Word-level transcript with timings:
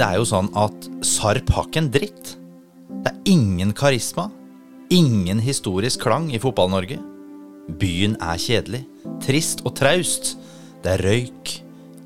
Det 0.00 0.06
er 0.06 0.20
jo 0.20 0.26
sånn 0.28 0.50
at 0.58 0.86
Sarp 1.06 1.50
har 1.54 1.66
ikke 1.66 1.80
en 1.82 1.90
dritt. 1.92 2.34
Det 3.02 3.10
er 3.10 3.32
ingen 3.32 3.72
karisma, 3.76 4.28
ingen 4.92 5.40
historisk 5.42 6.04
klang 6.04 6.28
i 6.32 6.40
Fotball-Norge. 6.40 6.98
Byen 7.80 8.16
er 8.22 8.40
kjedelig, 8.40 8.84
trist 9.24 9.64
og 9.66 9.74
traust. 9.78 10.34
Det 10.84 10.94
er 10.94 11.04
røyk, 11.04 11.54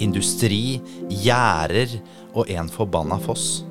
industri, 0.03 0.81
gjerder 1.23 1.99
og 2.35 2.51
en 2.51 2.71
forbanna 2.73 3.21
foss. 3.23 3.63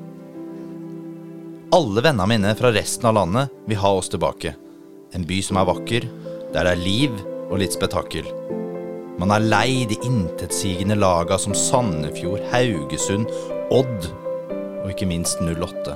Alle 1.74 2.04
vennene 2.04 2.30
mine 2.30 2.56
fra 2.58 2.70
resten 2.74 3.10
av 3.10 3.18
landet 3.18 3.62
vil 3.68 3.82
ha 3.82 3.96
oss 3.98 4.12
tilbake. 4.12 4.54
En 5.14 5.26
by 5.26 5.40
som 5.42 5.58
er 5.58 5.68
vakker, 5.68 6.06
der 6.54 6.62
det 6.64 6.76
er 6.76 6.84
liv 6.84 7.24
og 7.50 7.58
litt 7.60 7.74
spetakkel. 7.74 8.28
Man 9.14 9.30
er 9.30 9.44
lei 9.46 9.84
de 9.86 9.94
intetsigende 10.02 10.96
laga 10.98 11.36
som 11.38 11.54
Sandefjord, 11.54 12.42
Haugesund, 12.50 13.30
Odd 13.70 14.08
og 14.82 14.88
ikke 14.90 15.06
minst 15.06 15.38
08. 15.38 15.94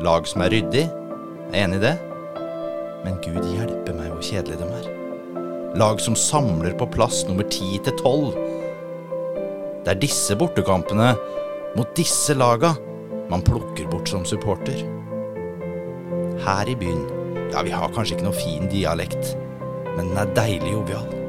Lag 0.00 0.28
som 0.28 0.40
er 0.40 0.54
ryddig, 0.54 0.86
er 1.52 1.66
enig 1.66 1.76
i 1.76 1.84
det, 1.84 1.92
men 3.04 3.20
gud 3.20 3.44
hjelpe 3.52 3.92
meg 3.98 4.08
hvor 4.14 4.24
kjedelig 4.24 4.56
de 4.62 4.70
er. 4.78 4.88
Lag 5.80 6.00
som 6.00 6.16
samler 6.16 6.72
på 6.80 6.88
plass 6.96 7.20
nummer 7.28 7.44
10 7.44 7.84
til 7.84 8.00
12. 8.00 8.32
Det 9.84 9.92
er 9.92 10.00
disse 10.00 10.36
bortekampene 10.40 11.12
mot 11.76 11.94
disse 12.00 12.32
laga 12.34 12.72
man 13.30 13.44
plukker 13.44 13.92
bort 13.92 14.08
som 14.08 14.24
supporter. 14.24 14.80
Her 16.40 16.64
i 16.64 16.80
byen, 16.80 17.04
ja, 17.52 17.60
vi 17.60 17.76
har 17.76 17.92
kanskje 17.92 18.16
ikke 18.16 18.30
noe 18.30 18.40
fin 18.40 18.72
dialekt, 18.72 19.36
men 19.92 20.08
den 20.08 20.20
er 20.24 20.36
deilig 20.40 20.78
jovial. 20.80 21.19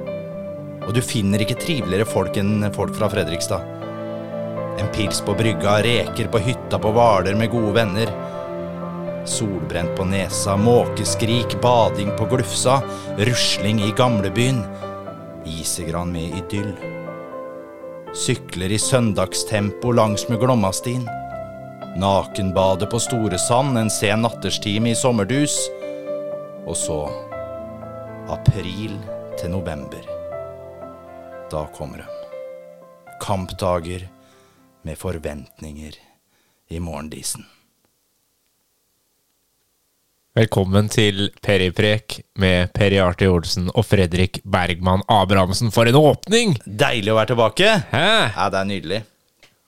Og 0.91 0.97
du 0.97 1.05
finner 1.07 1.39
ikke 1.39 1.55
triveligere 1.55 2.03
folk 2.03 2.35
enn 2.35 2.65
folk 2.75 2.97
fra 2.97 3.07
Fredrikstad. 3.07 3.63
En 4.81 4.89
pils 4.91 5.21
på 5.23 5.31
brygga, 5.39 5.77
reker 5.85 6.27
på 6.27 6.41
hytta 6.43 6.79
på 6.83 6.91
Hvaler 6.91 7.37
med 7.39 7.47
gode 7.53 7.71
venner. 7.77 8.11
Solbrent 9.23 9.95
på 9.95 10.09
nesa, 10.11 10.57
måkeskrik, 10.59 11.55
bading 11.63 12.11
på 12.19 12.27
Glufsa, 12.33 12.81
rusling 13.23 13.79
i 13.87 13.93
gamlebyen. 13.95 14.59
Isegran 15.47 16.11
med 16.11 16.35
idyll. 16.43 16.75
Sykler 18.11 18.75
i 18.75 18.83
søndagstempo 18.91 19.95
langsmed 19.95 20.43
Glommastien. 20.43 21.07
Nakenbade 22.03 22.91
på 22.91 22.99
Storesand 22.99 23.79
en 23.79 23.93
sen 24.01 24.27
natterstime 24.27 24.91
i 24.91 25.03
sommerdus. 25.07 25.55
Og 26.67 26.75
så 26.75 27.05
april 28.27 28.99
til 29.39 29.55
november. 29.55 30.19
Da 31.51 31.67
kommer 31.75 31.97
de. 31.97 32.03
Kampdager 33.21 34.07
med 34.81 34.97
forventninger 34.97 35.93
i 36.67 36.79
morgendisen. 36.79 37.43
Velkommen 40.35 40.87
til 40.87 41.27
Periprek 41.43 42.21
med 42.39 42.71
Peri 42.71 43.01
Arti 43.03 43.27
Olsen 43.27 43.67
og 43.75 43.83
Fredrik 43.83 44.39
Bergman 44.47 45.03
Abrahamsen. 45.11 45.73
For 45.75 45.91
en 45.91 45.99
åpning! 45.99 46.55
Deilig 46.63 47.11
å 47.11 47.19
være 47.19 47.33
tilbake! 47.33 47.73
Hæ? 47.91 48.07
Ja, 48.31 48.47
det 48.47 48.61
er 48.61 48.69
nydelig. 48.71 49.01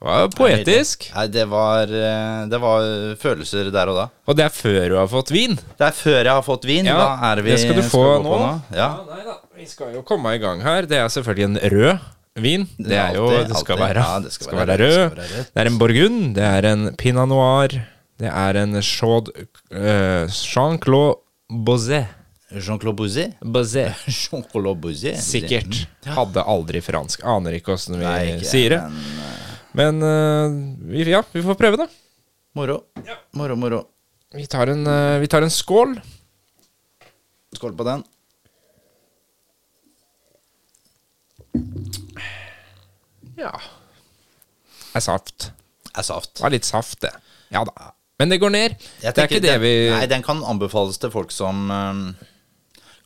Det 0.03 0.11
var 0.11 0.31
poetisk. 0.35 1.05
Nei, 1.15 1.27
det 1.31 1.43
var, 1.47 1.87
eh, 1.87 2.39
det 2.51 2.59
var 2.59 2.87
følelser 3.21 3.69
der 3.71 3.91
og 3.93 3.95
da. 4.01 4.07
Og 4.27 4.35
det 4.35 4.43
er 4.49 4.51
før 4.51 4.81
du 4.91 4.95
har 4.99 5.07
fått 5.07 5.31
vin. 5.31 5.55
Det 5.79 5.85
er 5.87 5.95
før 5.95 6.19
jeg 6.19 6.33
har 6.33 6.43
fått 6.43 6.65
vin. 6.67 6.89
Ja, 6.89 6.97
da 6.99 7.29
er 7.31 7.41
vi 7.45 7.53
det 7.53 7.61
skal 7.61 7.79
du 7.79 7.85
få 7.87 8.01
skal 8.03 8.25
nå. 8.25 8.33
nå. 8.41 8.49
Ja. 8.75 8.89
nei 9.07 9.21
da, 9.23 9.37
vi 9.55 9.67
skal 9.69 9.93
jo 9.95 10.01
komme 10.03 10.33
i 10.35 10.41
gang 10.43 10.59
her. 10.65 10.89
Det 10.91 10.99
er 10.99 11.07
selvfølgelig 11.13 11.47
en 11.47 11.61
rød 11.71 12.09
vin. 12.43 12.67
Det 12.75 12.97
er 12.99 13.15
jo 13.15 13.29
Det 13.31 13.61
skal 13.61 13.79
være, 13.79 14.03
Ja, 14.03 14.19
det 14.19 14.33
skal 14.35 14.57
være 14.57 14.67
være 14.73 14.77
rød, 14.81 14.97
det 14.97 15.07
skal 15.07 15.37
være. 15.37 15.45
Det 15.53 15.63
er 15.63 15.71
en 15.71 15.79
bourgogne. 15.79 16.33
Det 16.35 16.49
er 16.49 16.67
en 16.73 16.83
pinot 16.99 17.31
noir. 17.31 17.77
Det 18.19 18.29
er 18.29 18.59
en 18.59 18.75
eh, 18.75 20.27
Jean-Claude 20.27 21.15
Bozet. 21.63 22.11
Jean-Claude 22.53 22.95
Bouzet. 22.95 23.37
Bozet. 23.41 23.95
Jean-Claude 24.19 24.75
Bouzet. 24.83 25.17
Sikkert. 25.23 25.85
Hadde 26.05 26.43
aldri 26.43 26.81
fransk. 26.83 27.23
Aner 27.25 27.57
ikke 27.57 27.73
åssen 27.77 27.97
vi 27.97 28.05
Nei, 28.05 28.35
ikke, 28.35 28.49
sier 28.51 28.75
det. 28.75 28.81
men, 28.91 29.23
eh, 29.23 29.42
Men 29.73 30.03
uh, 30.05 30.99
ja, 31.01 31.23
vi 31.33 31.43
får 31.43 31.57
prøve, 31.57 31.77
da. 31.81 31.87
Moro. 32.53 32.79
Moro, 33.33 33.55
moro. 33.57 33.81
Vi 34.33 34.45
tar 34.49 34.69
en, 34.73 34.85
uh, 34.87 35.19
vi 35.21 35.29
tar 35.29 35.45
en 35.45 35.53
skål. 35.53 35.95
Skål 37.57 37.73
på 37.77 37.87
den. 37.87 38.03
Ja. 43.37 43.53
Det 44.93 45.01
Er 45.01 45.01
saft. 45.01 45.51
Er 45.97 46.05
saft. 46.05 46.35
Det 46.37 46.45
var 46.45 46.53
litt 46.53 46.69
saft, 46.69 47.01
det. 47.01 47.13
Ja 47.53 47.63
da. 47.65 47.93
Men 48.21 48.29
det 48.29 48.37
går 48.41 48.53
ned. 48.53 48.75
Det 49.01 49.09
er 49.09 49.25
ikke 49.25 49.41
det 49.41 49.49
den, 49.49 49.61
vi 49.61 49.73
Nei, 49.89 50.05
den 50.09 50.23
kan 50.25 50.43
anbefales 50.45 50.99
til 51.01 51.11
folk 51.13 51.33
som 51.33 51.65
eh, 51.73 52.29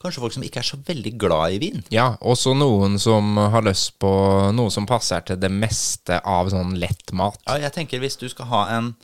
Kanskje 0.01 0.21
folk 0.21 0.35
som 0.35 0.45
ikke 0.45 0.61
er 0.61 0.67
så 0.67 0.77
veldig 0.85 1.13
glad 1.17 1.55
i 1.55 1.61
vin. 1.61 1.81
Ja, 1.93 2.11
også 2.21 2.53
noen 2.57 2.99
som 3.01 3.37
har 3.37 3.65
lyst 3.65 3.95
på 4.01 4.11
noe 4.53 4.73
som 4.73 4.85
passer 4.89 5.25
til 5.25 5.39
det 5.41 5.49
meste 5.53 6.19
av 6.21 6.51
sånn 6.53 6.75
lett 6.77 7.13
mat. 7.17 7.39
Ja, 7.47 7.57
jeg 7.65 7.73
tenker 7.79 8.03
hvis 8.03 8.19
du 8.21 8.27
skal 8.29 8.51
ha 8.53 8.63
en 8.77 8.95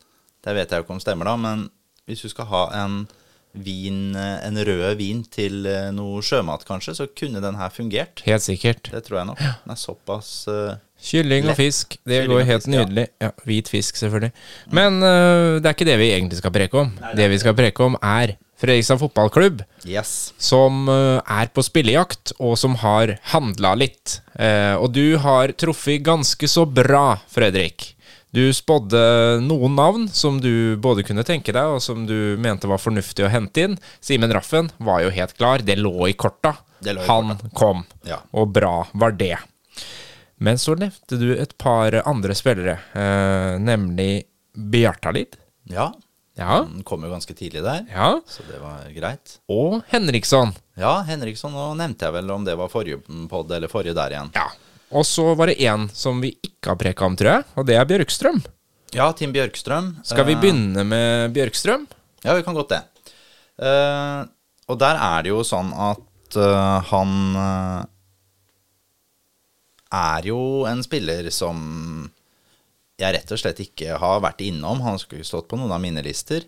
Det 0.44 0.52
vet 0.52 0.74
jeg 0.74 0.82
jo 0.82 0.84
ikke 0.84 0.96
om 0.98 1.00
stemmer, 1.00 1.30
da, 1.30 1.38
men 1.40 1.70
hvis 2.04 2.26
du 2.26 2.28
skal 2.28 2.50
ha 2.50 2.64
en 2.82 3.06
vin, 3.54 4.16
en 4.18 4.58
rød 4.66 4.98
vin 5.00 5.22
til 5.32 5.68
eh, 5.70 5.90
noe 5.96 6.22
sjømat, 6.26 6.66
kanskje, 6.68 6.96
så 6.98 7.08
kunne 7.16 7.42
den 7.44 7.56
her 7.60 7.70
fungert. 7.72 8.24
Helt 8.26 8.44
sikkert. 8.44 8.90
Det 8.92 9.04
tror 9.06 9.22
jeg 9.22 9.30
nok. 9.30 9.44
Den 9.44 9.76
er 9.76 9.80
såpass 9.80 10.32
uh, 10.50 10.74
Kylling 11.04 11.48
og 11.52 11.58
fisk. 11.60 11.98
Det 12.02 12.24
Kylling 12.24 12.34
går 12.34 12.48
helt 12.50 12.66
fisk, 12.66 12.74
nydelig. 12.74 13.06
Ja, 13.22 13.30
Hvit 13.48 13.70
fisk, 13.72 14.00
selvfølgelig. 14.02 14.34
Men 14.74 15.00
uh, 15.06 15.62
det 15.62 15.70
er 15.70 15.78
ikke 15.78 15.90
det 15.90 16.00
vi 16.02 16.10
egentlig 16.12 16.42
skal 16.42 16.56
preke 16.56 16.82
om. 16.82 16.92
Det 17.16 17.30
vi 17.30 17.40
skal 17.44 17.56
preke 17.58 17.88
om, 17.88 17.98
er 18.02 18.36
Fredrikstad 18.64 18.98
fotballklubb. 19.02 19.64
Yes. 19.86 20.32
som 20.40 20.88
eh, 20.88 21.20
er 21.28 21.50
på 21.52 21.64
spillejakt, 21.66 22.32
og 22.40 22.56
som 22.58 22.78
har 22.80 23.18
handla 23.34 23.74
litt. 23.76 24.22
Eh, 24.40 24.74
og 24.80 24.94
du 24.96 25.18
har 25.20 25.52
truffet 25.60 26.00
ganske 26.06 26.48
så 26.48 26.64
bra, 26.66 27.18
Fredrik. 27.28 27.90
Du 28.34 28.48
spådde 28.56 29.42
noen 29.46 29.76
navn 29.78 30.08
som 30.10 30.40
du 30.42 30.74
både 30.82 31.04
kunne 31.06 31.22
tenke 31.28 31.54
deg, 31.54 31.76
og 31.76 31.84
som 31.86 32.08
du 32.10 32.34
mente 32.42 32.66
var 32.72 32.80
fornuftig 32.82 33.28
å 33.28 33.30
hente 33.30 33.68
inn. 33.68 33.76
Simen 34.02 34.32
Raffen 34.34 34.72
var 34.82 35.04
jo 35.04 35.12
helt 35.14 35.36
klar. 35.38 35.62
Det 35.62 35.76
lå 35.78 36.08
i 36.10 36.16
korta. 36.18 36.56
Lå 36.88 37.04
i 37.04 37.06
Han 37.12 37.36
kom, 37.54 37.84
Ja. 38.08 38.24
og 38.34 38.50
bra 38.56 38.88
var 38.94 39.12
det. 39.20 39.38
Men 40.42 40.58
så 40.58 40.74
nevnte 40.76 41.20
du 41.20 41.36
et 41.38 41.54
par 41.62 41.94
andre 42.08 42.34
spillere, 42.36 42.80
eh, 42.98 43.60
nemlig 43.62 44.24
Bjartalid. 44.58 45.38
Ja. 45.70 45.92
Ja. 46.40 46.64
Den 46.66 46.82
kom 46.88 47.04
jo 47.06 47.12
ganske 47.12 47.34
tidlig 47.38 47.62
der, 47.62 47.84
ja. 47.94 48.08
så 48.26 48.42
det 48.50 48.58
var 48.62 48.88
greit. 48.96 49.36
Og 49.54 49.84
Henriksson. 49.92 50.54
Ja, 50.80 50.96
Henriksson, 51.06 51.54
nå 51.54 51.68
nevnte 51.78 52.08
jeg 52.08 52.16
vel 52.16 52.32
om 52.34 52.46
det 52.48 52.56
var 52.58 52.72
forrige 52.74 53.04
pod 53.30 53.52
eller 53.54 53.70
forrige 53.70 53.94
der 53.98 54.16
igjen. 54.16 54.32
Ja. 54.34 54.48
Og 54.94 55.06
så 55.06 55.28
var 55.38 55.50
det 55.50 55.60
én 55.62 55.88
som 55.94 56.22
vi 56.22 56.34
ikke 56.42 56.74
har 56.74 56.80
preka 56.82 57.06
om, 57.06 57.16
tror 57.18 57.32
jeg, 57.36 57.46
og 57.58 57.68
det 57.70 57.78
er 57.78 57.86
Bjørkstrøm. 57.90 58.42
Ja, 58.94 59.12
Tim 59.18 59.34
Bjørkstrøm. 59.34 59.94
Skal 60.06 60.26
vi 60.26 60.36
Eh, 60.36 60.42
begynne 60.42 60.84
med 60.86 61.34
Bjørkstrøm? 61.34 61.88
Ja, 62.24 62.34
vi 62.38 62.44
kan 62.46 62.54
godt 62.58 62.70
det. 62.74 62.82
Uh, 63.62 64.26
og 64.70 64.80
der 64.82 64.98
er 64.98 65.24
det 65.26 65.30
jo 65.30 65.44
sånn 65.46 65.70
at 65.74 66.38
uh, 66.38 66.82
han 66.90 67.12
uh, 67.38 67.86
er 69.94 70.26
jo 70.30 70.66
en 70.70 70.82
spiller 70.86 71.30
som 71.34 72.10
jeg 73.04 73.16
rett 73.18 73.34
og 73.36 73.40
slett 73.42 73.62
ikke 73.64 73.98
har 74.02 74.22
vært 74.24 74.44
innom. 74.46 74.82
Han 74.86 75.00
skulle 75.02 75.22
ikke 75.22 75.32
stått 75.34 75.50
på 75.52 75.60
noen 75.60 75.74
av 75.76 75.82
mine 75.84 76.04
lister. 76.06 76.46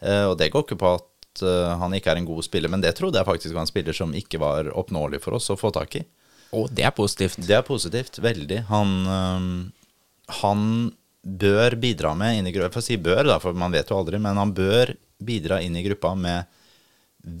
Eh, 0.00 0.24
og 0.28 0.36
det 0.40 0.50
går 0.54 0.66
ikke 0.66 0.78
på 0.80 0.92
at 0.98 1.42
eh, 1.42 1.74
han 1.80 1.96
ikke 1.96 2.12
er 2.14 2.20
en 2.20 2.28
god 2.28 2.46
spiller, 2.46 2.72
men 2.72 2.84
det 2.84 2.94
trodde 2.98 3.20
jeg 3.20 3.28
faktisk 3.28 3.56
var 3.56 3.66
en 3.66 3.70
spiller 3.70 3.96
som 3.96 4.14
ikke 4.16 4.40
var 4.42 4.70
oppnåelig 4.78 5.22
for 5.24 5.38
oss 5.38 5.50
å 5.52 5.58
få 5.58 5.72
tak 5.74 5.98
i. 6.00 6.04
Å, 6.54 6.64
det 6.72 6.86
er 6.86 6.94
positivt. 6.96 7.42
Det 7.44 7.58
er 7.58 7.66
positivt, 7.66 8.20
veldig. 8.24 8.62
Han, 8.70 8.94
han 10.38 10.62
bør 11.20 11.76
bidra 11.76 12.14
med 12.16 12.38
inn 12.38 12.48
i 12.48 12.54
gruppa. 12.54 12.70
Jeg 12.70 12.78
får 12.78 12.86
si 12.86 12.96
bør, 13.04 13.26
da, 13.28 13.36
for 13.42 13.58
man 13.58 13.74
vet 13.74 13.90
jo 13.90 13.98
aldri, 13.98 14.20
men 14.22 14.40
han 14.40 14.54
bør 14.56 14.94
bidra 15.18 15.60
inn 15.60 15.76
i 15.76 15.84
gruppa 15.84 16.14
med 16.16 16.48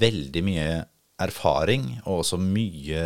veldig 0.02 0.42
mye 0.44 0.68
erfaring, 1.22 1.90
og 2.04 2.22
også 2.22 2.38
mye 2.42 3.02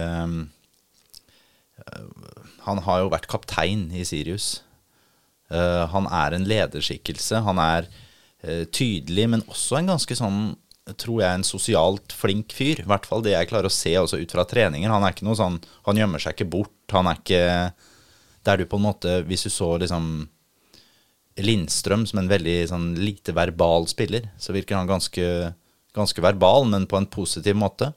Han 2.63 2.79
har 2.87 3.01
jo 3.03 3.11
vært 3.11 3.27
kaptein 3.31 3.89
i 3.97 4.05
Sirius. 4.07 4.61
Eh, 5.53 5.85
han 5.93 6.09
er 6.09 6.37
en 6.37 6.49
lederskikkelse. 6.49 7.43
Han 7.47 7.61
er 7.63 7.89
eh, 8.43 8.65
tydelig, 8.73 9.29
men 9.35 9.47
også 9.49 9.79
en 9.79 9.95
ganske 9.95 10.17
sånn 10.19 10.43
tror 10.99 11.21
jeg 11.23 11.39
en 11.39 11.47
sosialt 11.47 12.15
flink 12.17 12.53
fyr. 12.57 12.83
I 12.83 12.89
hvert 12.91 13.07
fall 13.07 13.23
det 13.23 13.37
jeg 13.37 13.51
klarer 13.53 13.71
å 13.71 13.75
se 13.75 13.93
også 13.99 14.19
ut 14.19 14.35
fra 14.35 14.45
treninger. 14.49 14.91
Han 14.91 15.05
er 15.07 15.15
ikke 15.15 15.29
noe 15.29 15.39
sånn 15.39 15.61
Han 15.87 15.99
gjemmer 15.99 16.23
seg 16.23 16.35
ikke 16.35 16.51
bort. 16.57 16.75
Han 16.91 17.07
er 17.07 17.21
ikke 17.21 17.43
Der 18.43 18.59
du 18.59 18.67
på 18.67 18.81
en 18.81 18.89
måte 18.89 19.21
Hvis 19.29 19.47
du 19.47 19.51
så 19.55 19.77
liksom 19.79 20.27
Lindstrøm 21.39 22.03
som 22.05 22.19
en 22.21 22.29
veldig 22.29 22.57
sånn 22.69 22.89
lite 23.01 23.33
verbal 23.33 23.87
spiller, 23.89 24.27
så 24.37 24.53
virker 24.53 24.77
han 24.77 24.91
ganske, 24.91 25.25
ganske 25.97 26.21
verbal, 26.21 26.67
men 26.69 26.85
på 26.85 26.99
en 26.99 27.07
positiv 27.09 27.57
måte. 27.57 27.89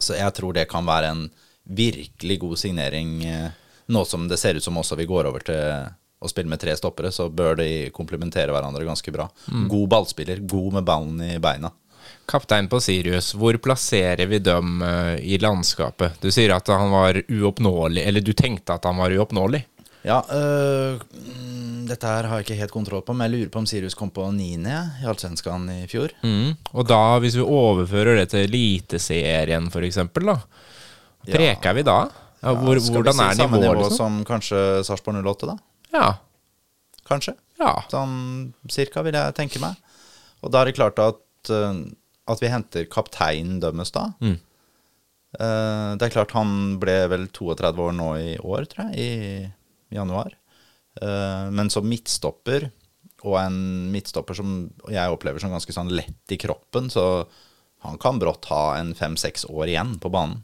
Så 0.00 0.16
jeg 0.16 0.32
tror 0.32 0.56
det 0.56 0.64
kan 0.70 0.88
være 0.88 1.10
en 1.12 1.26
virkelig 1.68 2.38
god 2.40 2.56
signering 2.62 3.12
eh, 3.28 3.50
Nå 3.92 4.06
som 4.08 4.24
det 4.30 4.38
ser 4.40 4.56
ut 4.56 4.64
som 4.64 4.78
også 4.80 4.96
vi 4.96 5.04
går 5.10 5.28
over 5.28 5.44
til 5.44 5.60
å 6.20 6.28
spille 6.28 6.48
med 6.52 6.60
tre 6.60 6.74
stoppere, 6.76 7.10
så 7.12 7.28
bør 7.32 7.56
de 7.62 7.68
komplementere 7.96 8.52
hverandre 8.52 8.84
ganske 8.84 9.12
bra. 9.14 9.28
God 9.70 9.88
ballspiller, 9.88 10.42
god 10.44 10.72
med 10.78 10.84
ballen 10.88 11.20
i 11.24 11.38
beina. 11.40 11.70
Kaptein 12.30 12.68
på 12.70 12.78
Sirius, 12.82 13.32
hvor 13.34 13.56
plasserer 13.58 14.28
vi 14.30 14.38
dem 14.38 14.82
eh, 14.86 15.16
i 15.34 15.38
landskapet? 15.42 16.20
Du 16.22 16.28
sier 16.30 16.52
at 16.54 16.68
han 16.70 16.92
var 16.92 17.18
uoppnåelig, 17.26 18.04
eller 18.06 18.22
du 18.22 18.32
tenkte 18.38 18.76
at 18.76 18.84
han 18.86 19.00
var 19.00 19.10
uoppnåelig. 19.16 19.64
Ja, 20.06 20.20
øh, 20.32 21.00
mm, 21.12 21.82
dette 21.90 22.08
her 22.08 22.28
har 22.30 22.38
jeg 22.40 22.46
ikke 22.46 22.60
helt 22.62 22.72
kontroll 22.72 23.02
på, 23.04 23.12
men 23.16 23.26
jeg 23.26 23.34
lurer 23.34 23.50
på 23.52 23.60
om 23.60 23.66
Sirius 23.68 23.96
kom 23.98 24.12
på 24.14 24.28
niende 24.32 24.76
i 25.02 25.08
Allsvenskan 25.10 25.66
i 25.74 25.82
fjor. 25.90 26.14
Mm. 26.24 26.54
Og 26.72 26.86
da, 26.88 27.00
hvis 27.20 27.36
vi 27.36 27.44
overfører 27.44 28.20
det 28.22 28.30
til 28.32 28.46
Eliteserien 28.46 29.68
for 29.72 29.84
eksempel, 29.84 30.30
da, 30.32 30.38
Ja. 31.28 31.34
preker 31.34 31.74
vi 31.76 31.82
da? 31.84 31.98
Ja, 32.40 32.54
hvor, 32.56 32.78
Skal 32.80 33.02
vi 33.04 33.12
si 33.12 33.20
er 33.26 33.34
samme 33.36 33.58
nivået, 33.58 33.76
nivå 33.76 33.82
liksom? 33.82 33.96
som 33.98 34.24
kanskje 34.24 34.84
Sarpsborg 34.88 35.20
08, 35.20 35.46
da? 35.50 35.58
Ja. 35.94 36.08
Kanskje? 37.08 37.34
ja. 37.60 37.74
Sånn 37.92 38.52
cirka, 38.72 39.04
vil 39.06 39.16
jeg 39.18 39.36
tenke 39.36 39.62
meg. 39.62 39.78
Og 40.40 40.52
da 40.52 40.62
er 40.62 40.70
det 40.70 40.78
klart 40.78 41.00
at, 41.02 41.50
øh, 41.52 41.82
at 42.30 42.42
vi 42.42 42.52
henter 42.52 42.88
kapteinen 42.90 43.60
deres 43.62 43.92
da. 43.94 44.06
Mm. 44.22 44.38
Eh, 45.38 45.90
det 45.98 46.06
er 46.06 46.14
klart 46.14 46.34
han 46.34 46.78
ble 46.82 46.96
vel 47.12 47.28
32 47.30 47.86
år 47.86 47.96
nå 47.96 48.10
i 48.18 48.34
år, 48.38 48.66
tror 48.70 48.90
jeg, 48.90 48.98
i 48.98 49.96
januar. 49.96 50.34
Eh, 51.00 51.46
men 51.54 51.70
som 51.72 51.86
midtstopper, 51.86 52.70
og 53.20 53.36
en 53.36 53.60
midtstopper 53.92 54.38
som 54.38 54.54
jeg 54.88 55.12
opplever 55.12 55.42
som 55.42 55.52
ganske 55.52 55.74
sånn 55.76 55.92
lett 55.92 56.32
i 56.32 56.40
kroppen, 56.40 56.88
så 56.92 57.26
han 57.84 58.00
kan 58.00 58.18
brått 58.20 58.48
ha 58.52 58.78
en 58.78 58.94
fem-seks 58.96 59.46
år 59.52 59.68
igjen 59.68 59.98
på 60.00 60.12
banen. 60.12 60.42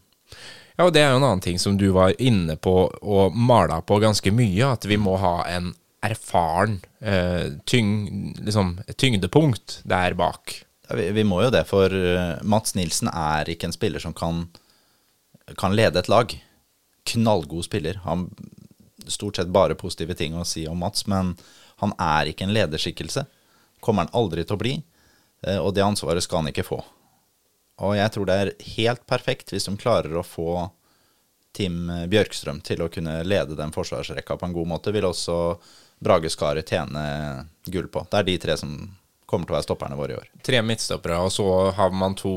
Ja, 0.76 0.84
og 0.84 0.92
det 0.92 1.00
er 1.02 1.14
jo 1.14 1.20
en 1.20 1.24
annen 1.24 1.44
ting 1.44 1.58
som 1.60 1.78
du 1.80 1.88
var 1.96 2.12
inne 2.20 2.58
på 2.60 2.74
og 3.00 3.36
mala 3.36 3.80
på 3.80 3.96
ganske 4.02 4.32
mye, 4.34 4.74
at 4.74 4.84
vi 4.84 4.98
må 5.00 5.16
ha 5.22 5.38
en 5.48 5.72
erfaren 6.04 6.80
eh, 7.00 7.56
tyng, 7.64 8.34
liksom, 8.44 8.76
tyngdepunkt 9.00 9.80
der 9.88 10.14
bak. 10.18 10.52
Ja, 10.88 10.98
vi, 10.98 11.08
vi 11.16 11.24
må 11.24 11.40
jo 11.42 11.52
det, 11.54 11.64
for 11.70 11.92
eh, 11.92 12.36
Mats 12.44 12.76
Nilsen 12.76 13.08
er 13.10 13.48
ikke 13.48 13.70
en 13.70 13.74
spiller 13.76 14.02
som 14.04 14.14
kan, 14.16 14.44
kan 15.56 15.74
lede 15.76 16.02
et 16.02 16.12
lag. 16.12 16.36
Knallgod 17.08 17.64
spiller. 17.66 18.02
Han 18.04 18.28
stort 19.06 19.40
sett 19.40 19.54
bare 19.54 19.78
positive 19.78 20.14
ting 20.18 20.36
å 20.36 20.44
si 20.46 20.66
om 20.68 20.78
Mats, 20.82 21.06
men 21.08 21.34
han 21.80 21.96
er 22.00 22.30
ikke 22.30 22.46
en 22.46 22.54
lederskikkelse. 22.54 23.24
Kommer 23.80 24.06
han 24.06 24.14
aldri 24.18 24.44
til 24.44 24.58
å 24.58 24.60
bli, 24.60 24.76
eh, 25.46 25.58
og 25.58 25.72
det 25.74 25.86
ansvaret 25.86 26.24
skal 26.24 26.44
han 26.44 26.52
ikke 26.52 26.66
få. 26.68 26.82
Og 27.84 27.96
jeg 27.98 28.12
tror 28.14 28.28
det 28.28 28.36
er 28.40 28.52
helt 28.76 29.06
perfekt 29.08 29.52
hvis 29.52 29.68
de 29.68 29.76
klarer 29.80 30.14
å 30.16 30.24
få 30.24 30.68
Tim 31.56 31.88
Bjørkstrøm 32.08 32.60
til 32.64 32.84
å 32.84 32.90
kunne 32.92 33.18
lede 33.24 33.56
den 33.56 33.72
forsvarsrekka 33.72 34.36
på 34.36 34.48
en 34.48 34.54
god 34.56 34.70
måte. 34.74 34.92
Vil 34.92 35.08
også 35.08 35.56
Brage 36.04 36.30
Skaret 36.32 36.68
tjene 36.68 37.02
gull 37.64 37.88
på. 37.92 38.04
Det 38.10 38.20
er 38.20 38.28
de 38.28 38.38
tre 38.40 38.56
som 38.60 38.76
kommer 39.26 39.48
til 39.48 39.54
å 39.54 39.56
være 39.56 39.66
stopperne 39.66 39.96
våre 39.98 40.14
i 40.14 40.18
år. 40.20 40.26
Tre 40.46 40.60
midtstoppere, 40.62 41.18
og 41.26 41.32
så 41.34 41.46
har 41.74 41.94
man 41.94 42.14
to 42.18 42.32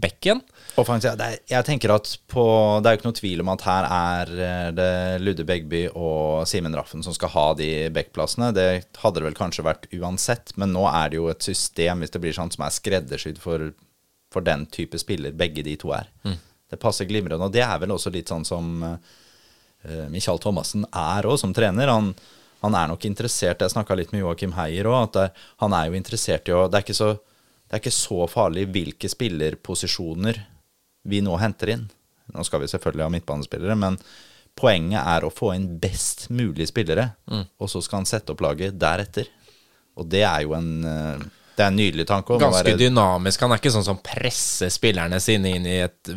bekken. 0.00 0.42
Offensiv, 0.78 1.18
er, 1.18 1.40
jeg 1.50 1.66
tenker 1.66 1.92
at 1.92 2.12
på, 2.30 2.44
Det 2.80 2.88
er 2.88 2.94
jo 2.94 3.00
ikke 3.00 3.08
noe 3.08 3.18
tvil 3.18 3.42
om 3.42 3.50
at 3.52 3.64
her 3.66 3.88
er 3.90 4.32
eh, 4.46 4.68
det 4.76 4.92
Ludde 5.24 5.46
Begby 5.48 5.82
og 5.90 6.46
Simen 6.48 6.76
Raffen 6.78 7.04
som 7.04 7.16
skal 7.16 7.34
ha 7.34 7.46
de 7.58 7.70
backplassene. 7.94 8.52
Det 8.56 8.68
hadde 9.02 9.18
det 9.18 9.26
vel 9.26 9.38
kanskje 9.38 9.66
vært 9.66 9.88
uansett, 9.96 10.54
men 10.60 10.72
nå 10.76 10.86
er 10.92 11.10
det 11.10 11.20
jo 11.20 11.28
et 11.32 11.50
system 11.50 12.04
hvis 12.04 12.14
det 12.14 12.22
blir 12.22 12.36
sånn 12.36 12.54
som 12.54 12.64
er 12.64 12.76
skreddersydd 12.76 13.42
for, 13.42 13.72
for 14.32 14.46
den 14.46 14.64
type 14.70 14.98
spiller 15.02 15.34
begge 15.36 15.66
de 15.66 15.74
to 15.80 15.92
er. 15.96 16.08
Det 16.70 16.78
passer 16.78 17.08
glimrende. 17.10 17.42
Og 17.44 17.52
det 17.54 17.64
er 17.66 17.80
vel 17.82 17.92
også 17.96 18.12
litt 18.14 18.30
sånn 18.30 18.46
som 18.46 18.70
uh, 18.86 18.94
Michael 20.10 20.38
Thomassen 20.42 20.84
er 20.92 21.26
òg, 21.28 21.38
som 21.40 21.52
trener. 21.56 21.88
Han, 21.88 22.10
han 22.60 22.74
er 22.76 22.88
nok 22.90 23.04
interessert 23.08 23.62
Jeg 23.64 23.72
snakka 23.72 23.96
litt 23.96 24.10
med 24.12 24.20
Joakim 24.20 24.52
Heier 24.58 24.84
òg, 24.90 25.16
at 25.16 25.36
han 25.62 25.72
er 25.72 25.86
jo 25.88 25.96
interessert 25.96 26.48
i 26.48 26.52
å 26.52 26.66
det 26.68 26.80
er, 26.80 26.84
ikke 26.84 26.98
så, 26.98 27.14
det 27.70 27.78
er 27.78 27.80
ikke 27.84 27.94
så 27.96 28.26
farlig 28.28 28.66
hvilke 28.74 29.08
spillerposisjoner 29.08 30.42
vi 31.08 31.20
nå 31.24 31.36
henter 31.40 31.72
inn. 31.76 31.86
Nå 32.34 32.44
skal 32.46 32.60
vi 32.62 32.68
selvfølgelig 32.70 33.06
ha 33.06 33.12
midtbanespillere, 33.14 33.76
men 33.80 33.96
poenget 34.60 35.00
er 35.00 35.24
å 35.24 35.30
få 35.32 35.54
inn 35.56 35.78
best 35.80 36.26
mulig 36.34 36.66
spillere, 36.68 37.08
og 37.58 37.70
så 37.70 37.80
skal 37.82 38.02
han 38.02 38.08
sette 38.10 38.34
opp 38.34 38.42
laget 38.44 38.76
deretter. 38.78 39.30
Og 39.96 40.06
det 40.10 40.22
er 40.26 40.42
jo 40.44 40.52
en 40.56 40.68
eh, 40.86 41.22
Det 41.56 41.64
er 41.64 41.72
en 41.72 41.76
nydelig 41.76 42.06
tanke. 42.08 42.36
Ganske 42.40 42.62
være- 42.70 42.78
dynamisk. 42.78 43.40
Han 43.42 43.52
er 43.52 43.58
ikke 43.60 43.72
sånn 43.74 43.84
som 43.84 43.98
presser 44.04 44.70
spillerne 44.72 45.18
sine 45.20 45.50
inn 45.56 45.66
i 45.66 45.78
et 45.84 46.08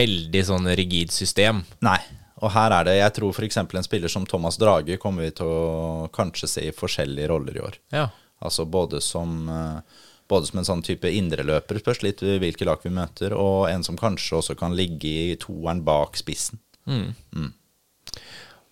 veldig 0.00 0.42
sånn 0.44 0.66
rigid 0.76 1.12
system. 1.14 1.62
Nei. 1.80 1.98
Og 2.40 2.52
her 2.54 2.72
er 2.72 2.86
det 2.88 2.96
Jeg 2.98 3.14
tror 3.18 3.36
f.eks. 3.36 3.58
en 3.60 3.86
spiller 3.86 4.12
som 4.12 4.26
Thomas 4.26 4.56
Drage 4.60 4.96
kommer 5.00 5.26
vi 5.26 5.34
til 5.40 5.48
å 5.48 6.08
kanskje 6.14 6.48
se 6.48 6.66
i 6.68 6.74
forskjellige 6.76 7.28
roller 7.32 7.58
i 7.58 7.64
år. 7.64 7.78
Ja. 7.92 8.08
Altså 8.40 8.64
både 8.64 9.02
som, 9.04 9.48
eh, 9.48 10.00
både 10.28 10.48
som 10.48 10.58
en 10.60 10.68
sånn 10.68 10.84
type 10.86 11.10
indreløper, 11.10 11.80
spørs 11.82 12.02
litt 12.06 12.24
hvilke 12.24 12.64
lag 12.64 12.80
vi 12.82 12.92
møter, 12.94 13.36
og 13.36 13.68
en 13.68 13.84
som 13.84 13.98
kanskje 14.00 14.38
også 14.40 14.56
kan 14.58 14.76
ligge 14.76 15.10
i 15.10 15.38
toeren 15.40 15.84
bak 15.84 16.16
spissen. 16.16 16.62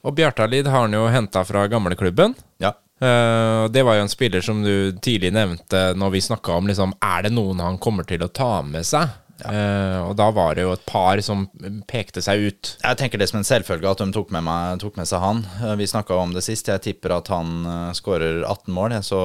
Og 0.06 0.14
Bjartalid 0.16 0.68
har 0.70 0.87
han 0.87 0.94
jo 0.94 1.08
henta 1.10 1.44
fra 1.44 1.66
gamleklubben. 1.68 2.37
Ja. 2.62 2.72
Eh, 3.00 3.68
det 3.70 3.84
var 3.84 3.98
jo 3.98 4.06
en 4.06 4.10
spiller 4.10 4.42
som 4.42 4.62
du 4.64 4.92
tidlig 5.02 5.30
nevnte 5.34 5.92
når 5.98 6.14
vi 6.16 6.25
snakka 6.25 6.56
om 6.58 6.70
liksom, 6.70 6.96
er 7.04 7.26
det 7.26 7.34
noen 7.34 7.60
han 7.62 7.78
kommer 7.82 8.06
til 8.08 8.25
å 8.25 8.32
ta 8.32 8.62
med 8.66 8.87
seg. 8.87 9.10
Eh, 9.47 9.99
og 10.02 10.16
da 10.18 10.28
var 10.35 10.57
det 10.57 10.64
jo 10.64 10.73
et 10.75 10.85
par 10.88 11.21
som 11.25 11.45
pekte 11.90 12.23
seg 12.25 12.49
ut. 12.49 12.73
Jeg 12.83 12.99
tenker 12.99 13.21
det 13.21 13.28
som 13.30 13.38
en 13.40 13.47
selvfølge 13.47 13.90
at 13.90 14.02
de 14.02 14.09
tok 14.14 14.33
med, 14.35 14.45
meg, 14.47 14.80
tok 14.83 14.99
med 14.99 15.09
seg 15.11 15.23
han. 15.23 15.45
Uh, 15.61 15.75
Vi 15.78 15.87
snakka 15.90 16.16
om 16.18 16.35
det 16.35 16.42
sist. 16.47 16.71
Jeg 16.71 16.83
tipper 16.85 17.14
at 17.18 17.30
han 17.33 17.52
uh, 17.66 17.90
skårer 17.97 18.42
18 18.42 18.75
mål. 18.75 18.97
Jeg 18.99 19.07
så 19.07 19.21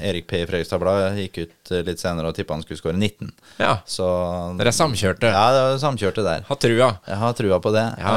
Erik 0.00 0.28
P. 0.30 0.42
i 0.42 0.48
Fredrikstad 0.48 0.80
Blad 0.82 1.18
gikk 1.20 1.42
ut 1.44 1.74
eh, 1.74 1.84
litt 1.86 2.00
senere 2.02 2.30
og 2.30 2.38
tippa 2.38 2.56
han 2.56 2.64
skulle 2.64 2.80
skåre 2.80 2.96
19. 2.96 3.32
Ja, 3.60 3.76
Så 3.88 4.06
Dere 4.58 4.72
er 4.72 4.76
samkjørte. 4.76 5.30
Ja, 5.34 5.44
det 5.54 5.62
er 5.66 5.82
samkjørte 5.84 6.24
der. 6.26 6.46
Har 6.48 6.60
trua. 6.60 6.90
Jeg 7.06 7.20
har 7.24 7.36
trua 7.36 7.60
på 7.62 7.74
det. 7.74 7.86
Ja. 8.00 8.16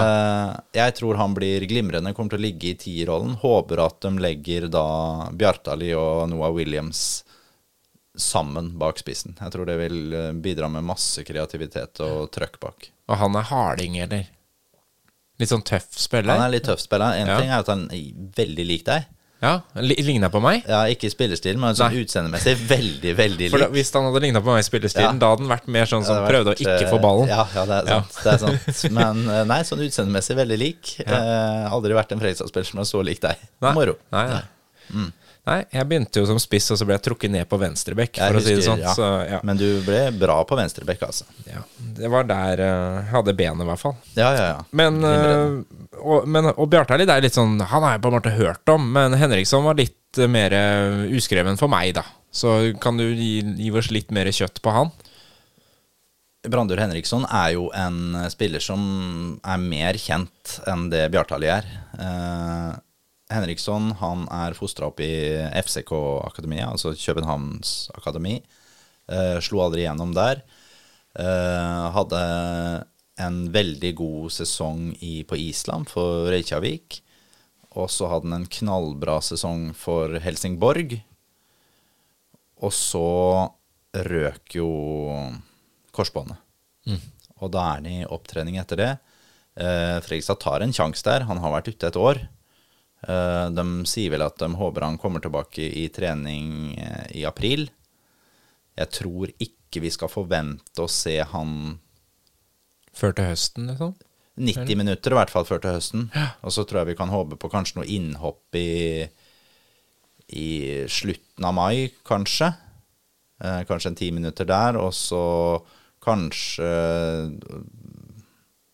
Jeg 0.75 0.95
tror 0.99 1.19
han 1.19 1.35
blir 1.35 1.65
glimrende, 1.69 2.15
kommer 2.15 2.35
til 2.35 2.41
å 2.41 2.45
ligge 2.47 2.71
i 2.71 2.77
tierrollen. 2.79 3.35
Håper 3.41 3.83
at 3.83 3.99
de 4.05 4.13
legger 4.23 4.69
da 4.71 4.87
Bjartali 5.35 5.91
og 5.97 6.27
Noah 6.31 6.53
Williams 6.55 7.23
sammen 8.17 8.77
bak 8.77 8.99
spissen. 9.01 9.35
Jeg 9.39 9.51
tror 9.55 9.65
det 9.65 9.77
vil 9.79 10.13
eh, 10.13 10.31
bidra 10.33 10.69
med 10.69 10.83
masse 10.85 11.23
kreativitet 11.25 11.99
og 12.05 12.29
trøkk 12.35 12.59
bak. 12.61 12.89
Og 13.09 13.17
han 13.17 13.35
er 13.39 13.47
harding, 13.49 13.97
eller? 14.05 14.27
Litt 15.41 15.49
sånn 15.49 15.63
tøff 15.65 15.97
spiller? 15.97 16.35
Han 16.37 16.45
er 16.45 16.53
litt 16.53 16.67
tøff 16.69 16.79
spiller. 16.83 17.17
En 17.17 17.27
Ja. 17.27 17.39
ting 17.41 17.49
er 17.49 17.59
at 17.63 17.67
han 17.73 17.87
er 17.91 18.03
veldig 18.37 18.65
lik 18.69 18.85
deg. 18.85 19.05
Ja, 19.43 19.57
li- 19.75 19.97
Ligner 19.99 20.29
på 20.31 20.39
meg? 20.39 20.61
Ja, 20.69 20.85
ikke 20.87 21.09
i 21.09 21.11
spillestil, 21.11 21.57
men 21.59 21.75
sånn 21.75 21.91
utseendemessig 21.99 22.53
veldig, 22.69 23.11
veldig 23.17 23.49
For 23.51 23.59
da, 23.59 23.65
lik. 23.65 23.73
hvis 23.75 23.89
han 23.91 24.05
hadde 24.07 24.21
ligna 24.23 24.39
på 24.39 24.53
meg 24.53 24.61
i 24.61 24.67
spillestilen, 24.69 25.17
Ja. 25.17 25.19
da 25.19 25.31
hadde 25.33 25.43
han 25.43 25.51
vært 25.59 25.67
mer 25.67 25.85
sånn 25.85 26.05
som 26.05 26.15
vært, 26.21 26.29
prøvde 26.31 26.53
å 26.53 26.55
ikke 26.55 26.85
eh, 26.85 26.89
få 26.93 27.01
ballen. 27.03 27.27
Ja, 27.27 27.43
ja 27.53 27.65
det 27.65 27.75
er 27.81 27.89
sant. 27.91 28.13
Det 28.23 28.31
er 28.31 28.37
sant. 28.37 28.91
Men 29.01 29.27
eh, 29.27 29.43
nei, 29.43 29.59
sånn 29.67 29.83
utseendemessig 29.83 30.37
veldig 30.37 30.57
lik. 30.61 30.93
Eh, 31.03 31.65
aldri 31.67 31.91
vært 31.97 32.13
en 32.15 32.19
Fredrikstad-spiller 32.23 32.69
som 32.71 32.79
er 32.79 32.87
så 32.87 33.03
lik 33.03 33.19
deg. 33.19 33.35
Moro. 33.59 33.97
Nei, 34.15 34.27
nei. 34.29 35.11
Nei, 35.49 35.57
jeg 35.73 35.87
begynte 35.89 36.21
jo 36.21 36.27
som 36.29 36.39
spiss, 36.41 36.69
og 36.73 36.79
så 36.79 36.87
ble 36.87 36.95
jeg 36.97 37.03
trukket 37.09 37.33
ned 37.33 37.47
på 37.51 37.59
venstrebekk, 37.61 38.17
for 38.21 38.37
husker, 38.39 38.43
å 38.43 38.47
si 38.47 38.59
det 38.61 38.65
sånn. 38.67 38.83
ja. 38.83 38.93
Så, 38.95 39.09
ja. 39.29 39.39
Men 39.43 39.59
du 39.59 39.67
ble 39.85 40.01
bra 40.15 40.37
på 40.47 40.57
venstrebekk, 40.59 41.05
altså. 41.09 41.27
ja. 41.49 41.63
Det 41.99 42.11
var 42.11 42.27
der 42.29 42.63
eh, 42.63 42.99
jeg 43.01 43.09
hadde 43.11 43.35
benet, 43.37 43.65
i 43.65 43.69
hvert 43.69 43.83
fall. 43.83 43.95
Ja, 44.15 44.31
ja, 44.37 44.45
ja. 44.53 44.59
Men, 44.71 44.99
eh, 45.07 45.99
og, 46.01 46.27
men 46.29 46.51
og 46.53 46.65
Bjartali 46.71 47.07
det 47.09 47.15
er 47.15 47.25
litt 47.27 47.35
sånn 47.37 47.59
Han 47.61 47.83
har 47.85 47.93
jeg 47.95 48.01
på 48.03 48.09
en 48.09 48.15
måte 48.17 48.33
hørt 48.35 48.73
om, 48.73 48.87
men 48.95 49.15
Henriksson 49.19 49.67
var 49.67 49.77
litt 49.79 50.19
eh, 50.21 50.31
mer 50.31 50.55
uskreven 51.13 51.59
for 51.59 51.71
meg, 51.71 51.93
da. 51.99 52.05
Så 52.33 52.73
kan 52.81 52.97
du 52.97 53.05
gi, 53.11 53.43
gi 53.59 53.73
oss 53.75 53.91
litt 53.93 54.09
mer 54.15 54.31
kjøtt 54.33 54.63
på 54.63 54.73
han? 54.73 54.89
Brandur 56.43 56.79
Henriksson 56.81 57.23
er 57.29 57.53
jo 57.55 57.69
en 57.77 58.17
spiller 58.33 58.59
som 58.63 58.81
er 59.47 59.61
mer 59.61 59.95
kjent 60.01 60.57
enn 60.67 60.89
det 60.91 61.05
Bjartali 61.13 61.47
er. 61.47 61.67
Eh, 61.95 62.62
Henriksson 63.33 63.91
han 63.99 64.25
er 64.33 64.55
fostra 64.57 64.89
opp 64.89 65.01
i 65.03 65.11
FCK-akademiet, 65.63 66.69
altså 66.69 66.93
Københavns 66.97 67.89
akademi. 67.97 68.37
Eh, 69.11 69.37
slo 69.43 69.63
aldri 69.65 69.83
gjennom 69.85 70.13
der. 70.15 70.43
Eh, 71.19 71.85
hadde 71.95 72.21
en 73.21 73.39
veldig 73.53 73.93
god 73.99 74.33
sesong 74.33 74.93
i, 74.99 75.23
på 75.27 75.37
Island 75.37 75.89
for 75.91 76.29
Reykjavik. 76.33 77.01
Og 77.73 77.89
så 77.89 78.09
hadde 78.09 78.29
han 78.29 78.41
en 78.41 78.49
knallbra 78.49 79.19
sesong 79.25 79.71
for 79.77 80.19
Helsingborg. 80.21 80.95
Og 82.63 82.73
så 82.73 83.07
røk 83.93 84.55
jo 84.57 84.69
korsbåndet. 85.93 86.39
Og 87.41 87.51
da 87.53 87.65
er 87.65 87.81
han 87.81 87.89
i 87.89 88.05
opptrening 88.05 88.57
etter 88.61 88.79
det. 88.79 88.91
Eh, 89.59 89.97
Fredrikstad 90.01 90.39
tar 90.41 90.63
en 90.63 90.73
sjanse 90.73 91.03
der. 91.05 91.27
Han 91.29 91.41
har 91.43 91.53
vært 91.57 91.73
ute 91.73 91.89
et 91.89 91.99
år. 91.99 92.21
Eh, 93.03 93.47
de 93.51 93.65
sier 93.89 94.13
vel 94.13 94.23
at 94.23 94.37
de 94.39 94.49
håper 94.55 94.85
han 94.85 94.99
kommer 95.01 95.23
tilbake 95.23 95.65
i 95.65 95.87
trening 95.93 96.77
eh, 96.79 97.07
i 97.19 97.25
april. 97.27 97.67
Jeg 98.79 98.91
tror 98.95 99.33
ikke 99.43 99.83
vi 99.83 99.91
skal 99.93 100.11
forvente 100.11 100.83
å 100.83 100.91
se 100.91 101.19
han 101.33 101.79
Før 102.93 103.15
til 103.17 103.31
høsten, 103.31 103.67
liksom? 103.71 103.95
90 104.33 104.77
minutter 104.77 105.13
i 105.13 105.17
hvert 105.17 105.31
fall 105.33 105.45
før 105.45 105.61
til 105.61 105.75
høsten. 105.75 106.07
Og 106.41 106.53
så 106.53 106.63
tror 106.65 106.81
jeg 106.81 106.93
vi 106.93 106.97
kan 106.97 107.11
håpe 107.13 107.37
på 107.41 107.49
kanskje 107.53 107.79
noe 107.79 107.89
innhopp 107.89 108.57
i, 108.57 109.05
i 110.33 110.49
slutten 110.89 111.45
av 111.45 111.53
mai, 111.57 111.89
kanskje. 112.05 112.49
Eh, 113.43 113.61
kanskje 113.69 113.91
en 113.91 113.99
ti 113.99 114.09
minutter 114.15 114.47
der, 114.49 114.79
og 114.79 114.93
så 114.97 115.23
kanskje 116.03 116.69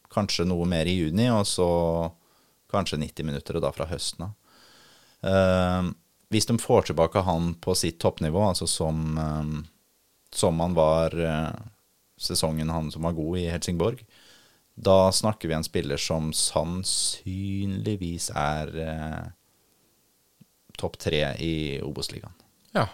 Kanskje 0.09 0.41
noe 0.49 0.65
mer 0.65 0.87
i 0.89 0.95
juni, 0.97 1.27
og 1.29 1.43
så 1.45 1.65
kanskje 2.71 2.99
90 3.01 3.27
minutter, 3.27 3.57
og 3.57 3.65
da 3.65 3.73
fra 3.75 3.87
høsten 3.89 4.29
av. 4.29 4.35
Eh, 5.29 5.89
hvis 6.33 6.47
de 6.49 6.57
får 6.61 6.89
tilbake 6.89 7.25
han 7.25 7.53
på 7.61 7.75
sitt 7.77 7.99
toppnivå, 8.01 8.43
altså 8.51 8.67
som, 8.69 9.17
eh, 9.17 9.53
som 10.35 10.59
han 10.63 10.77
var 10.77 11.15
eh, 11.17 11.59
sesongen 12.19 12.69
han 12.73 12.91
som 12.91 13.07
var 13.07 13.17
god 13.17 13.39
i 13.41 13.49
Helsingborg, 13.49 14.03
da 14.79 15.09
snakker 15.11 15.49
vi 15.49 15.57
en 15.57 15.65
spiller 15.67 15.99
som 15.99 16.31
sannsynligvis 16.35 18.29
er 18.31 18.75
eh, 18.85 19.25
topp 20.79 20.95
tre 21.01 21.23
i 21.43 21.55
Obos-ligaen. 21.83 22.37
Ja. 22.77 22.87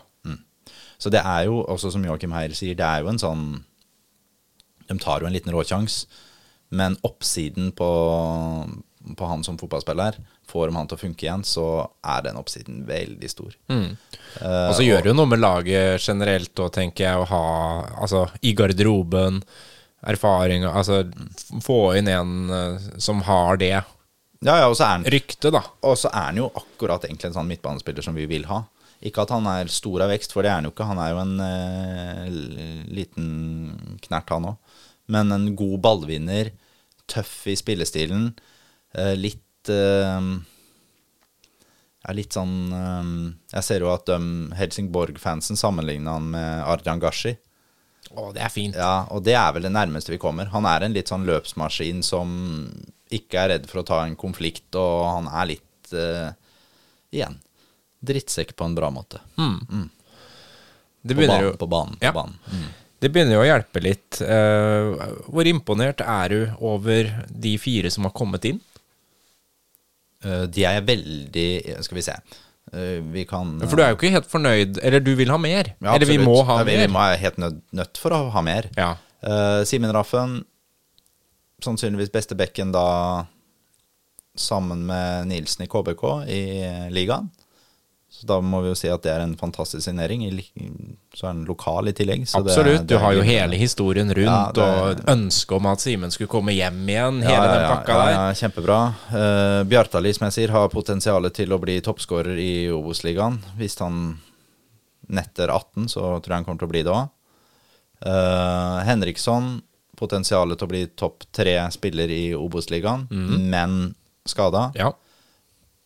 Så 0.98 1.12
det 1.14 1.22
er 1.22 1.46
jo, 1.50 1.60
også 1.62 1.92
som 1.94 2.06
Joakim 2.06 2.34
Heier 2.36 2.56
sier, 2.56 2.78
det 2.78 2.86
er 2.86 3.04
jo 3.04 3.12
en 3.12 3.22
sånn 3.22 3.46
De 4.90 4.98
tar 5.02 5.22
jo 5.22 5.30
en 5.30 5.34
liten 5.34 5.54
råsjanse, 5.54 6.06
men 6.76 6.98
oppsiden 7.06 7.72
på, 7.78 7.90
på 9.18 9.28
han 9.30 9.44
som 9.46 9.58
fotballspiller, 9.60 10.18
får 10.50 10.68
de 10.68 10.76
han 10.78 10.90
til 10.90 10.98
å 10.98 11.02
funke 11.02 11.26
igjen, 11.28 11.46
så 11.46 11.68
er 12.02 12.26
den 12.26 12.40
oppsiden 12.40 12.84
veldig 12.88 13.30
stor. 13.30 13.56
Mm. 13.72 13.96
Og 14.42 14.74
så 14.78 14.86
gjør 14.86 15.04
det 15.04 15.12
jo 15.12 15.18
noe 15.20 15.32
med 15.32 15.44
laget 15.44 16.02
generelt, 16.02 16.54
og 16.60 16.74
tenker 16.76 17.06
jeg, 17.06 17.22
å 17.22 17.28
ha 17.30 17.46
Altså, 18.02 18.26
i 18.42 18.52
garderoben, 18.58 19.42
erfaring 20.06 20.66
Altså, 20.68 21.04
mm. 21.06 21.62
få 21.64 21.80
inn 22.00 22.10
en 22.12 22.34
eh, 22.52 22.88
som 23.02 23.22
har 23.26 23.62
det 23.62 23.74
Ja, 23.76 23.86
ja, 24.60 24.68
og 24.68 24.76
så 24.78 24.88
er 24.88 24.94
han 24.98 25.10
ryktet, 25.10 25.52
da. 25.56 25.64
Og 25.88 25.98
så 26.00 26.12
er 26.12 26.32
han 26.32 26.42
jo 26.42 26.50
akkurat 26.54 27.08
egentlig 27.08 27.32
en 27.32 27.38
sånn 27.40 27.50
midtbanespiller 27.50 28.06
som 28.06 28.18
vi 28.18 28.28
vil 28.30 28.48
ha. 28.50 28.64
Ikke 29.06 29.26
at 29.26 29.32
han 29.34 29.48
er 29.50 29.72
stor 29.72 30.06
av 30.06 30.12
vekst, 30.14 30.34
for 30.34 30.46
det 30.46 30.52
er 30.52 30.60
han 30.60 30.68
jo 30.68 30.74
ikke. 30.74 30.88
Han 30.90 31.02
er 31.02 31.14
jo 31.14 31.22
en 31.22 31.34
uh, 31.42 32.92
liten 32.94 33.28
knert, 34.06 34.32
han 34.32 34.48
òg. 34.52 34.78
Men 35.12 35.34
en 35.34 35.50
god 35.58 35.80
ballvinner, 35.84 36.52
tøff 37.12 37.44
i 37.52 37.58
spillestilen. 37.58 38.32
Eh, 38.98 39.16
litt 39.20 39.72
eh, 39.72 40.30
ja, 42.06 42.14
litt 42.14 42.36
sånn 42.38 42.56
eh, 42.76 43.14
Jeg 43.56 43.68
ser 43.68 43.86
jo 43.86 43.94
at 43.94 44.12
Helsingborg-fansen 44.60 45.60
sammenligner 45.60 46.18
han 46.18 46.30
med 46.36 46.66
Arjan 46.76 47.02
Gashi. 47.04 47.36
Å, 48.16 48.30
det 48.36 48.44
er 48.46 48.54
fint. 48.54 48.78
Ja, 48.78 49.08
og 49.12 49.26
det 49.26 49.34
er 49.38 49.56
vel 49.56 49.66
det 49.66 49.74
nærmeste 49.74 50.14
vi 50.14 50.22
kommer. 50.22 50.52
Han 50.54 50.68
er 50.70 50.86
en 50.86 50.96
litt 50.96 51.10
sånn 51.12 51.26
løpsmaskin 51.28 52.04
som 52.06 52.30
ikke 53.14 53.42
er 53.42 53.52
redd 53.56 53.66
for 53.70 53.82
å 53.82 53.88
ta 53.88 54.04
en 54.06 54.16
konflikt, 54.20 54.70
og 54.78 55.02
han 55.10 55.28
er 55.30 55.50
litt 55.56 55.94
uh, 55.94 56.30
Igjen 57.14 57.38
drittsekk 58.06 58.56
på 58.56 58.66
en 58.66 58.76
bra 58.76 58.90
måte. 58.94 59.22
Det 61.02 61.16
På, 61.16 61.22
banen, 61.22 61.44
jo 61.44 61.54
på 61.58 61.68
banen. 61.68 61.98
Ja. 62.02 62.12
På 62.12 62.22
banen. 62.22 62.38
Mm. 62.52 62.68
Det 63.00 63.12
begynner 63.14 63.38
jo 63.38 63.44
å 63.44 63.48
hjelpe 63.48 63.82
litt. 63.84 64.20
Uh, 64.22 64.96
hvor 65.30 65.50
imponert 65.50 66.02
er 66.02 66.34
du 66.34 66.40
over 66.66 67.12
de 67.30 67.56
fire 67.62 67.92
som 67.94 68.08
har 68.08 68.16
kommet 68.16 68.48
inn? 68.50 68.62
Eh, 70.26 70.46
de 70.50 70.66
er 70.66 70.84
veldig 70.86 71.48
Skal 71.86 72.00
vi 72.00 72.04
se. 72.06 72.16
Eh, 72.74 72.98
vi 73.14 73.26
kan 73.30 73.56
For 73.62 73.78
du 73.78 73.84
er 73.86 73.94
jo 73.94 74.00
ikke 74.00 74.14
helt 74.16 74.30
fornøyd, 74.30 74.80
eller 74.82 75.04
du 75.04 75.14
vil 75.18 75.30
ha 75.30 75.38
mer? 75.42 75.76
Ja, 75.78 75.96
eller 75.96 76.10
vi 76.10 76.18
må 76.22 76.40
ha 76.48 76.60
Ja, 76.62 76.68
vi, 76.68 76.78
mer? 76.80 76.88
vi 76.88 76.94
må 76.96 77.04
være 77.04 77.22
helt 77.22 77.38
nødt, 77.42 77.62
nødt 77.78 78.02
for 78.02 78.16
å 78.16 78.26
ha 78.34 78.44
mer. 78.46 78.70
Ja. 78.78 78.96
Uh, 79.26 79.64
Simen 79.66 79.94
Raffen, 79.96 80.44
sannsynligvis 81.64 82.12
beste 82.14 82.36
bekken 82.38 82.74
da 82.76 83.26
sammen 84.38 84.84
med 84.86 85.30
Nilsen 85.32 85.64
i 85.66 85.70
KBK 85.72 86.04
i 86.30 86.42
ligaen. 86.94 87.32
Så 88.16 88.26
da 88.30 88.38
må 88.40 88.62
vi 88.64 88.70
jo 88.72 88.76
si 88.80 88.88
at 88.88 89.02
det 89.04 89.12
er 89.12 89.24
en 89.26 89.34
fantastisk 89.36 89.84
signering. 89.84 90.22
Så 91.16 91.28
er 91.28 91.34
den 91.34 91.46
lokal 91.50 91.90
i 91.90 91.94
tillegg. 91.98 92.24
Så 92.28 92.40
det- 92.46 92.54
Absolutt. 92.54 92.86
det 92.88 92.88
Du 92.88 92.98
har 92.98 93.14
jo 93.14 93.22
hele 93.28 93.58
historien 93.60 94.08
rundt, 94.08 94.26
Ja, 94.26 94.52
det- 94.56 94.64
og 94.64 95.06
ønsket 95.12 95.56
om 95.58 95.66
at 95.66 95.80
Simen 95.84 96.12
skulle 96.12 96.30
komme 96.32 96.54
hjem 96.56 96.80
igjen, 96.88 97.22
Ja, 97.24 97.30
hele 97.30 97.48
den 97.52 97.68
pakka 97.72 97.94
ja, 97.94 98.06
der. 98.06 98.34
kjempebra. 98.40 98.80
Uh, 99.12 99.64
Bjartali, 99.66 100.14
som 100.16 100.26
jeg 100.30 100.34
sier, 100.48 100.52
har 100.52 100.70
potensial 100.70 101.30
til 101.32 101.50
å 101.50 101.60
bli 101.60 101.80
toppskårer 101.82 102.38
i 102.40 102.68
Obos-ligaen. 102.72 103.40
Hvis 103.58 103.78
han 103.80 104.18
netter 105.10 105.50
18, 105.54 105.86
så 105.88 106.00
tror 106.22 106.28
jeg 106.28 106.36
han 106.38 106.46
kommer 106.46 106.60
til 106.60 106.68
å 106.68 106.72
bli 106.72 106.84
det 106.84 106.92
òg. 106.92 107.10
Henriksson, 108.86 109.62
potensialet 109.98 110.58
til 110.60 110.68
å 110.68 110.72
bli 110.72 110.86
topp 111.00 111.24
tre 111.36 111.56
spiller 111.72 112.10
i 112.12 112.34
Obos-ligaen, 112.36 113.08
men 113.50 113.96
skada. 114.28 114.72
Ja. 114.76 114.92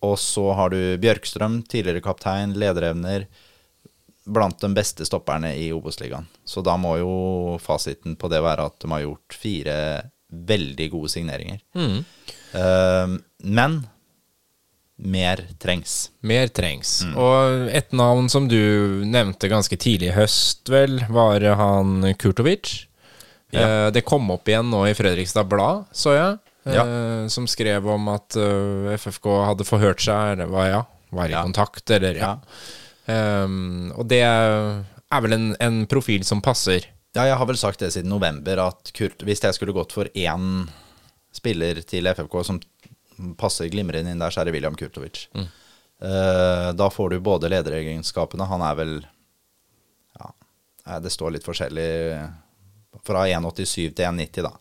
Og 0.05 0.15
så 0.19 0.45
har 0.55 0.71
du 0.71 0.79
Bjørkstrøm, 1.01 1.61
tidligere 1.67 2.03
kaptein, 2.03 2.55
lederevner. 2.59 3.27
Blant 4.29 4.61
de 4.61 4.69
beste 4.75 5.05
stopperne 5.07 5.51
i 5.57 5.71
Obos-ligaen. 5.73 6.27
Så 6.45 6.61
da 6.63 6.77
må 6.77 6.95
jo 7.01 7.13
fasiten 7.63 8.15
på 8.19 8.29
det 8.31 8.43
være 8.45 8.67
at 8.69 8.77
de 8.83 8.91
har 8.93 9.05
gjort 9.05 9.35
fire 9.35 9.77
veldig 10.29 10.89
gode 10.93 11.09
signeringer. 11.09 11.63
Mm. 11.75 12.03
Uh, 12.53 13.15
men 13.43 13.79
mer 14.99 15.41
trengs. 15.59 16.11
Mer 16.21 16.51
trengs. 16.53 16.99
Mm. 17.07 17.15
Og 17.17 17.69
et 17.73 17.95
navn 17.95 18.29
som 18.29 18.49
du 18.51 18.59
nevnte 19.07 19.49
ganske 19.51 19.79
tidlig 19.79 20.11
i 20.11 20.17
høst, 20.17 20.69
vel, 20.69 20.99
var 21.09 21.43
han 21.59 22.11
Kurtovic. 22.19 22.85
Ja. 23.55 23.87
Uh, 23.87 23.87
det 23.95 24.05
kom 24.07 24.29
opp 24.31 24.47
igjen 24.47 24.69
nå 24.69 24.85
i 24.87 24.95
Fredrikstad 24.97 25.49
Blad, 25.49 25.87
så 25.95 26.15
jeg. 26.15 26.37
Ja. 26.75 26.83
eh, 26.85 27.27
Som 27.31 27.47
skrev 27.47 27.87
om 27.89 28.07
at 28.13 28.35
uh, 28.37 28.89
FFK 28.97 29.27
hadde 29.45 29.65
forhørt 29.67 30.01
seg, 30.01 30.33
eller 30.35 30.45
var, 30.51 30.67
ja, 30.69 30.83
var 31.11 31.27
i 31.29 31.31
Ja. 31.35 31.43
kontakt, 31.43 31.89
eller 31.91 32.15
ja. 32.19 32.33
Um, 33.09 33.91
og 33.97 34.05
det 34.11 34.21
er 34.21 35.21
vel 35.25 35.33
en, 35.33 35.47
en 35.59 35.79
profil 35.89 36.23
som 36.27 36.41
passer. 36.45 36.85
Ja, 37.15 37.23
jeg 37.25 37.37
har 37.41 37.47
vel 37.49 37.57
sagt 37.57 37.79
det 37.81 37.89
siden 37.95 38.11
november 38.13 38.59
at 38.67 38.91
Kurt, 38.93 39.23
hvis 39.25 39.41
jeg 39.41 39.55
skulle 39.57 39.73
gått 39.73 39.91
for 39.95 40.05
én 40.13 40.67
spiller 41.33 41.81
til 41.81 42.05
FFK 42.13 42.35
som 42.45 42.59
passer 43.39 43.69
glimrende 43.73 44.11
inn 44.13 44.21
der, 44.21 44.29
så 44.29 44.41
er 44.41 44.45
det 44.49 44.53
William 44.53 44.75
Kurtovic. 44.77 45.25
Eh, 45.35 46.67
da 46.77 46.89
får 46.93 47.09
du 47.09 47.19
både 47.19 47.49
lederegenskapene 47.51 48.45
Han 48.47 48.61
er 48.63 48.75
vel 48.79 48.93
Ja, 50.15 50.29
eh, 50.87 50.99
det 51.03 51.11
står 51.11 51.33
litt 51.35 51.43
forskjellig 51.43 51.89
fra 53.03 53.25
1,87 53.27 53.95
til 53.97 54.05
1,90, 54.05 54.45
da. 54.45 54.53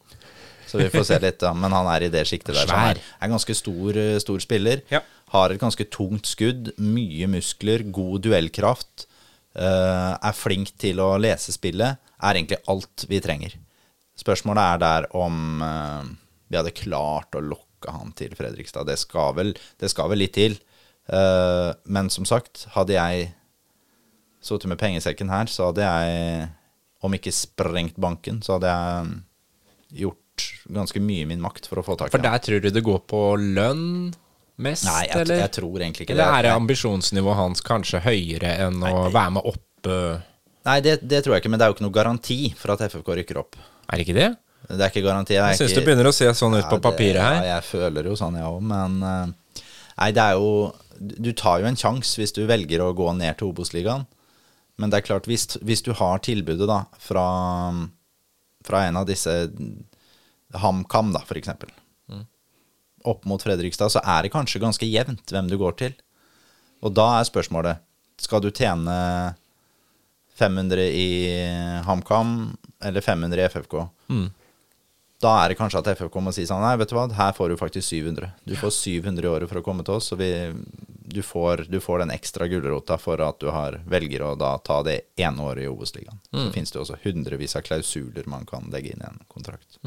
Så 0.68 0.80
vi 0.80 0.88
får 0.92 1.06
se 1.08 1.18
litt, 1.22 1.38
da. 1.40 1.54
Men 1.56 1.72
han 1.72 1.88
er 1.90 2.06
i 2.06 2.10
det 2.12 2.24
sjiktet 2.28 2.52
der. 2.54 2.66
Svær. 2.68 2.98
han 3.00 3.00
er, 3.24 3.32
ganske 3.32 3.56
stor, 3.56 3.96
eh, 3.96 4.18
stor 4.22 4.42
spiller. 4.44 4.82
Ja. 4.92 5.00
Har 5.32 5.52
et 5.52 5.60
ganske 5.60 5.86
tungt 5.92 6.28
skudd, 6.28 6.72
mye 6.80 7.28
muskler, 7.30 7.84
god 7.92 8.26
duellkraft. 8.28 9.06
eh, 9.58 10.12
er 10.28 10.36
flink 10.36 10.74
til 10.78 11.00
å 11.02 11.16
lese 11.18 11.50
spillet. 11.56 11.98
Er 12.22 12.36
egentlig 12.36 12.60
alt 12.68 13.06
vi 13.08 13.18
trenger. 13.24 13.56
Spørsmålet 14.18 14.74
er 14.74 14.78
der 14.82 15.08
om 15.16 15.62
eh, 15.62 16.12
vi 16.50 16.58
hadde 16.60 16.76
klart 16.76 17.34
å 17.34 17.42
lokke 17.42 17.90
han 17.94 18.12
til 18.18 18.34
Fredrikstad. 18.38 18.86
Det 18.86 18.98
skal 18.98 19.34
vel, 19.34 19.54
det 19.80 19.90
skal 19.90 20.10
vel 20.10 20.22
litt 20.24 20.34
til. 20.36 20.58
Men 21.08 22.10
som 22.12 22.26
sagt, 22.28 22.66
hadde 22.74 22.92
jeg 22.92 23.28
sittet 24.44 24.68
med 24.68 24.80
pengesekken 24.80 25.30
her, 25.32 25.46
så 25.48 25.70
hadde 25.70 25.86
jeg, 25.86 26.48
om 27.00 27.14
ikke 27.16 27.32
sprengt 27.32 27.96
banken, 28.00 28.42
så 28.44 28.58
hadde 28.58 28.72
jeg 28.74 30.02
gjort 30.02 30.20
ganske 30.74 31.00
mye 31.02 31.24
i 31.24 31.28
min 31.30 31.42
makt 31.42 31.68
for 31.70 31.80
å 31.80 31.84
få 31.86 31.96
tak 31.98 32.10
i 32.10 32.14
For 32.16 32.24
der 32.24 32.40
tror 32.44 32.64
du 32.64 32.70
det 32.74 32.82
går 32.86 33.00
på 33.10 33.22
lønn 33.40 33.84
mest, 34.64 34.88
Nei, 34.88 35.04
jeg, 35.06 35.20
eller? 35.22 35.42
jeg 35.44 35.54
tror 35.58 35.76
egentlig 35.84 36.06
ikke 36.06 36.16
Eller 36.16 36.34
er 36.38 36.48
det 36.48 36.52
ambisjonsnivået 36.56 37.38
hans 37.38 37.64
kanskje 37.66 38.02
høyere 38.06 38.56
enn 38.66 38.82
å 38.82 39.08
være 39.14 39.36
med 39.38 39.48
opp 39.52 39.90
Nei, 40.68 40.80
det, 40.84 40.98
det 41.08 41.22
tror 41.24 41.36
jeg 41.36 41.44
ikke, 41.44 41.50
men 41.54 41.60
det 41.60 41.64
er 41.64 41.70
jo 41.70 41.76
ikke 41.78 41.86
noe 41.86 41.94
garanti 41.94 42.38
for 42.58 42.74
at 42.74 42.82
FFK 42.90 43.14
rykker 43.22 43.38
opp. 43.40 43.56
Er 43.88 43.96
det 43.96 44.04
ikke 44.04 44.16
det? 44.18 44.26
Det 44.68 44.82
er 44.82 44.90
ikke 44.90 45.04
garanti. 45.06 45.36
Jeg, 45.38 45.54
Jeg 45.54 45.60
syns 45.62 45.70
ikke, 45.70 45.78
det 45.78 45.86
begynner 45.86 46.08
å 46.10 46.12
se 46.12 46.26
sånn 46.36 46.56
ut 46.58 46.60
Ja, 46.60 46.68
på 46.68 46.80
papiret 46.84 47.16
det, 47.16 47.22
her. 47.24 47.38
Ja, 47.38 47.54
jeg 47.54 47.64
føler 47.70 48.10
jo 48.10 48.16
sånn, 48.18 48.36
jeg 48.36 48.50
òg, 48.50 48.58
men 48.68 48.98
Nei, 49.98 50.08
det 50.14 50.24
er 50.24 50.36
jo 50.36 50.50
Du 50.98 51.30
tar 51.38 51.62
jo 51.62 51.70
en 51.70 51.78
sjanse 51.78 52.20
hvis 52.20 52.34
du 52.36 52.42
velger 52.50 52.82
å 52.84 52.90
gå 52.98 53.06
ned 53.16 53.38
til 53.38 53.48
Obos-ligaen. 53.52 54.04
Men 54.78 54.92
det 54.92 55.00
er 55.00 55.06
klart, 55.08 55.30
hvis, 55.30 55.46
hvis 55.64 55.82
du 55.86 55.92
har 55.96 56.20
tilbudet 56.26 56.68
da 56.68 56.82
fra, 57.02 57.24
fra 58.66 58.82
en 58.90 58.98
av 59.00 59.08
disse 59.08 59.32
HamKam, 60.54 61.12
da, 61.12 61.20
for 61.20 61.34
eksempel, 61.36 61.68
Mm. 62.08 62.24
opp 63.04 63.24
mot 63.26 63.42
Fredrikstad, 63.42 63.90
så 63.92 64.00
er 64.04 64.22
det 64.22 64.32
kanskje 64.32 64.60
ganske 64.60 64.86
jevnt 64.88 65.26
hvem 65.30 65.48
du 65.48 65.58
går 65.58 65.76
til. 65.76 65.92
Og 66.82 66.94
da 66.94 67.18
er 67.20 67.24
spørsmålet 67.28 67.78
Skal 68.18 68.40
du 68.40 68.50
tjene 68.50 69.34
500 70.38 70.88
i 70.90 71.82
HamKam 71.86 72.56
eller 72.82 73.00
500 73.00 73.38
i 73.44 73.48
FFK? 73.48 73.74
Mm. 74.08 74.30
Da 75.22 75.32
er 75.42 75.50
det 75.50 75.58
kanskje 75.58 75.80
at 75.82 75.88
FFK 75.98 76.20
må 76.22 76.30
si 76.34 76.44
sånn 76.46 76.62
Nei, 76.62 76.76
vet 76.78 76.92
du 76.92 76.94
hva, 76.94 77.08
her 77.18 77.32
får 77.34 77.50
du 77.50 77.56
faktisk 77.58 77.88
700. 77.90 78.28
Du 78.46 78.54
får 78.58 78.70
700 78.76 79.24
i 79.26 79.30
året 79.30 79.50
for 79.50 79.58
å 79.58 79.64
komme 79.66 79.82
til 79.86 79.96
oss, 79.98 80.12
og 80.14 80.20
vi, 80.20 80.28
du, 81.10 81.22
får, 81.26 81.64
du 81.72 81.80
får 81.82 82.04
den 82.04 82.12
ekstra 82.14 82.46
gulrota 82.50 82.98
for 83.02 83.18
at 83.26 83.40
du 83.42 83.48
har, 83.50 83.80
velger 83.90 84.22
å 84.28 84.34
da 84.38 84.52
ta 84.62 84.78
det 84.86 85.00
ene 85.18 85.42
året 85.42 85.64
i 85.64 85.72
Obos-ligaen. 85.72 86.20
Så 86.30 86.52
finnes 86.54 86.70
det 86.74 86.78
også 86.84 87.00
hundrevis 87.02 87.56
av 87.58 87.66
klausuler 87.66 88.30
man 88.30 88.46
kan 88.46 88.70
legge 88.70 88.94
inn 88.94 89.02
i 89.02 89.10
en 89.10 89.18
kontrakt. 89.28 89.80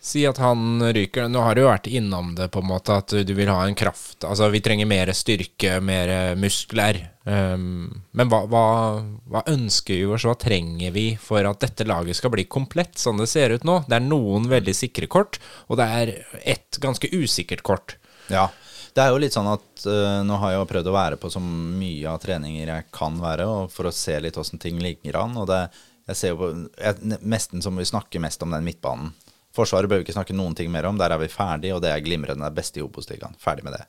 Si 0.00 0.22
at 0.24 0.38
han 0.40 0.80
ryker. 0.80 1.28
Nå 1.28 1.42
har 1.44 1.54
du 1.54 1.60
jo 1.60 1.68
vært 1.68 1.88
innom 1.92 2.32
det, 2.36 2.46
på 2.54 2.62
en 2.62 2.70
måte, 2.70 2.94
at 3.02 3.12
du 3.12 3.32
vil 3.36 3.50
ha 3.52 3.58
en 3.66 3.76
kraft. 3.76 4.24
Altså, 4.24 4.48
vi 4.48 4.62
trenger 4.64 4.88
mer 4.88 5.12
styrke, 5.12 5.74
mer 5.84 6.32
muskler. 6.40 7.02
Um, 7.28 8.00
men 8.16 8.30
hva, 8.32 8.40
hva, 8.48 8.64
hva 9.28 9.42
ønsker 9.52 10.00
vi 10.00 10.08
oss, 10.08 10.24
hva 10.24 10.38
trenger 10.40 10.94
vi 10.94 11.04
for 11.20 11.44
at 11.44 11.60
dette 11.60 11.84
laget 11.84 12.16
skal 12.16 12.32
bli 12.32 12.46
komplett, 12.48 12.96
sånn 12.98 13.20
det 13.20 13.28
ser 13.28 13.52
ut 13.52 13.66
nå? 13.68 13.82
Det 13.90 13.98
er 13.98 14.06
noen 14.06 14.48
veldig 14.48 14.74
sikre 14.74 15.10
kort, 15.12 15.36
og 15.68 15.76
det 15.82 15.90
er 16.00 16.14
ett 16.48 16.80
ganske 16.80 17.12
usikkert 17.12 17.62
kort. 17.66 17.98
Ja. 18.32 18.48
Det 18.96 19.04
er 19.04 19.12
jo 19.12 19.20
litt 19.20 19.36
sånn 19.36 19.52
at 19.52 19.84
uh, 19.84 20.24
nå 20.24 20.40
har 20.40 20.54
jeg 20.54 20.62
jo 20.62 20.70
prøvd 20.72 20.88
å 20.90 20.96
være 20.96 21.20
på 21.20 21.28
så 21.30 21.44
mye 21.44 22.08
av 22.08 22.24
treninger 22.24 22.72
jeg 22.72 22.88
kan 22.96 23.20
være, 23.20 23.46
og 23.52 23.74
for 23.74 23.90
å 23.90 23.94
se 23.94 24.16
litt 24.16 24.40
åssen 24.40 24.62
ting 24.62 24.80
ligger 24.80 25.20
an. 25.20 25.36
Og 25.44 25.44
det, 25.52 25.66
jeg 26.08 26.18
ser 26.18 26.32
jo 26.32 26.40
på 26.40 26.54
jeg, 26.56 27.18
Nesten 27.20 27.60
som 27.60 27.76
vi 27.76 27.84
snakker 27.92 28.24
mest 28.24 28.48
om 28.48 28.56
den 28.56 28.64
midtbanen. 28.64 29.12
Forsvaret 29.54 29.90
bør 29.90 30.00
vi 30.00 30.06
ikke 30.06 30.14
snakke 30.14 30.36
noen 30.36 30.54
ting 30.56 30.70
mer 30.70 30.86
om. 30.86 30.98
Der 31.00 31.10
er 31.10 31.20
vi 31.20 31.30
ferdig, 31.32 31.72
og 31.74 31.82
det 31.82 31.90
er 31.90 32.04
glimrende. 32.04 32.46
Det 32.46 32.58
beste 32.58 32.80
i 32.80 32.84
Obos-ligaen. 32.84 33.34
Ferdig 33.40 33.66
med 33.66 33.74
det. 33.78 33.86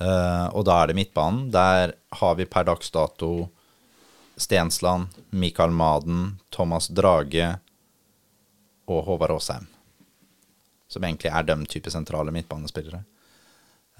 Uh, 0.00 0.48
og 0.56 0.64
da 0.66 0.78
er 0.80 0.90
det 0.90 0.96
midtbanen. 0.98 1.50
Der 1.52 1.92
har 2.18 2.38
vi 2.38 2.48
per 2.48 2.66
dags 2.66 2.90
dato 2.90 3.50
Stensland, 4.40 5.12
Mikael 5.30 5.70
Maden, 5.70 6.38
Thomas 6.50 6.88
Drage 6.88 7.52
og 8.88 9.04
Håvard 9.06 9.36
Aasheim. 9.36 9.68
Som 10.88 11.04
egentlig 11.04 11.30
er 11.32 11.44
de 11.46 11.58
type 11.68 11.92
sentrale 11.92 12.32
midtbanespillere. 12.34 13.04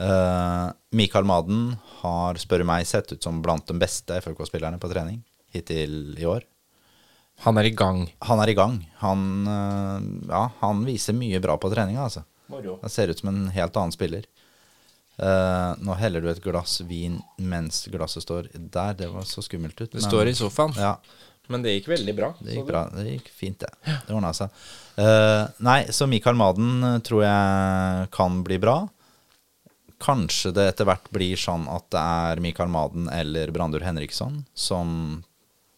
Uh, 0.01 0.73
Mikael 0.97 1.29
Maden 1.29 1.77
har, 2.01 2.41
spør 2.41 2.65
meg, 2.67 2.89
sett 2.89 3.13
ut 3.13 3.23
som 3.23 3.43
blant 3.45 3.69
de 3.69 3.77
beste 3.79 4.17
FFK-spillerne 4.25 4.81
på 4.81 4.91
trening 4.91 5.21
hittil 5.53 6.17
i 6.19 6.27
år. 6.27 6.47
Han 7.43 7.59
er 7.59 7.67
i 7.67 7.75
gang. 7.75 8.05
Han 8.29 8.41
er 8.43 8.53
i 8.53 8.55
gang. 8.55 8.77
Han, 9.03 9.25
eh, 9.51 10.29
ja, 10.31 10.45
han 10.61 10.85
viser 10.87 11.17
mye 11.17 11.41
bra 11.43 11.57
på 11.59 11.71
treninga, 11.73 12.05
altså. 12.07 12.23
Han 12.53 12.91
ser 12.91 13.09
ut 13.09 13.19
som 13.19 13.33
en 13.33 13.49
helt 13.55 13.77
annen 13.77 13.95
spiller. 13.95 14.27
Uh, 15.23 15.77
nå 15.85 15.95
heller 16.01 16.25
du 16.25 16.31
et 16.31 16.41
glass 16.43 16.79
vin 16.89 17.19
mens 17.37 17.85
glasset 17.93 18.25
står 18.25 18.49
der. 18.55 18.95
Det 18.99 19.11
var 19.13 19.27
så 19.29 19.45
skummelt 19.45 19.81
ut. 19.81 19.91
Det 19.93 20.03
står 20.05 20.31
i 20.31 20.35
sofaen. 20.35 20.73
Ja, 20.81 20.97
Men 21.53 21.63
det 21.63 21.75
gikk 21.77 21.91
veldig 21.93 22.15
bra. 22.17 22.33
det 22.41 22.57
gikk 22.57 22.67
bra. 22.67 22.87
Det 22.95 23.05
gikk 23.11 23.29
fint, 23.29 23.61
det. 23.61 23.71
Det 24.07 24.15
ordna 24.15 24.33
seg. 24.37 24.49
Uh, 24.97 25.49
nei, 25.65 25.83
så 25.93 26.09
Mikael 26.09 26.39
Maden 26.39 27.03
tror 27.05 27.25
jeg 27.27 28.09
kan 28.15 28.41
bli 28.47 28.59
bra. 28.63 28.77
Kanskje 30.03 30.55
det 30.57 30.71
etter 30.73 30.89
hvert 30.89 31.11
blir 31.15 31.39
sånn 31.39 31.69
at 31.71 31.91
det 31.93 32.01
er 32.03 32.43
Mikael 32.43 32.73
Maden 32.73 33.11
eller 33.13 33.53
Brandur 33.55 33.85
Henriksson 33.85 34.43
som 34.55 35.23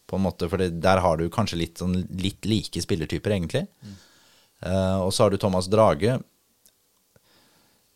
på 0.06 0.18
en 0.18 0.24
måte 0.26 0.48
For 0.52 0.60
der 0.60 1.00
har 1.00 1.16
du 1.16 1.28
kanskje 1.32 1.58
litt, 1.60 1.80
sånn, 1.80 1.96
litt 2.20 2.44
like 2.44 2.82
spillertyper, 2.82 3.32
egentlig. 3.36 3.66
Eh, 4.64 4.98
og 5.00 5.12
så 5.14 5.24
har 5.24 5.32
du 5.32 5.38
Thomas 5.40 5.68
Drage. 5.72 6.18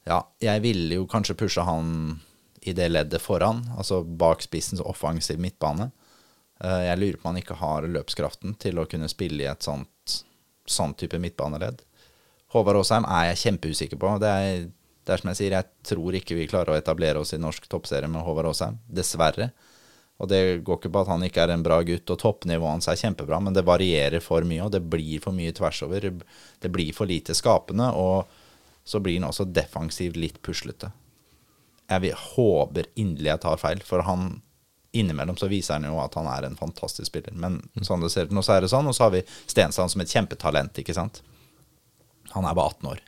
Ja, 0.09 0.23
jeg 0.41 0.65
ville 0.65 1.03
jo 1.03 1.09
kanskje 1.11 1.37
pusha 1.37 1.67
han 1.69 2.19
i 2.65 2.73
det 2.73 2.89
leddet 2.91 3.23
foran, 3.23 3.63
altså 3.77 4.03
bak 4.03 4.43
spissens 4.43 4.81
offensiv 4.81 5.39
midtbane. 5.41 5.91
Uh, 6.59 6.83
Jeg 6.89 6.99
lurer 6.99 7.19
på 7.19 7.29
om 7.29 7.35
han 7.35 7.43
ikke 7.43 7.59
har 7.61 7.87
løpskraften 7.87 8.57
til 8.59 8.81
å 8.81 8.87
kunne 8.91 9.09
spille 9.11 9.45
i 9.45 9.51
et 9.51 9.63
sånt, 9.63 10.17
sånt 10.67 10.99
type 10.99 11.21
midtbaneledd. 11.23 11.85
Håvard 12.55 12.81
Aasheim 12.81 13.07
er 13.07 13.29
jeg 13.29 13.43
kjempeusikker 13.45 14.01
på. 14.01 14.15
Det 14.23 14.33
er, 14.33 14.65
det 15.07 15.15
er 15.15 15.23
som 15.23 15.31
jeg 15.31 15.39
sier, 15.39 15.55
jeg 15.55 15.93
tror 15.93 16.17
ikke 16.19 16.39
vi 16.39 16.49
klarer 16.51 16.75
å 16.75 16.81
etablere 16.81 17.21
oss 17.23 17.35
i 17.37 17.41
norsk 17.41 17.69
toppserie 17.71 18.11
med 18.11 18.25
Håvard 18.27 18.51
Aasheim. 18.51 18.81
Dessverre. 18.89 19.53
Og 20.19 20.27
det 20.31 20.41
går 20.67 20.81
ikke 20.81 20.91
på 20.91 21.03
at 21.05 21.11
han 21.13 21.23
ikke 21.23 21.45
er 21.45 21.53
en 21.55 21.63
bra 21.63 21.79
gutt, 21.87 22.11
og 22.11 22.19
toppnivået 22.19 22.75
hans 22.75 22.89
er 22.91 22.99
kjempebra, 22.99 23.39
men 23.45 23.55
det 23.55 23.67
varierer 23.67 24.23
for 24.25 24.47
mye, 24.47 24.65
og 24.65 24.73
det 24.75 24.83
blir 24.91 25.23
for 25.23 25.37
mye 25.37 25.55
tvers 25.55 25.83
over. 25.87 26.09
Det 26.59 26.71
blir 26.75 26.91
for 26.97 27.07
lite 27.07 27.37
skapende, 27.39 27.93
og 27.95 28.27
så 28.89 28.99
blir 29.05 29.21
han 29.21 29.29
også 29.29 29.47
defensivt 29.55 30.19
litt 30.19 30.41
puslete. 30.43 30.91
Jeg 31.89 32.05
vil, 32.05 32.19
håper 32.35 32.91
inderlig 32.99 33.31
jeg 33.31 33.43
tar 33.45 33.63
feil, 33.63 33.83
for 33.87 34.03
han 34.05 34.41
innimellom 34.99 35.37
så 35.39 35.47
viser 35.49 35.77
han 35.77 35.87
jo 35.87 35.99
at 36.03 36.17
han 36.19 36.27
er 36.33 36.49
en 36.49 36.59
fantastisk 36.59 37.11
spiller. 37.11 37.37
Men 37.39 37.61
sånn 37.85 38.03
det 38.03 38.11
ser 38.13 38.29
ut 38.29 38.35
nå, 38.35 38.43
så 38.45 38.57
er 38.57 38.65
det 38.65 38.73
sånn. 38.73 38.89
Og 38.89 38.97
så 38.97 39.07
har 39.07 39.15
vi 39.15 39.23
Stensland 39.47 39.93
som 39.93 40.03
et 40.03 40.13
kjempetalent, 40.13 40.81
ikke 40.83 40.97
sant. 40.97 41.23
Han 42.35 42.49
er 42.49 42.57
bare 42.57 42.75
18 42.75 42.91
år. 42.91 43.05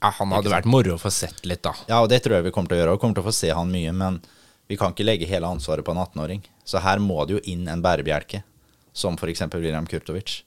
Ja, 0.00 0.10
han 0.18 0.32
hadde 0.34 0.52
vært 0.52 0.68
moro 0.68 0.96
å 0.96 1.00
få 1.00 1.12
sett 1.14 1.44
litt, 1.48 1.62
da. 1.64 1.74
Ja, 1.90 2.00
og 2.04 2.10
det 2.12 2.22
tror 2.24 2.38
jeg 2.38 2.48
vi 2.48 2.54
kommer 2.54 2.72
til 2.72 2.78
å 2.78 2.82
gjøre, 2.82 2.96
og 2.96 3.02
kommer 3.02 3.18
til 3.18 3.24
å 3.24 3.28
få 3.30 3.36
se 3.36 3.52
han 3.54 3.72
mye, 3.72 3.92
men 3.96 4.18
vi 4.68 4.78
kan 4.80 4.94
ikke 4.94 5.06
legge 5.06 5.28
hele 5.28 5.48
ansvaret 5.48 5.84
på 5.84 5.92
en 5.94 6.02
18-åring. 6.02 6.42
Så 6.64 6.80
her 6.84 7.02
må 7.02 7.24
det 7.26 7.36
jo 7.36 7.44
inn 7.52 7.68
en 7.68 7.82
bærebjelke, 7.84 8.42
som 8.96 9.18
f.eks. 9.18 9.44
William 9.54 9.86
Kurtovic. 9.86 10.40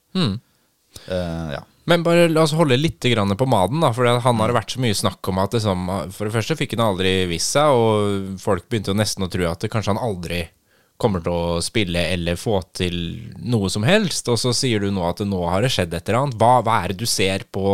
Eh, 1.06 1.50
ja. 1.54 1.62
Men 1.88 2.02
bare 2.04 2.26
la 2.28 2.42
oss 2.44 2.52
holde 2.52 2.76
litt 2.76 3.00
grann 3.00 3.32
på 3.38 3.46
Maden, 3.48 3.80
da. 3.80 3.92
For 3.96 4.04
han 4.04 4.42
har 4.42 4.52
vært 4.52 4.74
så 4.74 4.82
mye 4.82 4.96
snakk 4.96 5.30
om 5.30 5.40
at 5.40 5.54
liksom, 5.56 5.86
For 6.12 6.28
det 6.28 6.34
første 6.34 6.56
fikk 6.58 6.76
han 6.76 6.84
aldri 6.90 7.12
vist 7.30 7.54
seg, 7.56 7.72
og 7.72 8.40
folk 8.42 8.66
begynte 8.68 8.92
jo 8.92 8.98
nesten 8.98 9.24
å 9.24 9.30
tro 9.32 9.46
at 9.48 9.64
det 9.64 9.72
kanskje 9.72 9.94
han 9.94 10.04
aldri 10.10 10.42
kommer 10.98 11.22
til 11.22 11.30
å 11.30 11.60
spille 11.62 12.00
eller 12.10 12.36
få 12.36 12.58
til 12.74 12.96
noe 13.46 13.70
som 13.70 13.86
helst. 13.86 14.28
Og 14.28 14.40
så 14.42 14.52
sier 14.56 14.82
du 14.82 14.90
nå 14.92 15.06
at 15.06 15.22
nå 15.24 15.40
har 15.46 15.62
det 15.64 15.70
skjedd 15.72 15.94
et 15.94 16.10
eller 16.10 16.24
annet. 16.24 16.38
Hva, 16.40 16.58
hva 16.66 16.80
er 16.82 16.92
det 16.92 17.00
du 17.00 17.08
ser 17.08 17.46
på 17.54 17.64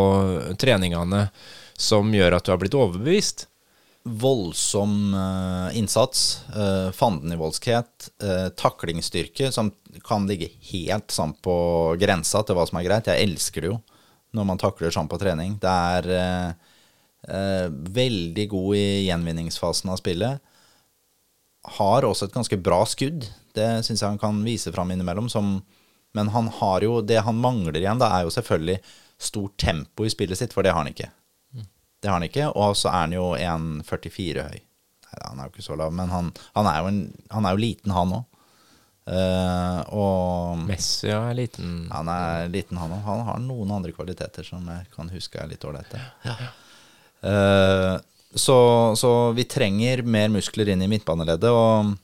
treningene 0.60 1.26
som 1.74 2.12
gjør 2.14 2.36
at 2.36 2.46
du 2.46 2.52
har 2.52 2.60
blitt 2.60 2.76
overbevist? 2.78 3.48
Voldsom 4.04 5.14
eh, 5.16 5.78
innsats, 5.78 6.44
uh, 6.52 6.90
fandenivoldskhet, 6.92 8.10
uh, 8.20 8.50
taklingsstyrke, 8.52 9.48
som 9.48 9.70
kan 10.04 10.26
ligge 10.28 10.50
helt 10.72 11.08
sånn 11.14 11.32
på 11.40 11.54
grensa 11.96 12.42
til 12.44 12.58
hva 12.58 12.66
som 12.68 12.80
er 12.82 12.84
greit. 12.84 13.08
Jeg 13.08 13.30
elsker 13.30 13.64
det 13.64 13.72
jo 13.72 13.78
når 14.34 14.48
man 14.48 14.60
takler 14.60 14.94
sånn 14.94 15.10
på 15.10 15.18
trening. 15.20 15.56
Det 15.62 15.70
er 15.70 16.10
eh, 16.18 16.74
eh, 17.30 17.68
veldig 17.70 18.48
god 18.50 18.78
i 18.78 18.86
gjenvinningsfasen 19.06 19.92
av 19.94 20.00
spillet. 20.00 20.42
Har 21.78 22.06
også 22.06 22.28
et 22.28 22.36
ganske 22.36 22.58
bra 22.60 22.82
skudd. 22.90 23.28
Det 23.54 23.68
syns 23.86 24.02
jeg 24.02 24.10
han 24.10 24.20
kan 24.20 24.42
vise 24.46 24.74
fram 24.74 24.90
innimellom. 24.92 25.30
Som, 25.32 25.60
men 26.16 26.32
han 26.34 26.50
har 26.58 26.84
jo, 26.86 26.98
det 27.06 27.22
han 27.26 27.38
mangler 27.40 27.78
igjen, 27.78 28.02
da, 28.02 28.10
er 28.10 28.26
jo 28.26 28.34
selvfølgelig 28.34 28.80
stort 29.22 29.56
tempo 29.62 30.04
i 30.04 30.12
spillet 30.12 30.40
sitt, 30.40 30.56
for 30.56 30.66
det 30.66 30.74
har 30.74 30.82
han 30.82 30.90
ikke. 30.90 31.12
Det 32.04 32.10
har 32.10 32.18
han 32.18 32.28
ikke. 32.28 32.50
Og 32.52 32.76
så 32.76 32.90
er 32.92 33.06
han 33.06 33.16
jo 33.16 33.30
1,44 33.32 34.44
høy. 34.44 34.58
Nei, 34.60 35.18
han 35.24 35.38
er 35.40 35.48
jo 35.48 35.54
ikke 35.54 35.64
så 35.64 35.76
lav, 35.80 35.92
men 35.96 36.10
han, 36.12 36.30
han, 36.52 36.68
er, 36.68 36.82
jo 36.82 36.90
en, 36.90 36.98
han 37.32 37.46
er 37.48 37.54
jo 37.54 37.62
liten, 37.62 37.94
han 37.96 38.12
òg. 38.18 38.26
og 39.96 40.60
Messi 40.68 41.08
ja, 41.08 41.22
er 41.30 41.38
liten. 41.38 41.86
han 41.92 42.10
er 42.12 42.52
liten, 42.52 42.76
han 42.82 42.92
òg. 42.92 43.00
Han 43.08 43.24
har 43.30 43.40
noen 43.40 43.72
andre 43.78 43.94
kvaliteter 43.96 44.44
som 44.44 44.68
jeg 44.68 44.90
kan 44.92 45.08
huske 45.14 45.40
er 45.40 45.48
litt 45.48 45.64
ålreite. 45.64 46.02
Eh, 47.24 47.94
så, 48.36 48.58
så 49.00 49.10
vi 49.32 49.48
trenger 49.48 50.02
mer 50.04 50.28
muskler 50.28 50.74
inn 50.74 50.84
i 50.84 50.90
midtbaneleddet. 50.92 51.56
Og, 51.56 51.94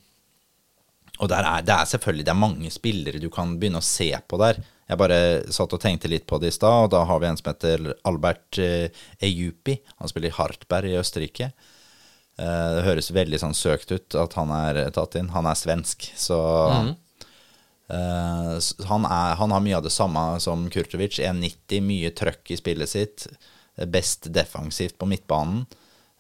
og 1.21 1.37
er, 1.37 1.51
det 1.61 1.77
er 1.77 1.93
selvfølgelig 1.93 2.25
det 2.25 2.33
er 2.33 2.45
mange 2.47 2.73
spillere 2.73 3.21
du 3.21 3.29
kan 3.35 3.53
begynne 3.61 3.85
å 3.85 3.91
se 3.91 4.15
på 4.25 4.41
der. 4.41 4.65
Jeg 4.91 4.99
bare 4.99 5.19
satt 5.55 5.75
og 5.77 5.83
tenkte 5.83 6.11
litt 6.11 6.27
på 6.27 6.41
det 6.43 6.51
i 6.51 6.55
stad, 6.55 6.87
og 6.87 6.93
da 6.95 7.05
har 7.07 7.21
vi 7.23 7.29
en 7.29 7.39
som 7.39 7.51
heter 7.53 7.93
Albert 8.09 8.59
eh, 8.59 9.03
Ejupi. 9.23 9.77
Han 10.01 10.11
spiller 10.11 10.33
i 10.33 10.35
Hartberg 10.35 10.91
i 10.91 10.99
Østerrike. 10.99 11.53
Eh, 12.41 12.71
det 12.77 12.87
høres 12.89 13.13
veldig 13.15 13.39
sånn 13.39 13.55
søkt 13.55 13.95
ut 13.95 14.17
at 14.19 14.35
han 14.39 14.51
er 14.57 14.83
tatt 14.97 15.15
inn. 15.21 15.31
Han 15.37 15.47
er 15.47 15.59
svensk, 15.59 16.09
så 16.19 16.41
mm. 16.75 16.91
uh, 17.95 18.57
han, 18.91 19.07
er, 19.07 19.37
han 19.39 19.55
har 19.55 19.63
mye 19.63 19.79
av 19.79 19.87
det 19.87 19.95
samme 19.95 20.25
som 20.43 20.67
Kurtovic. 20.75 21.21
1,90, 21.23 21.87
mye 21.87 22.11
trøkk 22.19 22.51
i 22.51 22.59
spillet 22.59 22.91
sitt. 22.91 23.29
eh, 23.79 23.87
Best 23.87 24.33
defensivt 24.35 24.99
på 24.99 25.09
midtbanen. 25.11 25.69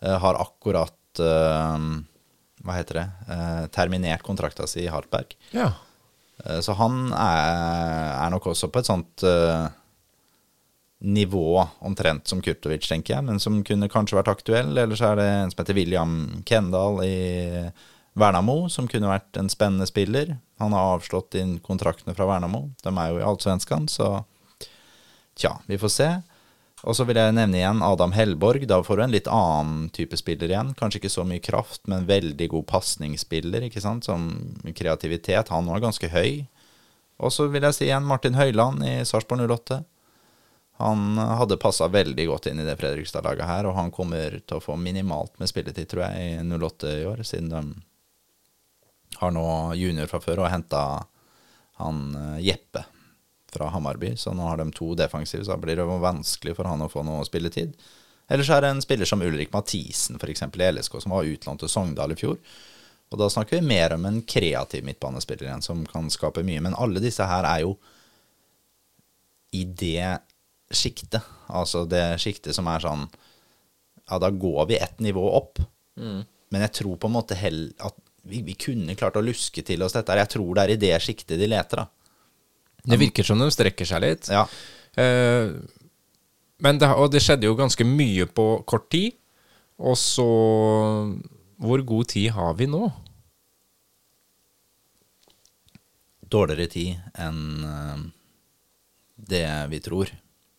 Uh, 0.00 0.14
har 0.22 0.38
akkurat 0.46 1.20
uh, 1.20 1.90
hva 2.64 2.76
heter 2.76 3.00
det, 3.00 3.06
eh, 3.32 3.62
terminert 3.72 4.24
kontrakta 4.24 4.66
si 4.68 4.84
i 4.84 4.90
Hartberg. 4.92 5.36
Ja. 5.56 5.72
Eh, 6.46 6.60
Så 6.64 6.76
han 6.78 7.12
er, 7.12 8.16
er 8.26 8.32
nok 8.34 8.50
også 8.52 8.70
på 8.72 8.82
et 8.82 8.88
sånt 8.90 9.24
eh, 9.26 9.68
nivå 11.00 11.62
omtrent 11.80 12.28
som 12.28 12.42
Kurtovic, 12.44 12.84
tenker 12.88 13.16
jeg, 13.16 13.24
men 13.24 13.40
som 13.40 13.62
kunne 13.64 13.88
kanskje 13.88 14.18
vært 14.18 14.32
aktuell. 14.34 14.74
Eller 14.76 14.96
så 14.98 15.12
er 15.12 15.20
det 15.20 15.28
en 15.30 15.52
som 15.54 15.62
heter 15.62 15.78
William 15.78 16.14
Kendal 16.48 17.00
i 17.06 17.16
Vernamo, 18.20 18.66
som 18.68 18.88
kunne 18.90 19.08
vært 19.08 19.38
en 19.40 19.48
spennende 19.52 19.86
spiller. 19.88 20.34
Han 20.60 20.74
har 20.76 20.96
avslått 20.98 21.38
inn 21.40 21.56
kontraktene 21.64 22.12
fra 22.16 22.26
Vernamo. 22.28 22.66
De 22.84 22.92
er 22.92 23.14
jo 23.14 23.20
i 23.22 23.24
Allsvenskan, 23.24 23.88
så 23.88 24.10
tja, 25.40 25.54
vi 25.70 25.78
får 25.80 25.94
se. 25.94 26.10
Og 26.88 26.96
så 26.96 27.04
vil 27.04 27.18
jeg 27.20 27.34
nevne 27.36 27.58
igjen 27.58 27.82
Adam 27.84 28.14
Hellborg. 28.16 28.64
Da 28.68 28.80
får 28.84 28.96
du 28.96 29.02
en 29.04 29.12
litt 29.12 29.28
annen 29.28 29.90
type 29.92 30.16
spiller 30.16 30.48
igjen. 30.48 30.72
Kanskje 30.78 31.02
ikke 31.02 31.12
så 31.12 31.26
mye 31.28 31.42
kraft, 31.44 31.82
men 31.90 32.08
veldig 32.08 32.48
god 32.54 32.66
pasningsspiller, 32.70 33.66
ikke 33.66 33.82
sant. 33.84 34.08
Som 34.08 34.30
kreativitet. 34.76 35.52
Han 35.52 35.68
var 35.68 35.84
ganske 35.84 36.08
høy. 36.12 36.46
Og 37.20 37.34
så 37.34 37.50
vil 37.52 37.66
jeg 37.68 37.76
si 37.76 37.88
igjen 37.90 38.08
Martin 38.08 38.38
Høiland 38.38 38.80
i 38.86 39.00
Sarpsborg 39.04 39.44
08. 39.44 39.82
Han 40.80 41.20
hadde 41.20 41.60
passa 41.60 41.90
veldig 41.92 42.24
godt 42.30 42.48
inn 42.48 42.62
i 42.62 42.64
det 42.64 42.78
Fredrikstad-laget 42.80 43.44
her, 43.44 43.66
og 43.68 43.76
han 43.76 43.90
kommer 43.92 44.38
til 44.40 44.56
å 44.56 44.64
få 44.64 44.78
minimalt 44.80 45.34
med 45.36 45.50
spilletid, 45.50 45.90
tror 45.90 46.06
jeg, 46.06 46.38
i 46.40 46.56
08 46.56 46.94
i 46.94 47.04
år, 47.04 47.20
siden 47.28 47.50
de 47.52 47.60
har 49.20 49.34
nå 49.36 49.44
junior 49.76 50.08
fra 50.08 50.22
før 50.24 50.46
og 50.46 50.48
henta 50.48 50.80
han 51.82 52.00
eh, 52.16 52.38
Jeppe 52.46 52.86
fra 53.54 53.70
Hamarby, 53.74 54.14
så 54.16 54.32
nå 54.36 54.46
har 54.48 54.60
de 54.60 54.68
to 54.74 54.94
defensive, 54.98 55.44
så 55.44 55.54
da 55.54 55.60
blir 55.62 55.78
det 55.80 55.86
vanskelig 55.88 56.56
for 56.58 56.68
han 56.70 56.82
å 56.84 56.90
få 56.90 57.04
noe 57.06 57.24
spilletid. 57.28 57.74
Ellers 58.30 58.50
er 58.54 58.62
det 58.62 58.70
en 58.70 58.82
spiller 58.82 59.08
som 59.08 59.22
Ulrik 59.26 59.50
Mathisen, 59.52 60.18
f.eks. 60.20 60.42
i 60.46 60.68
LSK, 60.70 61.00
som 61.02 61.14
var 61.16 61.26
utlånt 61.26 61.64
til 61.64 61.70
Sogndal 61.72 62.14
i 62.14 62.18
fjor. 62.20 62.36
Og 63.10 63.18
da 63.18 63.26
snakker 63.32 63.58
vi 63.58 63.66
mer 63.66 63.96
om 63.96 64.04
en 64.06 64.20
kreativ 64.22 64.84
midtbanespiller 64.86 65.48
igjen, 65.48 65.64
som 65.66 65.80
kan 65.90 66.06
skape 66.14 66.44
mye. 66.46 66.62
Men 66.62 66.76
alle 66.78 67.02
disse 67.02 67.26
her 67.26 67.48
er 67.48 67.64
jo 67.64 67.72
i 69.50 69.64
det 69.66 70.20
sjiktet. 70.70 71.26
Altså 71.50 71.82
det 71.90 72.04
sjiktet 72.22 72.54
som 72.54 72.70
er 72.70 72.84
sånn 72.84 73.08
Ja, 74.10 74.18
da 74.22 74.30
går 74.30 74.66
vi 74.70 74.78
ett 74.78 75.02
nivå 75.02 75.22
opp. 75.36 75.58
Men 76.50 76.62
jeg 76.66 76.72
tror 76.80 76.96
på 77.02 77.10
en 77.10 77.14
måte 77.18 77.34
heller 77.38 77.74
at 77.86 77.98
vi, 78.22 78.42
vi 78.46 78.54
kunne 78.58 78.94
klart 78.98 79.18
å 79.18 79.22
luske 79.22 79.62
til 79.66 79.82
oss 79.82 79.94
dette. 79.94 80.10
her. 80.12 80.22
Jeg 80.24 80.32
tror 80.36 80.54
det 80.54 80.62
er 80.62 80.72
i 80.74 80.80
det 80.82 80.96
sjiktet 81.02 81.38
de 81.38 81.46
leter, 81.50 81.82
da. 81.82 81.99
Det 82.84 82.98
virker 83.00 83.26
som 83.26 83.40
de 83.40 83.50
strekker 83.52 83.88
seg 83.88 84.02
litt. 84.04 84.30
Ja. 84.32 84.46
Eh, 85.00 85.52
men 86.60 86.80
det, 86.80 86.88
og 86.92 87.10
det 87.12 87.22
skjedde 87.24 87.48
jo 87.48 87.58
ganske 87.58 87.84
mye 87.86 88.26
på 88.28 88.46
kort 88.68 88.88
tid. 88.92 89.16
Og 89.80 89.96
så 89.96 90.26
Hvor 91.60 91.82
god 91.84 92.08
tid 92.08 92.30
har 92.36 92.54
vi 92.56 92.66
nå? 92.68 92.86
Dårligere 96.30 96.70
tid 96.70 97.20
enn 97.20 97.64
eh, 97.64 98.02
det 99.30 99.46
vi 99.72 99.80
tror. 99.84 100.12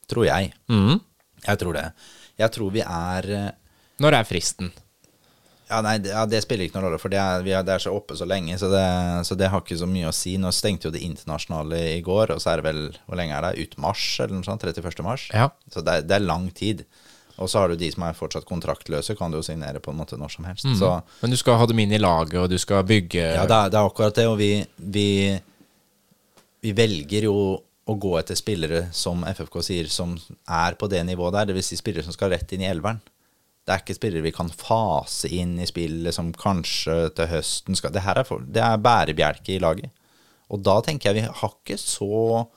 Tror 0.10 0.28
jeg. 0.28 0.52
Mm. 0.70 1.00
Jeg 1.46 1.62
tror 1.62 1.78
det. 1.78 1.88
Jeg 2.38 2.54
tror 2.54 2.74
vi 2.74 2.84
er 2.86 3.30
eh, 3.38 3.52
Når 4.02 4.18
er 4.20 4.28
fristen? 4.30 4.72
Ja, 5.72 5.80
nei, 5.86 5.96
det, 6.04 6.12
ja, 6.12 6.26
det 6.28 6.42
spiller 6.44 6.68
ikke 6.68 6.76
noen 6.78 6.90
rolle, 6.90 7.00
for 7.00 7.14
det 7.14 7.20
er, 7.22 7.44
vi 7.46 7.54
er, 7.56 7.64
det 7.64 7.78
er 7.78 7.84
så 7.86 7.94
oppe 7.96 8.18
så 8.20 8.26
lenge, 8.28 8.58
så 8.60 8.68
det, 8.72 8.84
så 9.28 9.38
det 9.40 9.48
har 9.54 9.64
ikke 9.64 9.80
så 9.80 9.88
mye 9.88 10.10
å 10.10 10.16
si. 10.16 10.34
Nå 10.42 10.52
stengte 10.56 10.90
jo 10.90 10.96
det 10.96 11.04
internasjonale 11.06 11.80
i 11.94 12.02
går, 12.04 12.34
og 12.36 12.42
så 12.44 12.52
er 12.52 12.60
det 12.60 12.68
vel 12.68 12.82
Hvor 13.06 13.20
lenge 13.20 13.38
er 13.38 13.48
det? 13.48 13.64
Ut 13.64 13.78
mars, 13.86 14.04
eller 14.20 14.36
noe 14.36 14.48
sånt? 14.48 14.66
31. 14.68 15.00
mars? 15.06 15.30
Ja. 15.32 15.48
Så 15.72 15.84
det 15.86 16.04
er, 16.04 16.26
lang 16.26 16.50
tid. 16.58 16.84
Og 17.42 17.50
så 17.50 17.62
har 17.62 17.72
du 17.72 17.80
de 17.80 17.88
som 17.94 18.04
er 18.06 18.18
fortsatt 18.18 18.46
kontraktløse, 18.46 19.16
kan 19.18 19.32
du 19.32 19.40
jo 19.40 19.46
signere 19.46 19.80
på 19.82 19.94
en 19.94 20.02
måte 20.02 20.20
når 20.20 20.36
som 20.36 20.46
helst. 20.50 20.68
Så 20.78 20.92
Men 21.24 21.34
du 21.34 21.40
skal 21.40 21.58
ha 21.62 21.70
dem 21.72 21.80
inn 21.82 21.96
i 21.96 22.02
laget, 22.02 22.38
og 22.44 22.52
du 22.52 22.60
skal 22.62 22.84
bygge 22.86 23.24
ja, 23.24 23.48
det 23.48 23.58
er, 23.58 23.72
er 23.72 23.82
akkurat 23.82 24.18
det, 24.20 24.28
og 24.30 24.38
vi, 24.42 24.54
vi, 24.76 25.08
vi 26.62 26.76
velger 26.78 27.32
jo 27.32 27.38
å 27.90 27.96
gå 27.98 28.12
etter 28.20 28.38
spillere 28.38 28.84
som 28.96 29.24
FFK 29.26 29.58
sier, 29.66 29.90
som 29.92 30.14
er 30.46 30.78
på 30.80 30.92
det 30.92 31.02
nivået 31.08 31.40
der. 31.40 31.50
Dvs. 31.50 31.72
Si 31.72 31.80
spillere 31.80 32.06
som 32.06 32.16
skal 32.16 32.34
rett 32.36 32.52
inn 32.54 32.64
i 32.66 32.70
elveren. 32.70 33.02
Det 33.62 33.74
er 33.76 33.84
ikke 33.84 33.96
spillere 33.98 34.26
vi 34.26 34.34
kan 34.34 34.50
fase 34.50 35.30
inn 35.38 35.54
i 35.62 35.68
spillet 35.70 36.16
som 36.16 36.32
kanskje 36.34 37.12
til 37.18 37.30
høsten 37.30 37.78
skal 37.78 37.94
Det 37.94 38.02
er, 38.02 38.24
for, 38.26 38.42
det 38.42 38.64
er 38.66 38.82
bærebjelke 38.82 39.54
i 39.56 39.62
laget. 39.62 39.92
Og 40.52 40.64
da 40.66 40.80
tenker 40.84 41.12
jeg 41.12 41.22
vi 41.22 41.28
har 41.30 41.54
ikke 41.54 41.78
så 41.80 42.48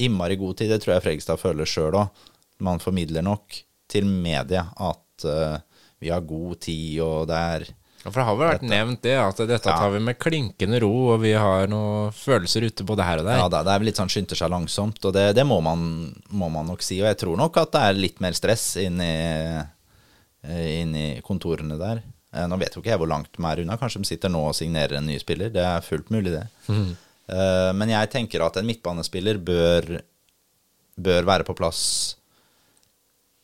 innmari 0.00 0.36
god 0.40 0.60
tid. 0.60 0.70
Det 0.70 0.82
tror 0.84 0.94
jeg 0.96 1.06
Fredrikstad 1.06 1.40
føler 1.40 1.68
sjøl 1.68 1.96
òg. 1.98 2.26
Man 2.60 2.82
formidler 2.82 3.24
nok 3.24 3.56
til 3.90 4.06
media 4.06 4.68
at 4.76 5.24
uh, 5.26 5.56
vi 6.00 6.12
har 6.12 6.22
god 6.24 6.60
tid, 6.62 7.00
og 7.04 7.26
det 7.28 7.40
er 7.40 7.64
For 8.04 8.14
det 8.16 8.26
har 8.28 8.36
vel 8.38 8.52
vært 8.52 8.68
nevnt 8.68 9.02
det, 9.04 9.16
at 9.20 9.40
dette 9.48 9.68
Ja. 9.68 9.76
tar 9.80 9.90
vi 9.92 9.98
med 10.04 10.18
klinkende 10.20 10.78
ro, 10.84 10.92
og 11.16 11.20
vi 11.24 11.32
har 11.36 11.66
noen 11.68 12.12
følelser 12.16 12.64
ute 12.68 12.86
på 12.86 12.96
det 12.96 13.04
her 13.08 13.20
og 13.20 13.26
der. 13.28 13.40
Ja, 13.42 13.48
det 13.52 13.60
er 13.64 13.82
vel 13.82 13.90
litt 13.90 14.00
sånn 14.00 14.12
skynder 14.12 14.38
seg 14.38 14.52
langsomt, 14.52 15.02
og 15.04 15.12
det, 15.16 15.26
det 15.36 15.44
må, 15.48 15.58
man, 15.64 16.14
må 16.30 16.48
man 16.52 16.70
nok 16.70 16.84
si. 16.84 17.00
Og 17.02 17.08
jeg 17.10 17.18
tror 17.24 17.36
nok 17.40 17.58
at 17.60 17.74
det 17.74 17.82
er 17.88 18.00
litt 18.06 18.22
mer 18.24 18.36
stress 18.38 18.76
inn 18.80 19.00
i, 19.04 19.12
inn 20.48 20.94
i 20.96 21.20
kontorene 21.26 21.76
der. 21.80 22.02
Eh, 22.34 22.46
Nå 22.48 22.56
vet 22.60 22.74
jo 22.76 22.80
ikke 22.82 22.92
jeg 22.94 23.00
hvor 23.02 23.10
langt 23.10 23.32
de 23.36 23.44
er 23.44 23.62
unna. 23.64 23.76
Kanskje 23.80 24.00
de 24.04 24.08
sitter 24.08 24.32
nå 24.32 24.40
og 24.48 24.54
signerer 24.56 24.98
en 24.98 25.06
ny 25.10 25.18
spiller. 25.20 25.50
Det 25.52 25.62
er 25.64 25.80
fullt 25.84 26.10
mulig, 26.14 26.32
det. 26.38 26.46
Mm. 26.68 26.90
Men 27.78 27.92
jeg 27.92 28.08
tenker 28.10 28.42
at 28.42 28.56
en 28.58 28.66
midtbanespiller 28.66 29.38
bør, 29.38 30.00
bør 30.98 31.26
være 31.28 31.44
på 31.46 31.54
plass 31.54 32.16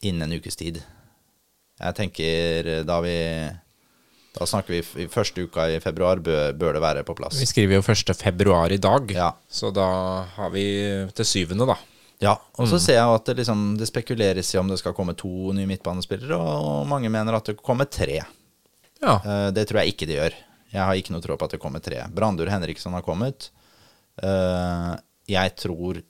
innen 0.03 0.27
en 0.27 0.41
ukes 0.41 0.59
tid. 0.59 0.81
Jeg 1.79 1.95
tenker 1.99 2.67
eh, 2.73 2.83
da 2.89 2.97
vi 3.05 3.15
Da 4.37 4.45
snakker 4.49 4.75
vi 4.75 5.05
i 5.05 5.07
første 5.09 5.45
uka 5.47 5.65
i 5.73 5.79
februar, 5.81 6.19
bør, 6.21 6.51
bør 6.53 6.75
det 6.77 6.83
være 6.85 7.05
på 7.09 7.15
plass. 7.17 7.39
Vi 7.41 7.47
skriver 7.49 7.79
jo 7.79 7.85
1. 7.89 8.11
februar 8.21 8.73
i 8.75 8.77
dag, 8.77 9.11
Ja. 9.15 9.31
så 9.49 9.71
da 9.73 9.87
har 10.37 10.51
vi 10.53 10.65
til 11.17 11.25
syvende, 11.25 11.65
da. 11.71 11.77
Ja, 12.24 12.33
og 12.57 12.68
så 12.70 12.79
ser 12.81 12.96
jeg 12.96 13.12
at 13.12 13.26
det, 13.29 13.35
liksom, 13.42 13.64
det 13.76 13.88
spekuleres 13.90 14.55
i 14.55 14.59
om 14.61 14.70
det 14.70 14.79
skal 14.81 14.94
komme 14.96 15.12
to 15.18 15.52
nye 15.52 15.68
midtbanespillere, 15.68 16.37
og 16.38 16.87
mange 16.88 17.11
mener 17.12 17.37
at 17.37 17.50
det 17.50 17.59
kommer 17.61 17.85
tre. 17.92 18.22
Ja. 19.02 19.16
Eh, 19.20 19.50
Det 19.52 19.66
tror 19.68 19.83
jeg 19.83 19.92
ikke 19.92 20.09
det 20.09 20.16
gjør. 20.16 20.37
Jeg 20.72 20.81
har 20.83 20.94
ikke 20.96 21.12
noe 21.12 21.20
tro 21.24 21.37
på 21.37 21.44
at 21.44 21.52
det 21.57 21.61
kommer 21.61 21.83
tre. 21.85 22.00
Brandur 22.16 22.48
Henriksson 22.50 22.96
har 22.96 23.05
kommet. 23.05 23.50
Eh, 24.22 24.94
Jeg 25.29 25.57
tror 25.57 26.02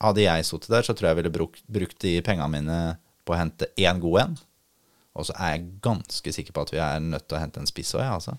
Hadde 0.00 0.22
jeg 0.24 0.44
sittet 0.48 0.70
der, 0.72 0.80
så 0.86 0.94
tror 0.96 1.10
jeg 1.10 1.12
jeg 1.12 1.18
ville 1.22 1.32
brukt, 1.34 1.58
brukt 1.68 1.98
de 2.00 2.14
pengene 2.24 2.48
mine 2.48 2.76
på 3.28 3.34
å 3.34 3.36
hente 3.36 3.66
én 3.76 3.98
god 4.00 4.20
en. 4.22 4.36
Og 5.12 5.26
så 5.28 5.34
er 5.36 5.50
jeg 5.58 5.66
ganske 5.84 6.32
sikker 6.32 6.54
på 6.56 6.62
at 6.64 6.70
vi 6.72 6.78
er 6.80 7.02
nødt 7.04 7.26
til 7.28 7.36
å 7.36 7.40
hente 7.42 7.60
en 7.60 7.68
spiss 7.68 7.92
òg, 7.98 8.00
jeg, 8.06 8.14
altså. 8.14 8.38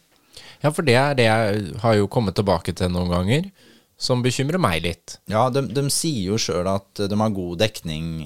ja, 0.64 0.72
for 0.74 0.82
det 0.88 0.96
er 0.98 1.14
det 1.20 1.28
jeg 1.28 1.76
har 1.84 1.94
jo 2.00 2.08
kommet 2.10 2.34
tilbake 2.40 2.74
til 2.74 2.90
noen 2.90 3.14
ganger, 3.14 3.52
som 4.02 4.24
bekymrer 4.26 4.58
meg 4.62 4.82
litt. 4.82 5.20
Ja, 5.30 5.46
de, 5.54 5.62
de 5.70 5.84
sier 5.94 6.32
jo 6.32 6.40
sjøl 6.42 6.66
at 6.72 7.04
de 7.06 7.18
har 7.20 7.36
god 7.36 7.60
dekning 7.62 8.24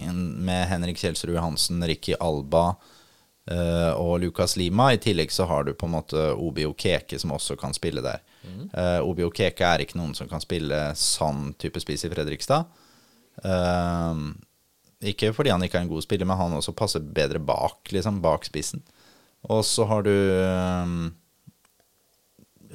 med 0.47 0.69
Henrik 0.69 1.01
Kjelsrud 1.01 1.35
Hansen, 1.35 1.83
Ricky 1.83 2.15
Alba 2.15 2.69
uh, 3.51 3.91
og 3.99 4.21
Lucas 4.23 4.55
Lima. 4.55 4.93
I 4.95 5.01
tillegg 5.03 5.33
så 5.35 5.49
har 5.49 5.67
du 5.67 5.73
på 5.75 5.89
en 5.89 5.97
måte 5.97 6.29
Obi 6.39 6.63
Okeke 6.69 7.19
som 7.19 7.35
også 7.35 7.59
kan 7.59 7.75
spille 7.75 8.03
der. 8.05 8.23
Eh, 8.45 8.99
Obi 9.01 9.25
Okeke 9.25 9.65
er 9.65 9.81
ikke 9.81 9.97
noen 9.97 10.13
som 10.13 10.29
kan 10.29 10.43
spille 10.43 10.77
sann 10.99 11.53
type 11.59 11.81
spiss 11.81 12.05
i 12.05 12.11
Fredrikstad. 12.13 12.67
Uh, 13.43 14.31
ikke 15.05 15.33
fordi 15.35 15.51
han 15.51 15.63
ikke 15.65 15.81
er 15.81 15.85
en 15.89 15.91
god 15.91 16.05
spiller, 16.05 16.29
men 16.29 16.39
han 16.39 16.55
også 16.55 16.75
passer 16.77 17.03
bedre 17.03 17.41
bak, 17.43 17.81
liksom, 17.91 18.21
bak 18.23 18.47
spissen. 18.47 18.85
Og 19.51 19.65
så 19.67 19.85
har 19.89 20.05
du 20.05 20.13
um, 20.13 21.09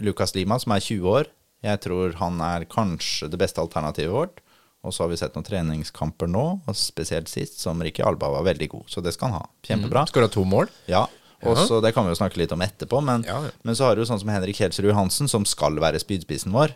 Lucas 0.04 0.34
Lima, 0.36 0.58
som 0.60 0.76
er 0.76 0.84
20 0.84 1.14
år. 1.16 1.30
Jeg 1.64 1.80
tror 1.84 2.14
han 2.20 2.40
er 2.40 2.64
kanskje 2.70 3.28
det 3.32 3.38
beste 3.40 3.60
alternativet 3.60 4.12
vårt. 4.14 4.40
Og 4.80 4.94
så 4.96 5.04
har 5.04 5.10
vi 5.12 5.18
sett 5.20 5.34
noen 5.36 5.44
treningskamper 5.44 6.28
nå, 6.30 6.42
og 6.64 6.76
spesielt 6.78 7.28
sist, 7.28 7.58
som 7.60 7.82
Ricky 7.84 8.00
Alba 8.06 8.30
var 8.32 8.46
veldig 8.46 8.68
god. 8.72 8.86
Så 8.88 9.02
det 9.04 9.12
skal 9.12 9.28
han 9.28 9.42
ha. 9.42 9.48
Kjempebra. 9.68 10.06
Skal 10.08 10.24
du 10.24 10.28
ha 10.30 10.32
to 10.32 10.44
mål? 10.48 10.70
Ja. 10.88 11.02
Og 11.42 11.56
Ja. 11.56 11.66
så 11.68 11.80
Det 11.82 11.92
kan 11.94 12.04
vi 12.04 12.12
jo 12.12 12.16
snakke 12.20 12.36
litt 12.40 12.52
om 12.52 12.60
etterpå, 12.64 13.02
men, 13.04 13.22
Ja, 13.28 13.42
ja. 13.44 13.50
men 13.62 13.74
så 13.76 13.84
har 13.84 13.96
du 13.96 14.02
sånn 14.04 14.18
som 14.20 14.28
Henrik 14.28 14.56
Helsrud 14.56 14.92
Hansen, 14.94 15.28
som 15.28 15.44
skal 15.44 15.76
være 15.76 16.00
spydspissen 16.00 16.52
vår. 16.52 16.72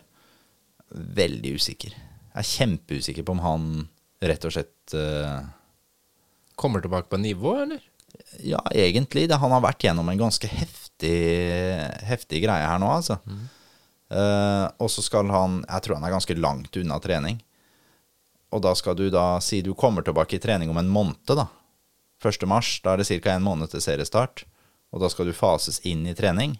Veldig 0.93 1.55
usikker. 1.57 1.89
Jeg 2.35 2.43
er 2.43 2.49
kjempeusikker 2.51 3.25
på 3.25 3.31
om 3.31 3.39
han 3.39 3.89
rett 4.21 4.45
og 4.45 4.51
slett 4.53 4.93
uh, 4.93 5.41
Kommer 6.55 6.81
tilbake 6.81 7.09
på 7.09 7.17
nivå, 7.19 7.55
eller? 7.63 7.81
Ja, 8.39 8.61
egentlig. 8.71 9.27
Det, 9.27 9.37
han 9.41 9.51
har 9.51 9.61
vært 9.61 9.83
gjennom 9.83 10.07
en 10.09 10.17
ganske 10.21 10.47
heftig, 10.47 11.17
heftig 12.07 12.43
greie 12.45 12.63
her 12.69 12.79
nå, 12.79 12.87
altså. 12.87 13.17
Eh, 14.11 14.65
og 14.77 14.89
så 14.91 15.01
skal 15.01 15.31
han 15.33 15.63
Jeg 15.65 15.81
tror 15.81 15.97
han 15.97 16.03
er 16.05 16.13
ganske 16.13 16.37
langt 16.37 16.77
unna 16.77 16.99
trening. 17.01 17.41
Og 18.53 18.61
da 18.61 18.75
skal 18.77 18.95
du 18.95 19.09
da 19.09 19.39
si 19.43 19.61
du 19.65 19.73
kommer 19.73 20.05
tilbake 20.05 20.37
i 20.37 20.41
trening 20.41 20.69
om 20.69 20.77
en 20.77 20.91
måned, 20.91 21.25
da. 21.27 21.47
1. 22.23 22.45
mars. 22.47 22.79
Da 22.83 22.93
er 22.93 23.01
det 23.01 23.09
ca. 23.23 23.33
en 23.33 23.43
måned 23.43 23.71
til 23.73 23.81
seriestart. 23.81 24.45
Og 24.93 25.01
da 25.01 25.09
skal 25.11 25.27
du 25.27 25.33
fases 25.33 25.81
inn 25.83 26.05
i 26.07 26.15
trening. 26.15 26.59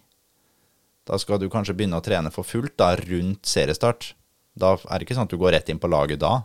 Da 1.06 1.18
skal 1.18 1.38
du 1.38 1.48
kanskje 1.48 1.74
begynne 1.78 2.00
å 2.00 2.04
trene 2.04 2.32
for 2.34 2.44
fullt 2.44 2.76
da 2.76 2.96
rundt 2.98 3.46
seriestart. 3.46 4.14
Da 4.58 4.74
er 4.74 4.98
det 4.98 5.06
ikke 5.06 5.16
sånn 5.16 5.28
at 5.28 5.32
du 5.32 5.38
går 5.40 5.54
rett 5.54 5.70
inn 5.70 5.80
på 5.80 5.90
laget 5.90 6.20
da. 6.20 6.42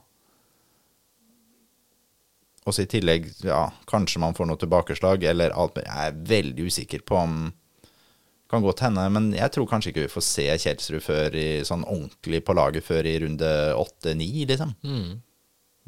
Og 2.62 2.76
så 2.76 2.86
i 2.86 2.90
tillegg, 2.90 3.26
ja, 3.42 3.72
kanskje 3.90 4.22
man 4.22 4.36
får 4.38 4.48
noe 4.48 4.62
tilbakeslag, 4.62 5.24
eller 5.26 5.56
alt 5.58 5.80
Jeg 5.82 5.90
er 5.90 6.20
veldig 6.30 6.68
usikker 6.70 7.02
på 7.02 7.18
om 7.18 7.40
Kan 8.52 8.62
godt 8.66 8.82
hende, 8.84 9.06
men 9.16 9.30
jeg 9.34 9.52
tror 9.56 9.68
kanskje 9.72 9.94
ikke 9.94 10.04
vi 10.04 10.12
får 10.12 10.24
se 10.28 10.46
Kjelsrud 10.60 11.04
før 11.06 11.36
i, 11.40 11.46
sånn 11.64 11.86
ordentlig 11.88 12.42
på 12.44 12.56
laget 12.58 12.84
før 12.84 13.08
i 13.08 13.14
runde 13.24 13.52
åtte-ni, 13.80 14.28
liksom. 14.50 14.74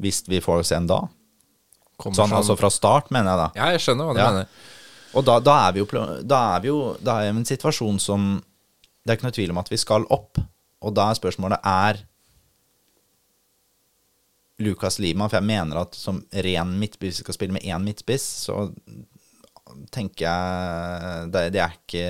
Hvis 0.00 0.22
vi 0.32 0.40
får 0.40 0.62
se 0.64 0.78
en 0.80 0.86
da. 0.88 1.02
Kommer 2.00 2.16
Sånn 2.16 2.30
sånn- 2.32 2.38
altså 2.40 2.56
fra 2.58 2.70
start, 2.72 3.10
mener 3.14 3.30
jeg 3.30 3.38
da. 3.42 3.50
Ja, 3.60 3.66
jeg 3.76 3.80
skjønner 3.84 4.08
hva 4.08 4.14
du 4.16 4.20
Ja. 4.20 4.30
mener. 4.32 4.48
Og 5.14 5.24
da, 5.28 5.36
da 5.40 5.68
er 5.68 5.72
vi 5.76 5.78
jo 5.78 5.86
Da 6.26 6.56
er 6.56 6.60
vi 6.60 6.68
jo 6.68 6.96
Da 7.00 7.20
er 7.20 7.30
vi 7.32 7.38
en 7.38 7.44
situasjon 7.44 8.00
som 8.00 8.42
Det 9.06 9.12
er 9.12 9.16
ikke 9.16 9.28
noe 9.28 9.36
tvil 9.36 9.50
om 9.50 9.58
at 9.58 9.68
vi 9.68 9.76
skal 9.76 10.06
opp. 10.10 10.38
Og 10.82 10.94
da 10.94 11.10
er 11.10 11.14
spørsmålet 11.20 11.60
er 11.62 12.00
Lukas 14.58 14.98
Lima, 14.98 15.28
for 15.28 15.36
jeg 15.40 15.46
mener 15.48 15.76
at 15.82 15.94
som 15.94 16.20
ren 16.32 16.78
midtspiss, 16.78 17.18
skal 17.24 17.34
spille 17.34 17.52
med 17.52 17.62
én 17.66 17.82
midtspiss, 17.84 18.22
så 18.46 18.72
tenker 19.94 20.26
jeg 20.26 21.30
det, 21.34 21.44
det, 21.54 21.62
er 21.62 21.76
ikke, 21.76 22.08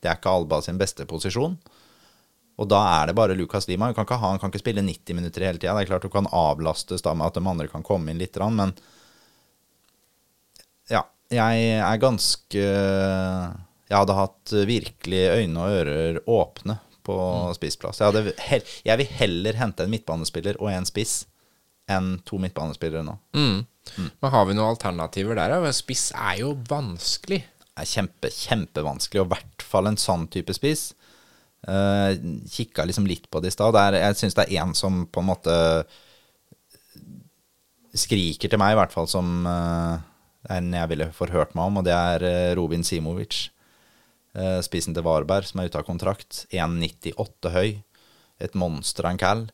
det 0.00 0.10
er 0.10 0.18
ikke 0.18 0.34
Alba 0.34 0.60
sin 0.64 0.80
beste 0.80 1.06
posisjon. 1.08 1.56
Og 2.54 2.70
da 2.70 2.80
er 3.00 3.10
det 3.10 3.16
bare 3.18 3.34
Lukas 3.38 3.66
Lima. 3.66 3.90
Kan 3.94 4.06
ikke 4.06 4.20
ha, 4.20 4.30
han 4.30 4.40
kan 4.42 4.52
ikke 4.52 4.62
spille 4.62 4.84
90 4.84 5.18
minutter 5.18 5.46
hele 5.46 5.58
tida. 5.58 5.74
Det 5.74 5.86
er 5.86 5.90
klart 5.90 6.06
du 6.06 6.12
kan 6.12 6.30
avlastes 6.30 7.02
da 7.02 7.14
med 7.16 7.26
at 7.26 7.38
de 7.38 7.42
andre 7.50 7.68
kan 7.70 7.86
komme 7.86 8.12
inn 8.12 8.22
litt, 8.22 8.38
men 8.54 8.74
ja, 10.92 11.02
jeg 11.32 11.68
er 11.80 12.02
ganske 12.02 12.64
Jeg 12.64 13.96
hadde 13.96 14.16
hatt 14.16 14.52
virkelig 14.68 15.22
øyne 15.34 15.60
og 15.60 15.78
ører 15.80 16.20
åpne 16.30 16.78
på 17.04 17.16
spissplass. 17.58 18.00
Jeg, 18.00 18.62
jeg 18.86 19.00
vil 19.00 19.14
heller 19.20 19.58
hente 19.60 19.84
en 19.84 19.92
midtbanespiller 19.92 20.56
og 20.62 20.70
en 20.72 20.86
spiss 20.88 21.24
enn 21.90 22.14
to 22.24 22.38
midtbanespillere 22.40 23.04
nå. 23.04 23.18
Mm. 23.36 23.58
Men 24.22 24.32
har 24.32 24.46
vi 24.48 24.56
noen 24.56 24.72
alternativer 24.72 25.38
der? 25.38 25.68
Spiss 25.76 26.08
er 26.16 26.40
jo 26.40 26.54
vanskelig. 26.68 27.42
Det 27.74 27.82
er 27.82 27.90
kjempe, 27.90 28.30
kjempevanskelig, 28.30 29.22
og 29.22 29.28
i 29.28 29.34
hvert 29.34 29.66
fall 29.66 29.90
en 29.90 30.00
sånn 30.00 30.28
type 30.32 30.54
spiss. 30.56 30.92
Uh, 31.64 32.12
Kikka 32.50 32.84
liksom 32.84 33.06
litt 33.08 33.28
på 33.32 33.40
det 33.42 33.52
i 33.52 33.54
stad. 33.56 33.76
Jeg 33.96 34.18
syns 34.20 34.36
det 34.36 34.46
er 34.46 34.64
én 34.64 34.74
som 34.78 35.04
på 35.10 35.22
en 35.22 35.30
måte 35.32 35.56
skriker 37.94 38.50
til 38.50 38.60
meg, 38.60 38.74
i 38.74 38.78
hvert 38.78 38.94
fall, 38.94 39.08
som 39.10 39.46
uh, 39.46 39.98
en 40.54 40.72
jeg 40.74 40.90
ville 40.90 41.10
forhørt 41.16 41.54
meg 41.56 41.70
om, 41.70 41.80
og 41.80 41.86
det 41.86 41.94
er 41.94 42.26
uh, 42.26 42.54
Robin 42.58 42.84
Simovic. 42.86 43.48
Uh, 44.34 44.58
spissen 44.66 44.96
til 44.96 45.06
Varberg, 45.06 45.46
som 45.46 45.62
er 45.62 45.70
ute 45.70 45.78
av 45.78 45.86
kontrakt. 45.86 46.44
1,98 46.50 47.54
høy. 47.54 47.68
Et 48.42 48.56
monster 48.58 49.06
av 49.06 49.14
en 49.14 49.20
cal. 49.22 49.44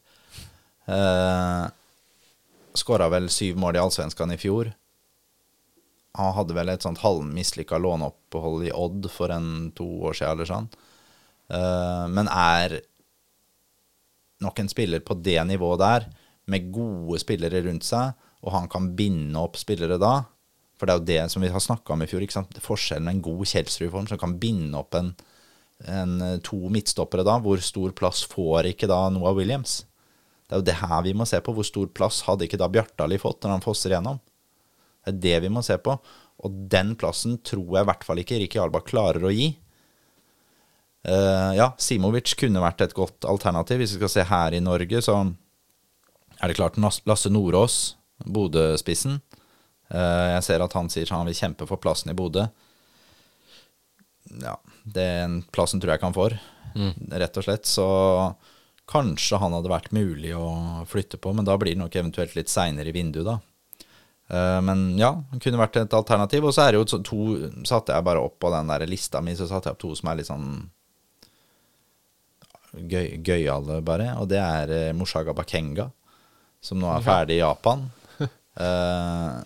Uh, 0.88 1.68
Skåra 2.80 3.10
vel 3.12 3.28
syv 3.32 3.58
mål 3.60 3.76
i 3.76 3.82
Allsvenskan 3.82 4.32
i 4.32 4.38
fjor. 4.40 4.72
Han 6.18 6.34
hadde 6.34 6.56
vel 6.56 6.72
et 6.72 6.84
sånt 6.84 7.02
halvmislykka 7.04 7.78
låneopphold 7.78 8.66
i 8.66 8.72
Odd 8.74 9.06
for 9.12 9.32
en 9.34 9.70
to 9.76 9.86
år 10.08 10.16
siden 10.16 10.34
eller 10.34 10.48
sånn. 10.48 10.70
Eh, 11.50 12.06
men 12.10 12.30
er 12.32 12.80
nok 14.40 14.62
en 14.62 14.70
spiller 14.72 15.04
på 15.04 15.16
det 15.20 15.38
nivået 15.46 15.82
der, 15.82 16.08
med 16.50 16.70
gode 16.74 17.20
spillere 17.22 17.62
rundt 17.66 17.86
seg, 17.86 18.16
og 18.40 18.54
han 18.54 18.68
kan 18.72 18.88
binde 18.98 19.38
opp 19.38 19.58
spillere 19.60 20.00
da. 20.00 20.14
For 20.80 20.88
det 20.88 20.94
er 20.94 21.00
jo 21.00 21.08
det 21.10 21.24
som 21.34 21.44
vi 21.44 21.52
har 21.52 21.62
snakka 21.62 21.92
om 21.92 22.02
i 22.02 22.08
fjor. 22.08 22.24
ikke 22.24 22.38
sant? 22.38 22.56
Forskjellen 22.64 23.04
med 23.04 23.18
en 23.18 23.26
god 23.26 23.44
Kjelsrud-form 23.52 24.08
som 24.08 24.18
kan 24.18 24.38
binde 24.40 24.80
opp 24.80 24.96
en, 24.96 25.12
en 25.84 26.14
eh, 26.24 26.38
to 26.46 26.58
midtstoppere 26.72 27.26
da. 27.28 27.36
Hvor 27.44 27.60
stor 27.62 27.92
plass 27.92 28.24
får 28.24 28.72
ikke 28.72 28.88
da 28.90 29.04
Noah 29.12 29.36
Williams? 29.36 29.82
Det 30.50 30.56
er 30.56 30.62
jo 30.64 30.66
det 30.66 30.80
her 30.80 31.02
vi 31.06 31.12
må 31.14 31.22
se 31.30 31.38
på. 31.38 31.52
Hvor 31.54 31.66
stor 31.66 31.86
plass 31.94 32.24
hadde 32.26 32.48
ikke 32.48 32.58
da 32.58 32.66
Bjartali 32.66 33.20
fått 33.22 33.44
når 33.44 33.52
han 33.54 33.62
fosser 33.62 33.92
igjennom? 33.92 34.18
Det 35.06 35.12
er 35.12 35.20
det 35.22 35.36
vi 35.44 35.50
må 35.54 35.62
se 35.62 35.76
på. 35.78 35.94
Og 36.42 36.56
den 36.72 36.96
plassen 36.98 37.36
tror 37.46 37.76
jeg 37.76 37.84
i 37.84 37.88
hvert 37.92 38.02
fall 38.08 38.18
ikke 38.18 38.40
Rikki 38.42 38.58
Alba 38.58 38.80
klarer 38.82 39.28
å 39.28 39.30
gi. 39.30 39.52
Uh, 41.06 41.54
ja, 41.54 41.70
Simovic 41.78 42.34
kunne 42.40 42.64
vært 42.64 42.82
et 42.82 42.96
godt 42.98 43.28
alternativ. 43.30 43.78
Hvis 43.78 43.94
vi 43.94 44.00
skal 44.00 44.12
se 44.16 44.26
her 44.26 44.58
i 44.58 44.62
Norge, 44.64 45.04
så 45.06 45.20
er 46.40 46.50
det 46.50 46.58
klart 46.58 46.80
Lasse 46.82 47.30
Nordås, 47.30 47.78
Bodø-spissen. 48.26 49.20
Uh, 49.86 50.34
jeg 50.34 50.48
ser 50.48 50.66
at 50.66 50.74
han 50.74 50.90
sier 50.90 51.14
han 51.14 51.30
vil 51.30 51.38
kjempe 51.38 51.70
for 51.70 51.78
plassen 51.78 52.10
i 52.10 52.18
Bodø. 52.18 52.48
Ja, 54.42 54.58
den 54.82 55.44
plassen 55.54 55.78
tror 55.78 55.94
jeg 55.94 56.00
ikke 56.00 56.10
han 56.10 56.18
får, 56.18 56.34
rett 57.22 57.38
og 57.38 57.46
slett. 57.46 57.70
Så 57.70 57.86
kanskje 58.90 59.38
han 59.38 59.54
hadde 59.54 59.70
vært 59.70 59.92
mulig 59.94 60.32
å 60.34 60.82
flytte 60.90 61.20
på, 61.22 61.32
men 61.36 61.46
da 61.46 61.54
blir 61.60 61.76
det 61.76 61.82
nok 61.82 61.96
eventuelt 61.96 62.34
litt 62.34 62.50
seinere 62.50 62.90
i 62.90 62.96
vinduet, 62.96 63.28
da. 63.28 63.38
Eh, 64.30 64.60
Men 64.62 64.98
ja, 64.98 65.14
det 65.32 65.42
kunne 65.42 65.60
vært 65.60 65.80
et 65.80 65.94
alternativ. 65.96 66.46
Og 66.46 66.54
så 66.54 66.66
er 66.66 66.72
det 66.72 66.80
jo 66.82 67.00
to 67.02 67.22
Satte 67.66 67.96
jeg 67.96 68.06
bare 68.06 68.22
opp 68.22 68.38
på 68.42 68.52
den 68.54 68.70
der 68.70 68.86
lista 68.90 69.22
mi, 69.24 69.34
så 69.36 69.48
satte 69.50 69.70
jeg 69.70 69.78
opp 69.78 69.82
to 69.82 69.94
som 69.98 70.10
er 70.10 70.20
litt 70.20 70.30
sånn 70.30 70.50
gøy, 72.70 73.18
gøyale, 73.26 73.80
bare. 73.86 74.12
Og 74.22 74.30
det 74.30 74.42
er 74.42 74.74
eh, 74.76 74.92
Moshaga 74.96 75.34
Bakenga, 75.36 75.90
som 76.62 76.78
nå 76.78 76.90
er 76.94 77.06
ferdig 77.06 77.40
i 77.40 77.42
Japan. 77.42 77.88
Uh, 78.60 79.40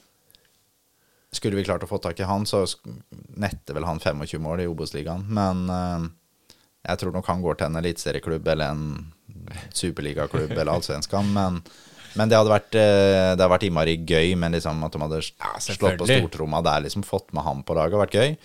skulle 1.35 1.57
vi 1.59 1.65
klart 1.67 1.85
å 1.85 1.89
få 1.89 2.01
tak 2.03 2.19
i 2.21 2.27
han, 2.27 2.45
så 2.49 2.65
netter 3.39 3.77
vel 3.77 3.87
han 3.87 4.01
25 4.03 4.43
mål 4.43 4.65
i 4.65 4.69
Obos-ligaen. 4.69 5.25
Men 5.33 5.65
uh, 5.71 6.07
jeg 6.85 7.01
tror 7.01 7.15
nok 7.15 7.29
han 7.31 7.45
går 7.45 7.61
til 7.61 7.71
en 7.71 7.81
eliteserieklubb 7.81 8.49
eller 8.53 8.75
en 8.75 9.14
superligaklubb 9.75 10.53
eller 10.53 10.73
allsvenskan. 10.73 11.31
Men, 11.35 11.61
men 12.15 12.31
det 12.31 12.39
hadde 12.39 12.53
vært 12.53 12.77
eh, 12.79 13.33
Det 13.35 13.39
hadde 13.39 13.51
vært 13.55 13.67
innmari 13.69 13.97
gøy 14.07 14.35
med 14.41 14.57
liksom 14.57 14.85
at 14.87 14.95
de 14.95 15.03
hadde 15.05 15.23
slått 15.25 15.99
på 16.01 16.09
stortromma 16.11 16.63
der, 16.65 16.85
liksom 16.87 17.07
fått 17.07 17.33
med 17.37 17.47
ham 17.47 17.65
på 17.67 17.77
laget. 17.79 17.97
hadde 17.97 18.05
Vært 18.07 18.19
gøy. 18.21 18.37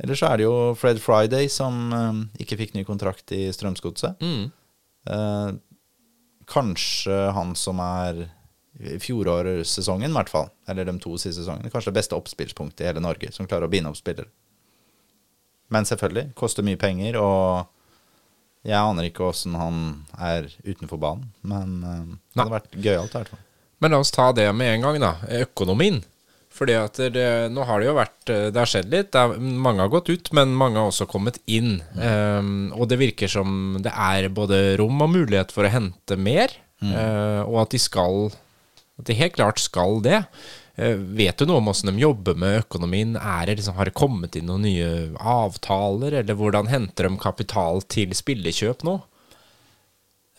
Eller 0.00 0.16
så 0.16 0.30
er 0.30 0.40
det 0.40 0.46
jo 0.46 0.54
Fred 0.80 1.00
Friday 1.02 1.50
som 1.52 1.80
eh, 1.96 2.44
ikke 2.44 2.60
fikk 2.62 2.76
ny 2.76 2.86
kontrakt 2.88 3.34
i 3.36 3.46
Strømsgodset. 3.52 4.20
Eh, 5.10 5.48
kanskje 6.50 7.18
han 7.36 7.56
som 7.58 7.80
er 7.84 8.28
fjorårssesongen, 8.80 10.10
i 10.10 10.16
hvert 10.16 10.30
fall. 10.32 10.48
Eller 10.70 10.88
de 10.88 10.94
to 11.02 11.16
siste 11.18 11.42
sesongene. 11.42 11.70
Kanskje 11.72 11.92
det 11.92 11.98
beste 12.00 12.16
oppspillspunktet 12.16 12.84
i 12.84 12.88
hele 12.88 13.02
Norge, 13.04 13.32
som 13.34 13.48
klarer 13.48 13.68
å 13.68 13.72
binde 13.72 13.90
opp 13.90 13.98
spillere. 13.98 14.30
Men 15.70 15.86
selvfølgelig, 15.86 16.32
koster 16.38 16.66
mye 16.66 16.80
penger, 16.80 17.18
og 17.20 17.68
jeg 18.66 18.76
aner 18.76 19.08
ikke 19.08 19.28
åssen 19.30 19.56
han 19.56 19.82
er 20.20 20.50
utenfor 20.66 21.00
banen. 21.00 21.30
Men 21.40 21.78
eh, 21.82 22.02
det 22.34 22.42
hadde 22.42 22.56
vært 22.58 22.76
gøyalt, 22.76 23.14
i 23.14 23.22
hvert 23.22 23.34
fall. 23.34 23.44
Men 23.80 23.94
la 23.94 24.00
oss 24.02 24.12
ta 24.12 24.28
det 24.36 24.48
med 24.52 24.74
en 24.74 24.84
gang, 24.84 24.98
da. 25.00 25.14
Økonomien. 25.40 26.02
Fordi 26.50 26.74
at 26.76 26.98
det, 27.14 27.26
nå 27.54 27.64
har 27.64 27.80
det 27.80 27.86
jo 27.86 27.94
vært 27.96 28.30
Det 28.52 28.58
har 28.58 28.68
skjedd 28.68 28.90
litt. 28.92 29.16
Er, 29.16 29.36
mange 29.38 29.84
har 29.84 29.92
gått 29.92 30.10
ut, 30.10 30.32
men 30.36 30.52
mange 30.58 30.80
har 30.80 30.90
også 30.90 31.06
kommet 31.08 31.38
inn. 31.48 31.78
Ehm, 31.96 32.68
og 32.76 32.90
det 32.90 32.98
virker 33.00 33.30
som 33.30 33.78
det 33.80 33.92
er 33.94 34.28
både 34.34 34.76
rom 34.80 35.00
og 35.06 35.12
mulighet 35.14 35.54
for 35.54 35.64
å 35.64 35.72
hente 35.72 36.18
mer, 36.20 36.52
eh, 36.84 37.40
og 37.46 37.62
at 37.64 37.76
de 37.76 37.80
skal 37.80 38.32
At 39.00 39.06
de 39.08 39.16
helt 39.16 39.32
klart 39.38 39.62
skal 39.62 40.02
det. 40.04 40.18
Eh, 40.80 40.96
vet 40.96 41.36
du 41.36 41.44
noe 41.44 41.60
om 41.60 41.68
hvordan 41.68 41.92
de 41.92 42.00
jobber 42.00 42.38
med 42.40 42.62
økonomien? 42.62 43.12
Det 43.18 43.58
liksom, 43.58 43.76
har 43.76 43.90
det 43.90 43.96
kommet 43.98 44.38
inn 44.38 44.48
noen 44.48 44.64
nye 44.64 44.90
avtaler, 45.20 46.20
eller 46.22 46.38
hvordan 46.38 46.70
henter 46.72 47.08
de 47.08 47.20
kapital 47.20 47.82
til 47.84 48.14
spillekjøp 48.16 48.84
nå? 48.88 48.96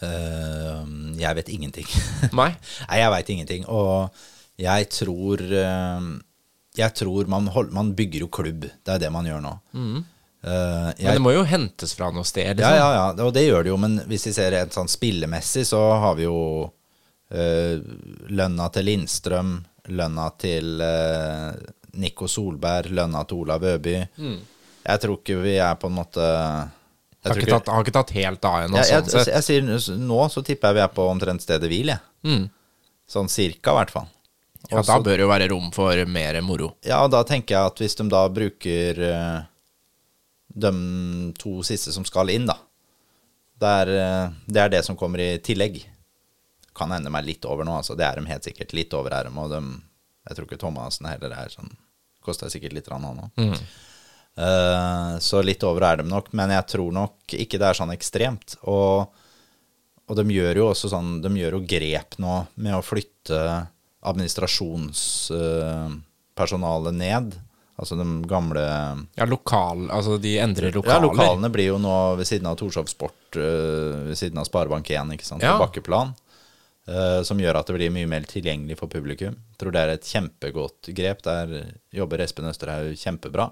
Uh, 0.02 0.82
jeg 1.22 1.38
vet 1.38 1.52
ingenting. 1.54 1.90
Nei? 2.40 2.50
Nei, 2.88 3.02
jeg 3.04 3.14
veit 3.14 3.30
ingenting. 3.36 3.68
Og 3.70 4.10
jeg 4.62 4.88
tror 4.94 5.42
eh, 5.42 6.08
Jeg 6.78 6.94
tror 6.98 7.30
man, 7.30 7.48
hold, 7.54 7.70
man 7.76 7.94
bygger 7.98 8.26
jo 8.26 8.32
klubb. 8.34 8.66
Det 8.66 8.96
er 8.96 9.04
det 9.06 9.14
man 9.14 9.30
gjør 9.30 9.46
nå. 9.46 9.54
Mm. 9.78 10.02
Men 10.42 10.96
jeg, 10.98 11.20
det 11.20 11.22
må 11.22 11.36
jo 11.36 11.44
hentes 11.46 11.94
fra 11.94 12.08
noe 12.10 12.26
sted? 12.26 12.48
ja, 12.48 12.54
Liksom. 12.58 12.78
ja, 12.80 12.92
ja, 12.98 13.26
og 13.28 13.34
det 13.36 13.44
gjør 13.46 13.62
det 13.62 13.70
jo. 13.76 13.78
Men 13.78 14.00
hvis 14.10 14.26
vi 14.26 14.34
ser 14.34 14.50
rent 14.56 14.74
sånn 14.74 14.90
spillemessig, 14.90 15.68
så 15.70 15.82
har 16.02 16.16
vi 16.18 16.26
jo 16.26 16.40
uh, 16.66 17.76
lønna 18.34 18.70
til 18.74 18.90
Lindstrøm, 18.90 19.52
lønna 19.90 20.28
til 20.42 20.82
eh, 20.86 21.50
Nico 22.02 22.28
Solberg, 22.30 22.92
lønna 22.94 23.24
til 23.28 23.42
Olav 23.44 23.66
Øby. 23.66 23.98
Jeg 24.82 25.02
tror 25.04 25.20
ikke 25.20 25.40
vi 25.42 25.58
er 25.62 25.76
på 25.80 25.90
en 25.90 25.98
måte 25.98 26.22
jeg 27.22 27.30
Har 27.30 27.38
ikke, 27.38 27.52
tatt, 27.52 27.68
har 27.70 27.84
ikke 27.86 27.94
tatt 27.94 28.12
helt 28.16 28.46
av 28.50 28.56
ennå, 28.64 28.80
jeg, 28.82 28.90
jeg, 28.90 29.10
sånn 29.12 29.26
sett. 29.28 29.36
jeg, 29.36 29.46
sier 29.46 30.00
Nå 30.02 30.24
så 30.34 30.42
tipper 30.42 30.72
jeg 30.72 30.80
vi 30.80 30.82
er 30.88 30.96
på 30.96 31.06
omtrent 31.06 31.44
stedet 31.44 31.70
hvil, 31.70 31.92
jeg. 31.94 32.02
Mm. 32.26 32.48
Sånn 33.12 33.30
cirka, 33.30 33.76
i 33.76 33.78
hvert 33.78 33.94
fall. 33.94 34.08
Ja, 34.72 34.80
Og 34.80 34.88
da 34.88 34.98
bør 35.04 35.20
det 35.20 35.26
jo 35.26 35.30
være 35.30 35.50
rom 35.52 35.70
for 35.76 36.02
mer 36.10 36.40
moro. 36.46 36.72
Ja, 36.86 37.04
og 37.06 37.12
da 37.14 37.22
tenker 37.28 37.58
jeg 37.58 37.74
at 37.74 37.82
hvis 37.84 37.98
de 38.00 38.08
da 38.10 38.24
bruker 38.34 39.02
eh, 39.06 39.38
de 40.66 40.74
to 41.38 41.60
siste 41.66 41.94
som 41.94 42.08
skal 42.08 42.34
inn, 42.34 42.50
da 42.50 42.58
det 43.62 43.72
er, 43.84 43.92
eh, 44.02 44.30
det 44.50 44.62
er 44.64 44.72
det 44.74 44.82
som 44.86 44.98
kommer 44.98 45.22
i 45.22 45.36
tillegg. 45.44 45.84
Kan 46.82 46.92
hende 46.98 47.14
meg 47.14 47.24
litt 47.30 47.44
over 47.46 47.64
nå, 47.68 47.74
altså. 47.80 47.94
Det 48.00 48.06
er 48.10 48.16
de 48.18 48.22
helt 48.34 48.46
sikkert. 48.50 48.74
Litt 48.78 48.94
over 48.98 49.10
er 49.14 49.24
de. 49.30 49.34
Og 49.38 49.48
de, 49.54 49.62
jeg 50.28 50.34
tror 50.38 50.46
ikke 50.50 50.62
Thomassen 50.66 51.06
heller 51.12 51.32
er 51.38 51.50
sånn 51.54 51.70
Koster 52.22 52.50
sikkert 52.54 52.74
litt, 52.78 52.86
han 52.94 53.02
òg. 53.10 53.22
Eh, 54.38 55.14
så 55.26 55.38
litt 55.44 55.64
over 55.66 55.82
er 55.88 55.96
de 56.02 56.06
nok, 56.08 56.28
men 56.38 56.50
jeg 56.54 56.66
tror 56.76 56.92
nok 56.94 57.34
ikke 57.34 57.58
det 57.60 57.68
er 57.72 57.78
sånn 57.80 57.94
ekstremt. 57.96 58.50
Og, 58.70 58.96
og 60.06 60.14
de 60.20 60.24
gjør 60.38 60.56
jo 60.62 60.66
også 60.70 60.88
sånn 60.94 61.10
De 61.24 61.30
gjør 61.40 61.54
jo 61.58 61.64
grep 61.74 62.12
nå 62.22 62.36
med 62.62 62.74
å 62.78 62.84
flytte 62.86 63.40
administrasjonspersonalet 64.06 66.94
ned. 66.98 67.36
Altså 67.82 67.96
de 67.98 68.06
gamle 68.30 68.62
Ja, 69.18 69.26
lokal 69.26 69.88
Altså, 69.90 70.18
de 70.22 70.36
endrer 70.42 70.72
lokaler? 70.76 71.00
Ja, 71.00 71.06
lokalene 71.08 71.50
blir 71.54 71.68
jo 71.72 71.78
nå 71.82 71.94
ved 72.20 72.28
siden 72.30 72.50
av 72.52 72.58
Torshov 72.60 72.88
Sport, 72.92 73.38
øh, 73.40 74.10
ved 74.12 74.18
siden 74.20 74.38
av 74.42 74.46
Sparebank1, 74.50 75.14
ikke 75.16 75.26
sant, 75.26 75.42
Ja. 75.42 75.56
på 75.58 75.64
bakkeplan. 75.66 76.12
Øh, 76.90 77.22
som 77.28 77.40
gjør 77.42 77.60
at 77.60 77.70
det 77.70 77.78
blir 77.78 77.94
mye 77.94 78.10
mer 78.10 78.28
tilgjengelig 78.30 78.78
for 78.80 78.92
publikum. 78.92 79.38
Jeg 79.54 79.62
tror 79.62 79.76
det 79.76 79.82
er 79.82 79.94
et 79.96 80.12
kjempegodt 80.12 80.92
grep. 80.98 81.24
Der 81.28 81.56
jobber 81.94 82.24
Espen 82.24 82.50
Østerhaug 82.50 82.96
kjempebra. 83.00 83.50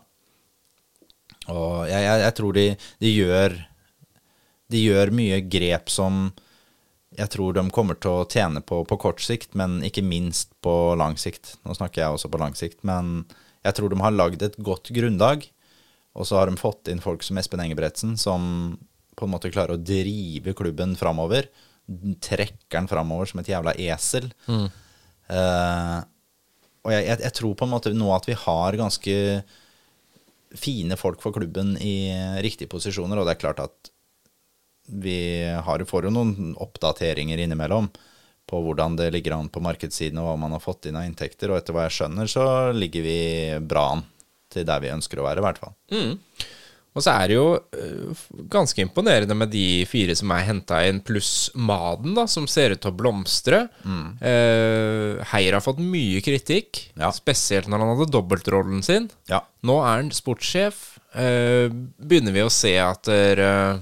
Og 1.49 1.89
jeg, 1.89 2.01
jeg, 2.05 2.21
jeg 2.25 2.35
tror 2.37 2.55
de, 2.57 2.65
de 3.01 3.09
gjør 3.15 3.53
De 4.69 4.79
gjør 4.83 5.09
mye 5.17 5.39
grep 5.49 5.89
som 5.89 6.27
jeg 7.17 7.31
tror 7.33 7.55
de 7.57 7.63
kommer 7.73 7.97
til 7.97 8.19
å 8.19 8.27
tjene 8.29 8.61
på 8.61 8.83
på 8.85 8.97
kort 9.01 9.21
sikt, 9.23 9.55
men 9.57 9.79
ikke 9.83 10.05
minst 10.05 10.51
på 10.61 10.93
lang 10.99 11.17
sikt. 11.17 11.55
Nå 11.65 11.73
snakker 11.73 12.03
jeg 12.03 12.15
også 12.15 12.29
på 12.31 12.39
lang 12.41 12.53
sikt, 12.55 12.83
men 12.85 13.23
jeg 13.65 13.75
tror 13.75 13.89
de 13.89 13.97
har 13.99 14.13
lagd 14.13 14.45
et 14.45 14.59
godt 14.61 14.91
grunnlag. 14.95 15.47
Og 16.17 16.27
så 16.27 16.39
har 16.39 16.49
de 16.49 16.59
fått 16.59 16.89
inn 16.91 17.01
folk 17.03 17.25
som 17.25 17.39
Espen 17.41 17.63
Engebretsen, 17.63 18.15
som 18.17 18.77
på 19.17 19.27
en 19.27 19.33
måte 19.33 19.51
klarer 19.51 19.75
å 19.75 19.81
drive 19.81 20.53
klubben 20.57 20.95
framover. 20.99 21.49
Trekker 22.21 22.77
den 22.77 22.89
framover 22.91 23.29
som 23.29 23.41
et 23.41 23.49
jævla 23.49 23.73
esel. 23.81 24.29
Eh, 25.29 25.97
og 26.85 26.93
jeg, 26.93 27.05
jeg, 27.05 27.21
jeg 27.25 27.35
tror 27.37 27.55
på 27.59 27.67
en 27.67 27.73
måte 27.73 27.93
nå 27.93 28.11
at 28.15 28.27
vi 28.29 28.37
har 28.37 28.77
ganske 28.79 29.15
fine 30.57 30.97
folk 30.97 31.21
for 31.21 31.35
klubben 31.35 31.75
i 31.77 32.09
riktige 32.41 32.71
posisjoner, 32.71 33.19
og 33.19 33.27
det 33.27 33.35
er 33.35 33.41
klart 33.43 33.59
at 33.61 33.91
vi 34.89 35.45
har, 35.53 35.83
får 35.85 36.07
jo 36.07 36.13
noen 36.15 36.55
oppdateringer 36.57 37.37
innimellom 37.43 37.91
på 38.49 38.61
hvordan 38.65 38.95
det 38.97 39.11
ligger 39.13 39.35
an 39.35 39.51
på 39.53 39.61
markedssiden 39.61 40.17
og 40.17 40.31
hva 40.31 40.37
man 40.41 40.55
har 40.55 40.63
fått 40.63 40.87
inn 40.89 40.97
av 40.97 41.05
inntekter, 41.05 41.51
og 41.51 41.59
etter 41.59 41.75
hva 41.75 41.85
jeg 41.85 41.99
skjønner, 41.99 42.31
så 42.31 42.45
ligger 42.73 43.05
vi 43.05 43.19
bra 43.61 43.83
an 43.93 44.01
til 44.49 44.65
der 44.65 44.81
vi 44.81 44.89
ønsker 44.89 45.21
å 45.21 45.27
være, 45.27 45.43
i 45.43 45.45
hvert 45.45 45.61
fall. 45.61 45.75
Og 46.97 47.03
så 47.05 47.13
er 47.13 47.27
det 47.29 47.35
jo 47.37 47.43
øh, 47.53 48.21
ganske 48.49 48.81
imponerende 48.81 49.35
med 49.37 49.51
de 49.53 49.85
fire 49.87 50.15
som 50.17 50.31
er 50.33 50.41
henta 50.47 50.79
inn, 50.89 50.99
pluss 51.05 51.51
Maden, 51.55 52.15
da, 52.17 52.25
som 52.27 52.47
ser 52.49 52.73
ut 52.73 52.81
til 52.81 52.91
å 52.91 52.97
blomstre. 52.97 53.59
Eh, 54.19 55.21
Heier 55.31 55.55
har 55.57 55.63
fått 55.63 55.79
mye 55.83 56.21
kritikk, 56.25 56.89
Ja. 56.97 57.11
spesielt 57.15 57.67
når 57.69 57.79
han 57.83 57.93
hadde 57.93 58.11
dobbeltrollen 58.11 58.81
sin. 58.83 59.09
Ja. 59.29 59.43
Nå 59.63 59.77
er 59.83 60.01
han 60.01 60.09
sportssjef. 60.11 60.97
Eh, 61.15 61.69
begynner 62.01 62.33
vi 62.35 62.43
å 62.45 62.49
se 62.53 62.73
at 62.81 63.07
eh, 63.13 63.77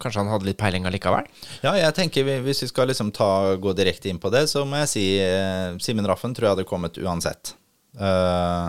kanskje 0.00 0.20
han 0.24 0.32
hadde 0.32 0.48
litt 0.48 0.58
peiling 0.60 0.84
allikevel? 0.88 1.28
Ja, 1.62 1.74
jeg 1.78 1.94
tenker 1.96 2.24
vi, 2.26 2.38
hvis 2.48 2.64
vi 2.64 2.68
skal 2.72 2.88
liksom 2.90 3.12
ta, 3.16 3.54
gå 3.60 3.72
direkte 3.76 4.08
inn 4.10 4.18
på 4.20 4.32
det, 4.32 4.46
så 4.50 4.64
må 4.68 4.80
jeg 4.82 4.92
si 4.92 5.06
eh, 5.20 5.76
Simen 5.80 6.08
Raffen 6.08 6.34
tror 6.36 6.48
jeg 6.50 6.56
hadde 6.56 6.68
kommet 6.68 6.98
uansett. 7.00 7.54
Eh, 8.00 8.66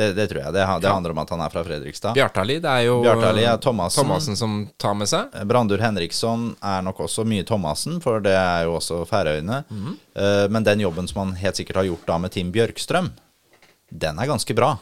det, 0.00 0.08
det 0.16 0.26
tror 0.30 0.40
jeg. 0.42 0.54
Det, 0.56 0.64
det 0.82 0.90
handler 0.90 1.14
om 1.14 1.20
at 1.22 1.32
han 1.34 1.42
er 1.44 1.52
fra 1.52 1.62
Fredrikstad. 1.66 2.16
Bjartali, 2.16 2.58
det 2.64 2.72
er 2.72 2.86
jo 2.88 2.98
Bjartali 3.04 3.44
er 3.44 3.52
eh, 3.52 3.60
Thomassen. 3.62 4.02
Thomassen 4.02 4.38
som 4.40 4.58
tar 4.80 4.96
med 4.98 5.10
seg. 5.10 5.34
Brandur 5.48 5.82
Henriksson 5.82 6.50
er 6.64 6.84
nok 6.86 7.04
også 7.06 7.26
mye 7.28 7.46
Thomassen, 7.46 8.00
for 8.04 8.22
det 8.24 8.34
er 8.36 8.64
jo 8.66 8.76
også 8.78 9.02
Færøyene. 9.10 9.62
Eh, 9.70 10.46
men 10.52 10.66
den 10.66 10.84
jobben 10.86 11.10
som 11.10 11.24
han 11.24 11.34
helt 11.40 11.60
sikkert 11.60 11.82
har 11.82 11.90
gjort 11.90 12.08
da 12.08 12.20
med 12.24 12.34
Tim 12.34 12.52
Bjørkstrøm, 12.54 13.12
den 13.90 14.22
er 14.22 14.30
ganske 14.30 14.56
bra. 14.56 14.74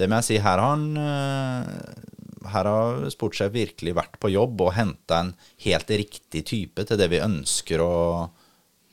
Det 0.00 0.08
må 0.08 0.20
jeg 0.20 0.28
si. 0.30 0.40
Her 0.40 0.56
har 0.62 0.72
han 0.72 0.84
uh, 0.96 2.46
Her 2.50 2.68
har 2.70 3.02
sportssjef 3.12 3.52
virkelig 3.52 3.92
vært 3.98 4.16
på 4.22 4.30
jobb 4.32 4.62
og 4.64 4.72
henta 4.76 5.18
en 5.24 5.34
helt 5.66 5.90
riktig 5.92 6.46
type 6.48 6.86
til 6.88 7.00
det 7.00 7.10
vi 7.12 7.20
ønsker 7.20 7.84
å 7.84 7.94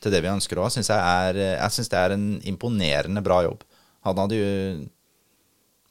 til 0.04 0.14
det 0.14 0.20
vi 0.22 0.30
ønsker 0.30 0.60
å 0.60 0.68
ha, 0.68 0.70
syns 0.70 0.92
jeg 0.92 1.00
er 1.02 1.40
Jeg 1.42 1.74
synes 1.74 1.90
det 1.90 1.98
er 1.98 2.14
en 2.14 2.28
imponerende 2.46 3.24
bra 3.26 3.40
jobb. 3.48 3.64
Han 4.06 4.20
hadde 4.22 4.38
jo 4.38 4.52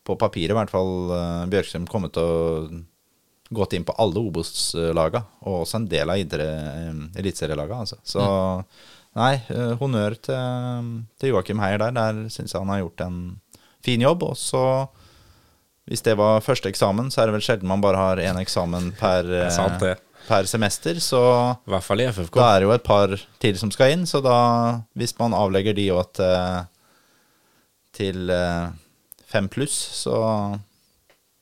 på 0.06 0.18
papiret 0.20 0.54
i 0.54 0.58
hvert 0.58 0.72
fall 0.72 0.92
eh, 1.16 1.48
Bjørkstrøm 1.52 1.88
kommet 1.90 2.14
til 2.16 2.22
å 2.22 2.84
gått 3.48 3.72
inn 3.76 3.86
på 3.86 3.94
alle 4.02 4.20
Obos-laga, 4.20 5.22
og 5.46 5.62
også 5.62 5.80
en 5.80 5.88
del 5.90 6.10
av 6.10 6.18
eh, 6.18 7.00
eliteserielaga. 7.20 7.82
Altså. 7.84 7.98
Så 8.02 8.22
nei, 9.16 9.34
eh, 9.54 9.74
honnør 9.80 10.16
til, 10.18 10.92
til 11.20 11.34
Joakim 11.34 11.62
Heier 11.62 11.82
der. 11.84 11.94
Der 11.96 12.22
syns 12.32 12.54
jeg 12.54 12.62
han 12.62 12.72
har 12.74 12.82
gjort 12.82 13.04
en 13.06 13.20
fin 13.86 14.02
jobb. 14.02 14.24
Og 14.26 14.38
så, 14.40 14.64
hvis 15.86 16.02
det 16.06 16.16
var 16.18 16.44
første 16.44 16.70
eksamen, 16.72 17.12
så 17.12 17.22
er 17.22 17.30
det 17.30 17.36
vel 17.38 17.46
sjelden 17.46 17.70
man 17.70 17.84
bare 17.84 18.02
har 18.02 18.22
én 18.24 18.40
eksamen 18.40 18.90
per, 18.98 19.30
per 20.26 20.50
semester. 20.50 20.98
Så 21.02 21.22
I 21.68 21.74
hvert 21.76 21.86
fall 21.86 22.02
i 22.02 22.08
FFK. 22.10 22.40
da 22.40 22.48
er 22.54 22.64
det 22.64 22.70
jo 22.70 22.74
et 22.74 22.88
par 22.88 23.14
til 23.42 23.60
som 23.60 23.74
skal 23.74 23.94
inn, 23.94 24.08
så 24.10 24.22
da, 24.24 24.38
hvis 24.98 25.14
man 25.20 25.36
avlegger 25.38 25.76
de 25.76 25.86
òg 25.94 26.10
til, 26.18 26.66
til 27.94 28.34
fem 29.36 29.48
pluss, 29.52 29.76
så 30.02 30.16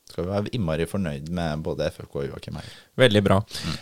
skal 0.09 0.23
vi 0.23 0.31
være 0.31 0.51
innmari 0.55 0.85
fornøyd 0.87 1.25
med 1.35 1.63
både 1.65 1.89
FFK 1.91 2.13
og 2.21 2.27
Joakim 2.29 2.55
Heier. 2.55 2.75
Veldig 3.01 3.21
bra. 3.25 3.39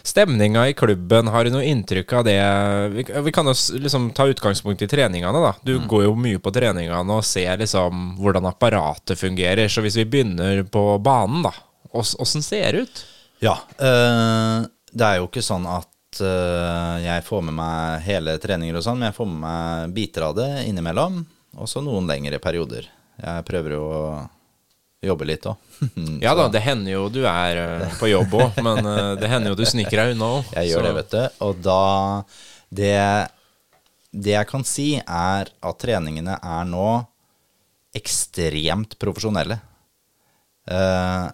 Stemninga 0.08 0.64
i 0.72 0.74
klubben, 0.74 1.28
har 1.30 1.46
du 1.46 1.52
noe 1.54 1.66
inntrykk 1.70 2.14
av 2.18 2.24
det? 2.26 2.38
Vi, 2.96 3.04
vi 3.28 3.34
kan 3.36 3.46
jo 3.52 3.54
liksom 3.84 4.08
ta 4.18 4.26
utgangspunkt 4.32 4.82
i 4.82 4.90
treningene, 4.90 5.44
da. 5.44 5.52
Du 5.68 5.76
går 5.92 6.08
jo 6.08 6.16
mye 6.18 6.42
på 6.42 6.54
treningene 6.56 7.20
og 7.20 7.28
ser 7.28 7.60
liksom 7.62 8.16
hvordan 8.18 8.48
apparatet 8.50 9.20
fungerer. 9.22 9.70
Så 9.70 9.84
hvis 9.86 10.00
vi 10.02 10.08
begynner 10.10 10.64
på 10.74 10.88
banen, 11.06 11.44
da. 11.46 11.54
ås- 11.94 12.16
Åssen 12.24 12.42
ser 12.42 12.72
det 12.80 12.88
ut? 12.88 13.04
Ja, 13.44 13.60
Øh, 13.78 14.66
det 14.94 15.06
er 15.06 15.20
jo 15.20 15.28
ikke 15.28 15.42
sånn 15.46 15.68
at 15.70 16.22
eh, 16.24 16.98
jeg 17.04 17.24
får 17.30 17.46
med 17.52 17.56
meg 17.60 18.02
hele 18.08 18.38
treninger 18.42 18.78
og 18.80 18.86
sånn, 18.86 18.98
men 19.02 19.12
jeg 19.12 19.18
får 19.20 19.30
med 19.30 19.40
meg 19.46 19.94
biter 20.00 20.26
av 20.32 20.36
det 20.40 20.50
innimellom, 20.70 21.22
og 21.60 21.70
så 21.70 21.82
noen 21.86 22.10
lengre 22.10 22.40
perioder. 22.42 22.88
Jeg 23.24 23.46
prøver 23.48 23.76
jo 23.78 23.84
å 23.88 24.04
jobbe 25.04 25.28
litt 25.28 25.46
òg. 25.50 25.70
Ja 26.24 26.34
da, 26.38 26.48
det 26.52 26.62
hender 26.64 26.94
jo 26.96 27.06
du 27.12 27.22
er 27.28 27.60
eh, 27.60 27.96
på 28.00 28.08
jobb 28.12 28.36
òg, 28.40 28.60
men 28.64 28.86
eh, 28.88 29.14
det 29.20 29.30
hender 29.32 29.54
jo 29.54 29.60
du 29.60 29.66
sniker 29.68 30.00
deg 30.00 30.16
unna 30.16 30.30
òg. 30.40 30.52
Jeg 30.58 30.72
gjør 30.72 30.88
det, 30.88 30.94
vet 31.00 31.16
du. 31.16 31.24
Og 31.48 31.64
da 31.66 31.80
det, 32.74 32.94
det 34.12 34.36
jeg 34.38 34.50
kan 34.50 34.64
si, 34.68 34.88
er 35.02 35.52
at 35.52 35.80
treningene 35.82 36.38
er 36.40 36.68
nå 36.70 36.88
ekstremt 37.94 38.98
profesjonelle. 39.02 39.60
Eh, 40.72 41.26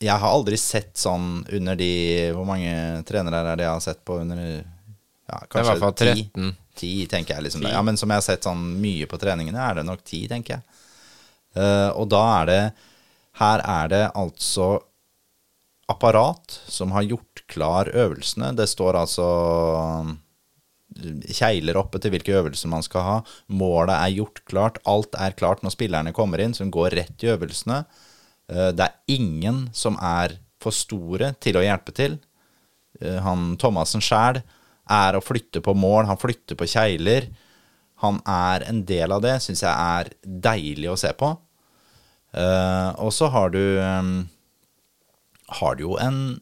jeg 0.00 0.16
har 0.16 0.32
aldri 0.32 0.56
sett 0.56 0.96
sånn 0.96 1.42
under 1.52 1.76
de 1.76 1.90
Hvor 2.32 2.46
mange 2.48 2.72
trenere 3.06 3.42
er 3.52 3.58
det 3.60 3.66
jeg 3.66 3.74
har 3.76 3.82
sett 3.84 4.00
på 4.08 4.16
under 4.22 4.40
ja, 4.40 5.36
kanskje 5.44 5.74
hvert 5.76 5.82
fall 5.84 5.98
ti? 6.00 6.24
Ti, 6.80 6.92
tenker 7.10 7.36
jeg. 7.36 7.44
liksom. 7.46 7.66
Ja, 7.68 7.82
Men 7.84 7.98
som 8.00 8.10
jeg 8.10 8.18
har 8.22 8.24
sett 8.24 8.46
sånn 8.46 8.62
mye 8.80 9.06
på 9.10 9.18
treningene, 9.20 9.60
er 9.60 9.78
det 9.78 9.84
nok 9.86 10.00
ti, 10.06 10.24
tenker 10.30 10.56
jeg. 10.56 10.69
Eh, 11.56 11.90
og 11.96 12.08
da 12.12 12.22
er 12.40 12.46
det 12.50 12.62
Her 13.40 13.62
er 13.64 13.88
det 13.88 14.04
altså 14.14 14.80
apparat 15.90 16.60
som 16.70 16.92
har 16.94 17.02
gjort 17.08 17.42
klar 17.50 17.88
øvelsene. 17.90 18.52
Det 18.54 18.68
står 18.68 18.98
altså 19.00 19.26
kjegler 21.30 21.78
oppe 21.78 22.00
til 22.02 22.12
hvilke 22.14 22.34
øvelser 22.40 22.70
man 22.70 22.84
skal 22.84 23.06
ha. 23.06 23.16
Målet 23.48 23.94
er 23.94 24.16
gjort 24.18 24.42
klart. 24.50 24.78
Alt 24.86 25.14
er 25.18 25.36
klart 25.38 25.62
når 25.64 25.74
spillerne 25.74 26.12
kommer 26.14 26.42
inn, 26.42 26.54
så 26.54 26.66
de 26.66 26.74
går 26.74 26.96
rett 26.98 27.24
i 27.24 27.30
øvelsene. 27.32 27.84
Eh, 28.50 28.70
Det 28.72 28.86
er 28.86 28.98
ingen 29.08 29.68
som 29.72 29.96
er 29.96 30.38
for 30.60 30.74
store 30.74 31.34
til 31.40 31.56
å 31.56 31.64
hjelpe 31.64 31.94
til. 31.94 32.18
Eh, 33.00 33.20
Han 33.22 33.56
Thomassen 33.56 34.00
sjæl 34.02 34.42
er 34.90 35.14
å 35.14 35.22
flytte 35.22 35.62
på 35.62 35.74
mål, 35.74 36.06
han 36.06 36.18
flytter 36.18 36.56
på 36.58 36.66
kjegler. 36.66 37.28
Han 38.00 38.20
er 38.28 38.64
en 38.68 38.84
del 38.88 39.12
av 39.12 39.22
det, 39.24 39.36
syns 39.44 39.64
jeg 39.64 39.70
er 39.70 40.12
deilig 40.24 40.90
å 40.92 40.98
se 41.00 41.12
på. 41.16 41.34
Uh, 42.30 42.90
og 43.02 43.10
så 43.12 43.28
har 43.34 43.50
du 43.52 43.62
um, 43.82 44.12
har 45.60 45.74
du 45.76 45.82
jo 45.88 45.96
en 45.98 46.38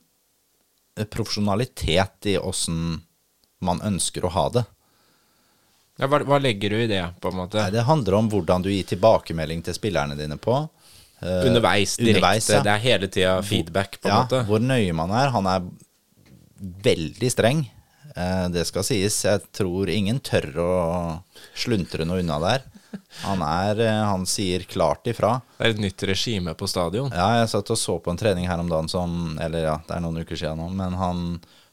profesjonalitet 1.08 2.26
i 2.28 2.36
åssen 2.38 3.00
man 3.64 3.80
ønsker 3.82 4.26
å 4.26 4.32
ha 4.34 4.44
det. 4.54 4.64
Ja, 5.98 6.06
hva, 6.06 6.20
hva 6.26 6.38
legger 6.42 6.74
du 6.74 6.82
i 6.82 6.90
det, 6.90 7.02
på 7.22 7.32
en 7.32 7.38
måte? 7.40 7.58
Nei, 7.58 7.72
det 7.74 7.86
handler 7.88 8.18
om 8.20 8.28
hvordan 8.30 8.62
du 8.62 8.70
gir 8.70 8.86
tilbakemelding 8.86 9.64
til 9.66 9.74
spillerne 9.74 10.14
dine 10.18 10.38
på. 10.38 10.60
Uh, 11.18 11.48
Underveis, 11.48 11.96
direkte. 11.98 12.20
underveis, 12.20 12.50
ja. 12.52 12.60
Det 12.62 12.74
er 12.74 12.84
hele 12.84 13.10
tida 13.10 13.32
feedback, 13.42 13.98
på 13.98 14.10
en 14.10 14.14
ja, 14.14 14.20
måte. 14.22 14.44
Hvor 14.46 14.62
nøye 14.62 14.94
man 14.94 15.14
er. 15.18 15.32
Han 15.34 15.48
er 15.50 15.66
veldig 16.86 17.32
streng. 17.34 17.64
Eh, 18.18 18.48
det 18.54 18.64
skal 18.68 18.86
sies. 18.86 19.20
Jeg 19.26 19.44
tror 19.54 19.90
ingen 19.92 20.18
tør 20.24 20.50
å 20.62 20.72
sluntre 21.58 22.06
noe 22.08 22.22
unna 22.24 22.40
der. 22.42 22.66
Han, 23.22 23.42
er, 23.44 23.80
eh, 23.84 24.00
han 24.10 24.24
sier 24.26 24.64
klart 24.68 25.06
ifra. 25.10 25.36
Det 25.58 25.66
er 25.66 25.76
et 25.76 25.84
nytt 25.84 26.04
regime 26.08 26.54
på 26.58 26.68
stadion. 26.70 27.12
Ja, 27.14 27.30
jeg 27.40 27.52
satt 27.52 27.70
og 27.74 27.78
så 27.78 27.98
på 28.02 28.12
en 28.12 28.20
trening 28.20 28.48
her 28.50 28.60
om 28.62 28.70
dagen 28.70 28.88
som 28.90 29.38
Eller 29.42 29.66
ja, 29.66 29.76
det 29.86 29.96
er 29.96 30.04
noen 30.04 30.22
uker 30.24 30.38
siden 30.38 30.60
nå, 30.60 30.70
men 30.78 30.96
han 30.98 31.24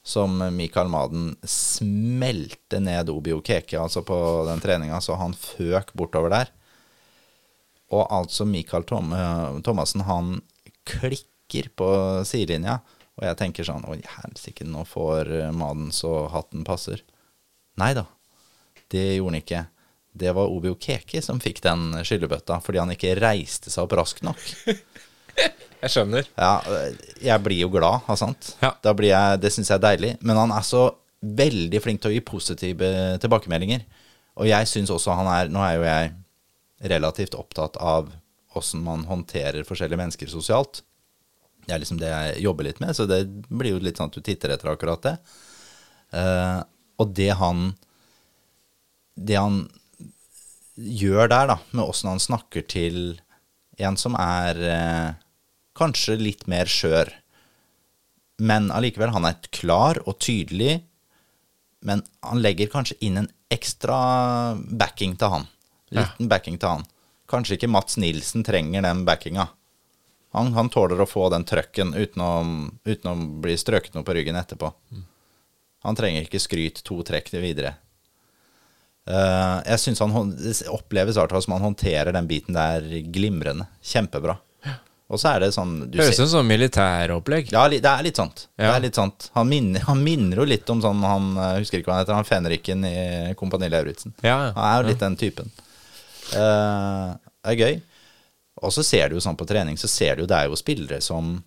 som 0.05 0.37
Mikael 0.53 0.89
Maden 0.91 1.31
smelte 1.49 2.77
ned 2.77 3.09
Obio 3.09 3.39
Keke 3.41 3.79
altså 3.81 4.03
på 4.05 4.17
den 4.45 4.61
treninga, 4.61 4.99
så 5.01 5.15
han 5.17 5.33
føk 5.33 5.95
bortover 5.97 6.29
der. 6.29 6.51
Og 7.95 8.05
altså 8.13 8.45
Mikael 8.45 8.85
eh, 8.85 9.57
Thomassen, 9.65 10.05
han 10.05 10.35
klikker 10.85 11.71
på 11.77 11.89
sidelinja. 12.27 12.79
Og 13.15 13.23
jeg 13.27 13.37
tenker 13.39 13.67
sånn 13.67 13.85
Å, 13.87 13.95
helsike, 14.17 14.67
nå 14.67 14.83
får 14.89 15.31
eh, 15.31 15.53
Maden 15.55 15.91
så 15.95 16.25
hatten 16.33 16.65
passer. 16.67 17.03
Nei 17.79 17.93
da, 17.95 18.05
det 18.91 19.05
gjorde 19.17 19.33
han 19.33 19.41
ikke. 19.41 19.63
det 20.15 20.31
var 20.35 20.51
Obio 20.51 20.75
Keki 20.79 21.21
som 21.23 21.41
fikk 21.43 21.61
den 21.63 21.89
skyllebøtta 22.07 22.61
fordi 22.63 22.79
han 22.79 22.93
ikke 22.93 23.17
reiste 23.19 23.71
seg 23.71 23.83
opp 23.83 23.97
raskt 23.99 24.23
nok. 24.23 24.41
Jeg 25.85 25.91
skjønner. 25.91 26.27
Ja, 26.39 26.53
jeg 27.21 27.43
blir 27.45 27.59
jo 27.59 27.67
glad, 27.69 28.05
av 28.09 28.17
sant? 28.17 28.55
Ja. 28.63 28.71
Jeg, 28.81 29.39
det 29.43 29.51
syns 29.53 29.69
jeg 29.69 29.75
er 29.75 29.83
deilig. 29.83 30.11
Men 30.25 30.39
han 30.39 30.53
er 30.55 30.63
så 30.65 30.87
veldig 31.21 31.81
flink 31.83 32.01
til 32.01 32.09
å 32.09 32.15
gi 32.15 32.23
positive 32.25 32.89
tilbakemeldinger. 33.21 33.83
Og 34.39 34.49
jeg 34.49 34.69
syns 34.71 34.89
også 34.95 35.13
han 35.19 35.29
er 35.29 35.51
Nå 35.51 35.61
er 35.61 35.75
jo 35.75 35.83
jeg 35.85 36.13
relativt 36.95 37.37
opptatt 37.37 37.77
av 37.77 38.09
åssen 38.57 38.81
man 38.87 39.05
håndterer 39.05 39.67
forskjellige 39.67 39.99
mennesker 39.99 40.31
sosialt. 40.31 40.81
Det 41.65 41.73
er 41.73 41.81
liksom 41.81 41.99
det 42.01 42.11
jeg 42.11 42.45
jobber 42.45 42.67
litt 42.67 42.79
med, 42.83 42.93
så 42.97 43.07
det 43.09 43.23
blir 43.49 43.75
jo 43.75 43.81
litt 43.83 43.99
sånn 43.99 44.11
at 44.11 44.17
du 44.17 44.23
titter 44.25 44.53
etter 44.53 44.71
akkurat 44.71 45.05
det. 45.05 45.15
Uh, 46.15 46.61
og 47.01 47.11
det 47.17 47.33
han 47.35 47.73
Det 49.15 49.35
han 49.35 49.65
gjør 50.75 51.29
der, 51.31 51.47
da, 51.53 51.55
med 51.71 51.87
åssen 51.87 52.11
han 52.11 52.19
snakker 52.19 52.65
til 52.67 52.97
en 53.79 53.95
som 53.99 54.15
er 54.19 54.59
uh, 54.59 55.15
kanskje 55.75 56.17
litt 56.19 56.45
mer 56.51 56.67
skjør, 56.67 57.11
men 58.43 58.67
allikevel, 58.75 59.13
han 59.15 59.27
er 59.27 59.39
klar 59.55 60.01
og 60.03 60.19
tydelig, 60.19 60.81
men 61.85 62.03
han 62.25 62.41
legger 62.43 62.71
kanskje 62.71 62.97
inn 63.07 63.21
en 63.21 63.31
ekstra 63.53 63.97
backing 64.55 65.15
til 65.19 65.31
han. 65.31 65.47
Liten 65.95 66.27
backing 66.31 66.57
til 66.59 66.73
han. 66.73 66.87
Kanskje 67.31 67.55
ikke 67.57 67.71
Mats 67.71 67.95
Nilsen 68.01 68.43
trenger 68.45 68.83
den 68.85 69.05
backinga. 69.07 69.47
Han, 70.35 70.51
han 70.57 70.69
tåler 70.73 70.99
å 70.99 71.07
få 71.07 71.29
den 71.31 71.45
trøkken 71.47 71.93
uten 71.95 72.21
å, 72.21 72.31
uten 72.85 73.11
å 73.11 73.15
bli 73.41 73.55
strøket 73.57 73.95
noe 73.95 74.03
på 74.07 74.15
ryggen 74.17 74.35
etterpå. 74.35 74.71
Han 75.85 75.95
trenger 75.95 76.25
ikke 76.25 76.41
skryt 76.43 76.81
to 76.83 76.97
trekk 77.07 77.29
til 77.31 77.43
videre. 77.45 77.75
Eh, 79.05 79.57
jeg 79.69 79.79
synes 79.83 79.99
han 80.01 80.31
Det 80.33 80.55
oppleves 80.73 81.15
hvert 81.19 81.35
som 81.45 81.53
han 81.53 81.61
håndterer 81.67 82.11
den 82.15 82.27
biten 82.27 82.57
der 82.57 82.81
glimrende. 83.13 83.67
Kjempebra. 83.85 84.39
Og 85.05 85.19
så 85.21 85.35
er 85.35 85.43
det 85.43 85.51
sånn 85.53 85.75
du 85.93 85.99
Høres 86.01 86.17
ut 86.17 86.31
som 86.31 86.47
militæropplegg. 86.49 87.51
ja, 87.53 87.67
det 87.69 87.85
er 87.85 88.01
litt 88.07 88.17
sånt. 88.17 88.47
Det 88.57 88.65
Ja. 88.65 88.71
er 88.75 88.81
litt 88.81 88.95
sånt. 88.97 89.29
Han, 89.35 89.47
minner, 89.47 89.79
han 89.85 90.01
minner 90.03 90.37
jo 90.41 90.45
litt 90.49 90.67
om 90.73 90.81
sånn 90.81 91.03
han 91.05 91.27
eh, 91.37 91.59
husker 91.61 91.77
ikke 91.79 91.91
hva 91.91 91.99
han 91.99 92.05
heter, 92.05 92.15
han 92.17 92.25
fenriken 92.25 92.85
i 92.89 93.33
Kompani 93.37 93.69
Lauritzen. 93.69 94.15
Ja, 94.23 94.47
ja. 94.47 94.53
Han 94.57 94.65
er 94.65 94.81
jo 94.81 94.89
litt 94.89 94.99
den 95.05 95.15
typen. 95.21 95.51
Eh, 96.33 97.13
det 97.45 97.53
er 97.53 97.59
gøy. 97.61 97.81
Og 98.63 98.71
så 98.71 98.83
ser 98.87 99.09
du 99.09 99.17
jo 99.17 99.23
sånn 99.23 99.37
på 99.37 99.47
trening, 99.49 99.77
så 99.77 99.89
ser 99.91 100.15
du 100.15 100.23
jo 100.23 100.29
det 100.31 100.37
er 100.37 100.49
jo 100.49 100.59
spillere 100.59 101.01
som 101.03 101.37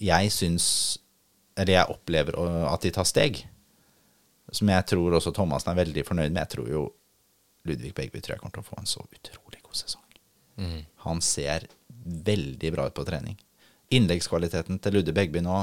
jeg 0.00 0.30
syns 0.32 0.66
Eller 1.52 1.74
jeg 1.74 1.92
opplever 1.92 2.38
at 2.70 2.80
de 2.80 2.90
tar 2.90 3.04
steg. 3.04 3.42
Som 4.52 4.70
jeg 4.72 4.86
tror 4.88 5.18
også 5.18 5.34
Thomassen 5.36 5.68
er 5.72 5.76
veldig 5.82 6.04
fornøyd 6.08 6.32
med. 6.32 6.40
Jeg 6.46 6.52
tror 6.54 6.70
jo 6.72 6.86
Ludvig 7.68 7.92
Begby 7.94 8.22
tror 8.22 8.34
jeg 8.34 8.40
kommer 8.40 8.56
til 8.56 8.64
å 8.64 8.70
få 8.70 8.78
en 8.80 8.88
så 8.88 9.04
utrolig 9.04 9.60
god 9.60 9.76
sesong. 9.76 10.06
Han 11.04 11.20
ser 11.20 11.68
veldig 12.02 12.72
bra 12.72 12.86
ut 12.88 12.96
på 12.96 13.04
trening. 13.04 13.36
Innleggskvaliteten 13.92 14.80
til 14.82 14.96
Ludde 14.96 15.12
Begby 15.12 15.44
nå 15.44 15.60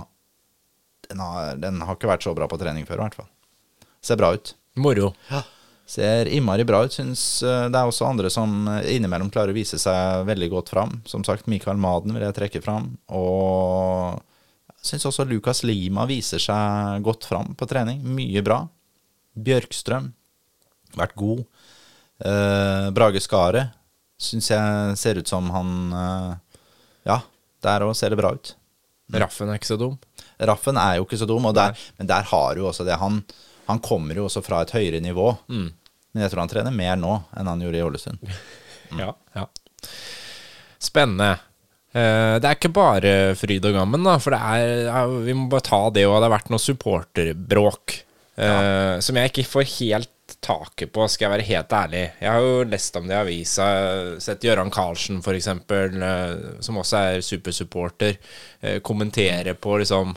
den 1.09 1.19
har, 1.25 1.57
den 1.57 1.81
har 1.81 1.97
ikke 1.97 2.09
vært 2.11 2.25
så 2.27 2.35
bra 2.37 2.45
på 2.51 2.59
trening 2.61 2.85
før, 2.85 3.01
i 3.01 3.07
hvert 3.07 3.17
fall. 3.17 3.29
Ser 4.05 4.19
bra 4.19 4.33
ut. 4.35 4.53
Moro. 4.77 5.13
Ser 5.89 6.29
innmari 6.29 6.65
bra 6.69 6.83
ut. 6.85 6.93
Syns 6.93 7.41
eh, 7.41 7.65
det 7.71 7.79
er 7.79 7.89
også 7.89 8.05
andre 8.05 8.29
som 8.33 8.67
eh, 8.69 8.91
innimellom 8.95 9.31
klarer 9.33 9.53
å 9.53 9.57
vise 9.57 9.79
seg 9.81 10.27
veldig 10.29 10.49
godt 10.53 10.69
fram. 10.75 10.99
Som 11.09 11.25
sagt, 11.25 11.49
Mikael 11.49 11.79
Maden 11.81 12.13
vil 12.13 12.27
jeg 12.27 12.37
trekke 12.37 12.61
fram. 12.61 12.91
Og 13.17 14.19
jeg 14.69 14.91
syns 14.91 15.07
også 15.09 15.25
Lukas 15.25 15.63
Lima 15.65 16.05
viser 16.09 16.41
seg 16.43 17.01
godt 17.05 17.25
fram 17.29 17.55
på 17.57 17.67
trening. 17.69 18.03
Mye 18.05 18.43
bra. 18.45 18.61
Bjørkstrøm 19.39 20.11
vært 20.99 21.17
god. 21.17 21.41
Eh, 22.21 22.87
Brage 22.93 23.21
Skaret 23.23 23.73
syns 24.19 24.49
jeg 24.51 24.95
ser 24.99 25.21
ut 25.21 25.29
som 25.31 25.49
han 25.55 25.75
eh, 25.95 26.31
Ja, 27.07 27.21
der 27.63 27.85
òg 27.87 27.93
ser 27.97 28.11
det 28.13 28.19
bra 28.19 28.33
ut. 28.35 28.53
Raffen 29.09 29.49
er 29.49 29.57
ikke 29.57 29.71
så 29.71 29.77
dum. 29.79 29.97
Raffen 30.37 30.77
er 30.77 30.99
jo 30.99 31.05
ikke 31.07 31.17
så 31.17 31.25
dum, 31.25 31.47
og 31.49 31.55
der, 31.57 31.73
men 31.97 32.07
der 32.11 32.27
har 32.29 32.53
du 32.55 32.67
også 32.69 32.85
det. 32.85 32.99
Han, 33.01 33.23
han 33.65 33.79
kommer 33.81 34.19
jo 34.19 34.27
også 34.27 34.43
fra 34.45 34.61
et 34.61 34.73
høyere 34.75 34.99
nivå. 35.01 35.31
Men 36.19 36.25
jeg 36.25 36.33
tror 36.33 36.43
han 36.43 36.51
trener 36.51 36.75
mer 36.75 36.97
nå 36.99 37.13
enn 37.39 37.47
han 37.47 37.61
gjorde 37.63 37.79
i 37.79 37.85
Ålesund. 37.87 38.25
Ja. 38.97 39.11
ja. 39.37 39.43
Spennende. 40.81 41.35
Eh, 41.93 42.39
det 42.41 42.47
er 42.49 42.55
ikke 42.55 42.71
bare 42.73 43.11
fryd 43.37 43.67
og 43.69 43.75
gammen, 43.75 44.01
da, 44.01 44.15
for 44.17 44.33
det 44.33 44.39
er, 44.41 45.11
vi 45.27 45.35
må 45.37 45.45
bare 45.51 45.67
ta 45.67 45.77
det 45.93 46.07
òg. 46.07 46.15
Det 46.15 46.25
har 46.25 46.33
vært 46.33 46.49
noe 46.49 46.63
supporterbråk 46.63 47.93
ja. 48.33 48.55
som 49.05 49.19
jeg 49.21 49.29
ikke 49.29 49.45
får 49.45 49.67
helt 49.75 50.15
taket 50.41 50.91
på, 50.93 51.05
skal 51.09 51.27
jeg 51.27 51.33
være 51.33 51.47
helt 51.49 51.75
ærlig. 51.75 52.03
Jeg 52.21 52.31
har 52.31 52.45
jo 52.45 52.63
lest 52.69 52.97
om 52.99 53.07
det 53.09 53.15
i 53.15 53.19
avisa, 53.19 53.67
sett 54.21 54.45
Gøran 54.45 54.71
Karlsen 54.73 55.21
f.eks., 55.23 55.49
eh, 55.49 56.33
som 56.65 56.79
også 56.79 57.03
er 57.03 57.25
supersupporter, 57.25 58.19
eh, 58.61 58.79
kommentere 58.85 59.55
på 59.55 59.79
liksom 59.81 60.15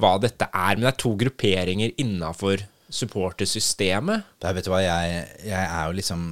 hva 0.00 0.14
dette 0.22 0.48
er. 0.48 0.76
Men 0.76 0.86
det 0.86 0.92
er 0.94 1.02
to 1.02 1.14
grupperinger 1.20 1.96
innafor 2.00 2.64
supportersystemet. 2.90 4.26
Der, 4.42 4.54
vet 4.56 4.66
du 4.66 4.72
hva, 4.72 4.80
jeg, 4.82 5.20
jeg 5.46 5.60
er 5.60 5.86
jo 5.86 5.94
liksom 5.96 6.24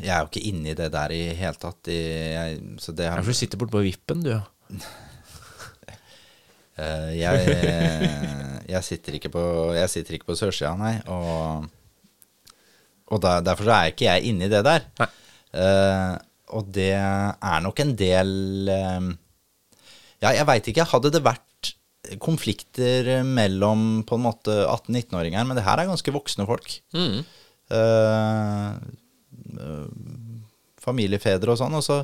Jeg 0.00 0.12
er 0.12 0.22
jo 0.22 0.28
ikke 0.30 0.44
inne 0.50 0.72
i 0.72 0.76
det 0.78 0.90
der 0.94 1.14
i 1.14 1.22
hele 1.38 1.58
tatt. 1.60 1.90
I, 1.90 1.98
jeg, 2.34 2.60
så 2.82 2.94
det 2.96 3.08
har 3.10 3.24
du 3.24 3.32
sitter 3.34 3.60
borte 3.60 3.74
på 3.74 3.84
vippen, 3.86 4.22
du. 4.26 4.32
ja. 4.36 4.42
jeg, 7.22 7.58
jeg 8.68 8.82
sitter 8.84 9.16
ikke 9.16 9.30
på 9.32 9.42
Jeg 9.76 9.88
sitter 9.92 10.18
ikke 10.18 10.30
på 10.32 10.38
sørsida, 10.38 10.74
nei. 10.78 10.96
Og, 11.08 11.68
og 13.06 13.22
der, 13.24 13.44
derfor 13.46 13.68
så 13.68 13.76
er 13.78 13.94
ikke 13.94 14.10
jeg 14.10 14.32
inne 14.32 14.48
i 14.48 14.52
det 14.52 14.64
der. 14.66 14.88
Nei. 15.00 15.10
Eh, 15.56 16.14
og 16.56 16.68
det 16.74 16.92
er 16.94 17.62
nok 17.64 17.80
en 17.82 17.94
del 17.98 18.68
eh, 18.70 19.06
Ja, 20.22 20.32
jeg 20.32 20.46
veit 20.48 20.68
ikke. 20.70 20.86
Hadde 20.92 21.12
det 21.14 21.24
vært 21.24 21.45
konflikter 22.22 23.24
mellom 23.26 24.04
på 24.06 24.18
en 24.18 24.24
måte 24.26 24.54
18-19-åringer, 24.64 25.46
men 25.48 25.58
det 25.58 25.66
her 25.66 25.82
er 25.82 25.90
ganske 25.90 26.14
voksne 26.14 26.46
folk. 26.48 26.78
Mm. 26.96 27.20
Eh, 27.76 28.70
eh, 29.58 29.84
familiefedre 30.86 31.54
og 31.54 31.60
sånn. 31.60 31.76
Og 31.78 31.84
så, 31.84 32.00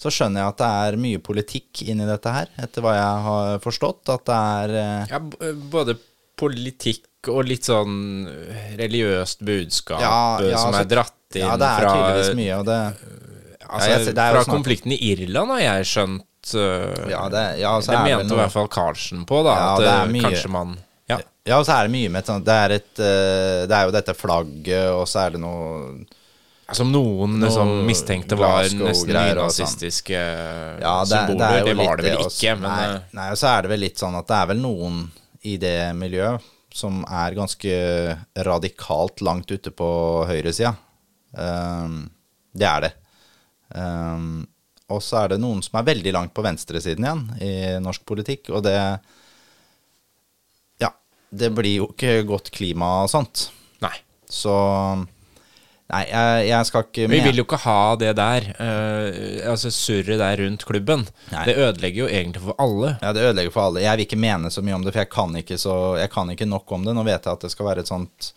så 0.00 0.12
skjønner 0.12 0.42
jeg 0.42 0.54
at 0.54 0.62
det 0.62 0.70
er 0.88 1.00
mye 1.06 1.22
politikk 1.22 1.84
inni 1.86 2.08
dette 2.08 2.34
her, 2.34 2.50
etter 2.60 2.84
hva 2.84 2.96
jeg 2.96 3.24
har 3.28 3.64
forstått. 3.64 4.12
At 4.14 4.26
det 4.28 4.40
er 4.60 4.76
eh, 4.82 5.14
Ja, 5.14 5.22
både 5.70 5.98
politikk 6.38 7.30
og 7.30 7.46
litt 7.48 7.64
sånn 7.68 8.26
religiøst 8.76 9.44
budskap 9.46 10.02
Ja, 10.02 10.16
eh, 10.42 10.50
ja, 10.50 10.58
som 10.60 10.74
altså, 10.74 10.82
er 10.82 10.90
dratt 10.90 11.38
inn 11.38 11.46
fra 11.46 11.52
Ja, 11.54 11.58
det 11.60 11.68
er 11.68 11.78
fra, 11.78 11.92
tydeligvis 11.94 12.38
mye, 12.40 12.56
og 12.58 12.66
det 12.68 12.78
altså, 12.84 13.88
Ja, 13.88 13.94
jeg 13.94 14.16
det 14.18 14.26
fra 14.34 14.44
konflikten 14.50 14.94
i 14.96 15.00
Irland, 15.12 15.54
har 15.54 15.62
jeg 15.62 15.90
skjønt. 15.94 16.26
Eh, 16.52 17.08
Ja, 17.10 17.22
det, 17.32 17.44
ja, 17.62 17.72
så 17.80 17.94
det 17.94 18.02
mente 18.04 18.34
i 18.36 18.40
hvert 18.42 18.52
fall 18.52 18.68
Karlsen 18.68 19.22
på, 19.28 19.40
da. 19.46 19.54
Ja, 19.56 19.70
at 19.72 19.80
det 19.84 19.94
eh, 19.94 20.12
mye. 20.12 20.26
kanskje 20.28 20.50
man 20.52 20.74
Ja. 21.08 21.18
Ja, 21.44 21.58
og 21.60 21.64
så 21.68 21.74
er 21.78 21.88
det 21.88 21.92
mye 21.96 22.08
med 22.12 22.20
et 22.22 22.28
sånt 22.30 22.44
Det 22.46 22.54
er, 22.66 22.74
et, 22.78 22.92
eh, 23.00 23.62
det 23.68 23.76
er 23.78 23.88
jo 23.88 23.94
dette 23.96 24.14
flagget, 24.16 24.86
og 24.96 25.06
så 25.08 25.24
er 25.26 25.34
det 25.34 25.40
noe 25.42 26.04
Som 26.72 26.92
noen 26.92 27.34
Noe 27.38 27.48
liksom 27.48 27.72
mistenkte 27.88 28.38
var 28.40 28.62
nesten 28.64 28.80
sånn. 28.94 29.12
nynazistiske 29.12 30.20
Ja, 30.80 30.94
det, 31.04 31.10
symboler. 31.12 31.58
det, 31.60 31.64
det 31.68 31.76
var 31.80 31.96
det 32.00 32.06
vel 32.10 32.22
også. 32.24 32.38
ikke, 32.40 32.54
men 32.62 32.70
nei, 32.72 33.00
nei, 33.20 33.26
og 33.34 33.40
så 33.40 33.50
er 33.52 33.62
det 33.66 33.72
vel 33.74 33.84
litt 33.84 34.00
sånn 34.00 34.16
at 34.20 34.28
det 34.32 34.38
er 34.42 34.50
vel 34.54 34.62
noen 34.64 35.02
i 35.44 35.56
det 35.60 35.76
miljøet 36.00 36.50
som 36.74 37.02
er 37.06 37.36
ganske 37.36 37.74
radikalt 38.48 39.20
langt 39.22 39.52
ute 39.52 39.70
på 39.70 39.86
høyresida. 40.26 40.72
Um, 41.36 42.00
det 42.56 42.66
er 42.66 42.80
det. 42.88 42.90
Um, 43.76 44.46
og 44.92 45.00
så 45.02 45.22
er 45.22 45.34
det 45.34 45.40
noen 45.40 45.62
som 45.64 45.78
er 45.80 45.88
veldig 45.88 46.12
langt 46.14 46.34
på 46.36 46.44
venstresiden 46.44 47.06
igjen 47.06 47.24
i 47.44 47.52
norsk 47.84 48.04
politikk, 48.08 48.52
og 48.52 48.64
det 48.66 48.76
Ja, 50.82 50.90
det 51.30 51.52
blir 51.56 51.80
jo 51.82 51.90
ikke 51.94 52.22
godt 52.28 52.52
klima 52.54 53.04
og 53.04 53.12
sånt. 53.12 53.48
Nei. 53.84 53.96
Så 54.28 54.54
Nei, 55.92 56.00
jeg, 56.08 56.44
jeg 56.48 56.66
skal 56.66 56.86
ikke 56.86 57.08
Vi 57.12 57.18
vil 57.26 57.38
jo 57.38 57.44
ikke 57.44 57.60
ha 57.66 57.80
det 58.00 58.14
der. 58.16 58.46
Uh, 58.56 59.50
altså 59.50 59.68
surret 59.74 60.16
der 60.20 60.40
rundt 60.40 60.64
klubben. 60.64 61.04
Nei. 61.28 61.42
Det 61.48 61.56
ødelegger 61.60 62.06
jo 62.06 62.08
egentlig 62.08 62.42
for 62.46 62.56
alle. 62.64 62.94
Ja, 63.02 63.12
det 63.12 63.26
ødelegger 63.26 63.52
for 63.54 63.68
alle. 63.68 63.82
Jeg 63.84 63.98
vil 63.98 64.06
ikke 64.06 64.22
mene 64.24 64.50
så 64.50 64.64
mye 64.64 64.78
om 64.78 64.86
det, 64.86 64.94
for 64.94 65.04
jeg 65.04 65.12
kan 65.12 65.36
ikke, 65.42 65.58
så, 65.60 65.74
jeg 66.00 66.10
kan 66.14 66.32
ikke 66.32 66.48
nok 66.48 66.72
om 66.72 66.88
det. 66.88 66.96
Nå 66.96 67.04
vet 67.04 67.28
jeg 67.28 67.36
at 67.36 67.44
det 67.44 67.52
skal 67.52 67.68
være 67.68 67.84
et 67.84 67.92
sånt 67.92 68.32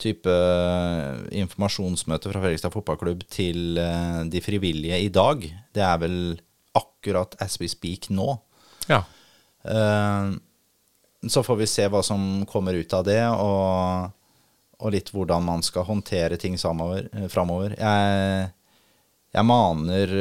type 0.00 0.30
eh, 0.30 1.18
informasjonsmøte 1.42 2.30
fra 2.32 2.40
Fredrikstad 2.42 2.72
fotballklubb 2.74 3.26
til 3.30 3.78
eh, 3.78 4.22
de 4.32 4.40
frivillige 4.42 4.98
i 5.04 5.10
dag. 5.12 5.44
Det 5.74 5.84
er 5.84 6.00
vel 6.02 6.16
akkurat 6.78 7.36
as 7.42 7.58
we 7.60 7.68
speak 7.70 8.08
nå. 8.10 8.38
Ja. 8.88 9.02
Eh, 9.64 10.32
Så 11.22 11.44
får 11.46 11.56
vi 11.60 11.66
se 11.70 11.84
hva 11.86 12.00
som 12.02 12.42
kommer 12.50 12.74
ut 12.74 12.92
av 12.98 13.04
det, 13.06 13.20
og, 13.30 14.08
og 14.82 14.90
litt 14.90 15.12
hvordan 15.14 15.44
man 15.46 15.62
skal 15.62 15.84
håndtere 15.86 16.34
ting 16.36 16.56
framover. 16.58 17.76
Jeg, 17.78 18.48
jeg 19.30 19.46
maner 19.46 20.16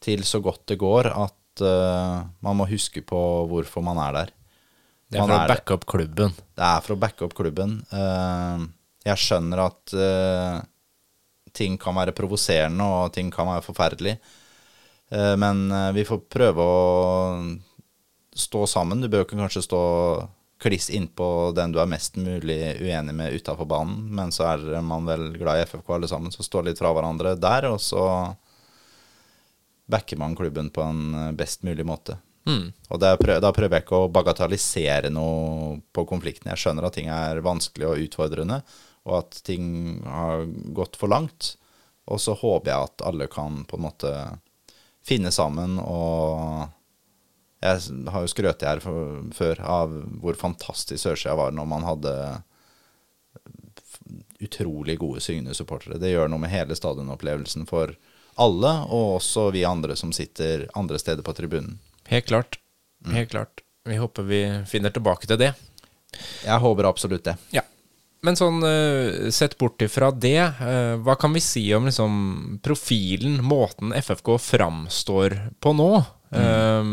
til 0.00 0.24
så 0.24 0.40
godt 0.40 0.64
det 0.72 0.78
går 0.80 1.10
at 1.12 1.60
man 2.40 2.56
må 2.56 2.64
huske 2.70 3.02
på 3.04 3.20
hvorfor 3.50 3.84
man 3.84 4.00
er 4.00 4.16
der. 4.16 4.32
Det 5.12 5.20
er 5.20 5.28
for 5.28 5.36
å 5.36 5.48
backe 5.50 5.74
opp 5.76 5.88
klubben. 5.88 6.36
Det 6.56 6.68
er 6.68 6.84
for 6.84 6.94
å 6.94 7.00
backe 7.00 7.26
opp 7.26 7.34
klubben. 7.36 7.74
Eh, 7.92 8.62
jeg 9.10 9.20
skjønner 9.20 9.64
at 9.66 9.92
eh, 9.92 10.60
ting 11.52 11.76
kan 11.80 11.98
være 11.98 12.14
provoserende, 12.16 12.86
og 12.86 13.12
ting 13.12 13.28
kan 13.34 13.50
være 13.50 13.64
forferdelig. 13.66 14.16
Eh, 15.12 15.34
men 15.40 15.66
vi 15.96 16.06
får 16.08 16.24
prøve 16.32 16.64
å 16.64 16.78
stå 18.32 18.64
sammen. 18.70 19.04
Du 19.04 19.10
bør 19.12 19.26
ikke 19.26 19.40
kanskje 19.40 19.66
stå 19.66 19.82
kliss 20.62 20.88
innpå 20.94 21.26
den 21.58 21.74
du 21.74 21.80
er 21.82 21.90
mest 21.90 22.16
mulig 22.16 22.60
uenig 22.80 23.12
med 23.18 23.34
utafor 23.34 23.66
banen, 23.68 24.06
men 24.14 24.32
så 24.32 24.46
er 24.54 24.78
man 24.86 25.04
vel 25.10 25.32
glad 25.34 25.58
i 25.58 25.66
FFK 25.66 25.96
alle 25.96 26.08
sammen, 26.08 26.32
så 26.32 26.46
stå 26.46 26.62
litt 26.62 26.78
fra 26.78 26.94
hverandre 26.94 27.34
der, 27.34 27.66
og 27.68 27.82
så 27.82 28.04
backer 29.90 30.22
man 30.22 30.38
klubben 30.38 30.70
på 30.72 30.84
en 30.86 31.34
best 31.36 31.66
mulig 31.66 31.84
måte. 31.84 32.14
Og 32.90 33.00
da 33.00 33.14
prøver, 33.20 33.40
da 33.42 33.52
prøver 33.54 33.78
jeg 33.78 33.84
ikke 33.86 34.00
å 34.04 34.12
bagatellisere 34.12 35.10
noe 35.14 35.78
på 35.94 36.04
konflikten. 36.10 36.50
Jeg 36.50 36.62
skjønner 36.62 36.88
at 36.88 36.96
ting 36.98 37.10
er 37.12 37.42
vanskelig 37.44 37.88
og 37.88 38.06
utfordrende, 38.06 38.62
og 39.06 39.18
at 39.20 39.42
ting 39.46 40.00
har 40.06 40.46
gått 40.74 40.98
for 40.98 41.12
langt. 41.12 41.54
Og 42.10 42.18
så 42.20 42.34
håper 42.34 42.72
jeg 42.72 42.88
at 42.88 43.04
alle 43.06 43.28
kan 43.30 43.62
på 43.68 43.78
en 43.78 43.86
måte 43.86 44.14
finne 45.06 45.32
sammen 45.34 45.80
og 45.82 46.70
Jeg 47.62 47.78
har 48.10 48.24
jo 48.24 48.30
skrøt 48.30 48.62
her 48.66 48.80
for, 48.82 49.20
før 49.30 49.60
av 49.62 49.92
hvor 50.18 50.34
fantastisk 50.34 50.98
Sørsida 50.98 51.36
var 51.38 51.52
når 51.54 51.66
man 51.70 51.84
hadde 51.86 52.14
utrolig 54.42 54.96
gode 54.98 55.20
syngende 55.22 55.54
supportere. 55.54 56.00
Det 56.02 56.10
gjør 56.10 56.26
noe 56.32 56.42
med 56.42 56.50
hele 56.50 56.74
stadionopplevelsen 56.74 57.68
for 57.70 57.94
alle, 58.42 58.72
og 58.90 59.20
også 59.20 59.52
vi 59.54 59.62
andre 59.68 59.94
som 59.94 60.10
sitter 60.10 60.66
andre 60.74 60.98
steder 60.98 61.22
på 61.22 61.36
tribunen. 61.38 61.78
Helt 62.12 62.28
klart. 62.28 62.58
Helt 63.08 63.30
klart. 63.30 63.62
Vi 63.88 63.96
håper 63.96 64.22
vi 64.22 64.40
finner 64.68 64.92
tilbake 64.94 65.26
til 65.26 65.40
det. 65.40 65.52
Jeg 66.44 66.60
håper 66.62 66.86
absolutt 66.86 67.24
det. 67.24 67.36
Ja. 67.56 67.64
Men 68.22 68.36
sånn 68.38 68.60
eh, 68.62 69.30
sett 69.34 69.56
bort 69.58 69.82
ifra 69.82 70.12
det, 70.14 70.38
eh, 70.38 70.94
hva 71.02 71.16
kan 71.18 71.32
vi 71.34 71.42
si 71.42 71.64
om 71.74 71.88
liksom 71.88 72.12
profilen, 72.62 73.40
måten 73.42 73.90
FFK 73.98 74.36
framstår 74.38 75.34
på 75.58 75.72
nå? 75.74 75.90
Eh, 76.30 76.92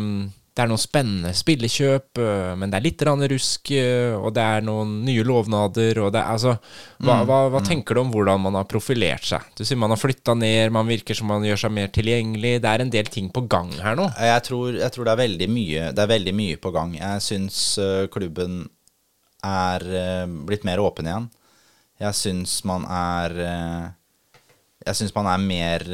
det 0.60 0.66
er 0.66 0.72
noen 0.74 0.82
spennende 0.82 1.30
spillekjøp, 1.32 2.20
men 2.60 2.68
det 2.68 2.76
er 2.76 2.84
litt 2.84 3.04
rusk, 3.32 3.70
og 4.20 4.34
det 4.36 4.44
er 4.44 4.66
noen 4.68 4.98
nye 5.08 5.24
lovnader, 5.24 6.02
og 6.04 6.12
det 6.12 6.20
er 6.20 6.34
altså 6.34 6.58
Hva, 7.00 7.22
hva, 7.24 7.38
hva 7.54 7.62
tenker 7.64 7.96
du 7.96 8.02
om 8.02 8.12
hvordan 8.12 8.44
man 8.44 8.58
har 8.60 8.68
profilert 8.68 9.24
seg? 9.24 9.46
Du 9.56 9.64
sier 9.64 9.80
man 9.80 9.94
har 9.96 10.02
flytta 10.02 10.36
ned, 10.36 10.74
man 10.76 10.90
virker 10.90 11.16
som 11.16 11.32
man 11.32 11.48
gjør 11.48 11.62
seg 11.64 11.72
mer 11.78 11.88
tilgjengelig. 11.96 12.58
Det 12.60 12.74
er 12.74 12.84
en 12.84 12.92
del 12.92 13.08
ting 13.08 13.32
på 13.32 13.46
gang 13.48 13.72
her 13.80 13.96
nå. 13.96 14.10
Jeg 14.20 14.44
tror, 14.50 14.76
jeg 14.82 14.92
tror 14.98 15.08
det, 15.08 15.14
er 15.14 15.24
veldig 15.24 15.50
mye, 15.56 15.88
det 15.96 16.04
er 16.04 16.12
veldig 16.12 16.36
mye 16.42 16.60
på 16.60 16.74
gang. 16.76 17.00
Jeg 17.00 17.24
syns 17.30 17.64
klubben 18.12 18.66
er 19.48 19.88
blitt 20.44 20.68
mer 20.68 20.84
åpen 20.84 21.08
igjen. 21.08 21.32
Jeg 22.04 22.20
syns 22.20 22.60
man 22.68 22.84
er 22.84 23.40
Jeg 24.84 25.00
syns 25.00 25.16
man 25.16 25.32
er 25.32 25.50
mer 25.56 25.92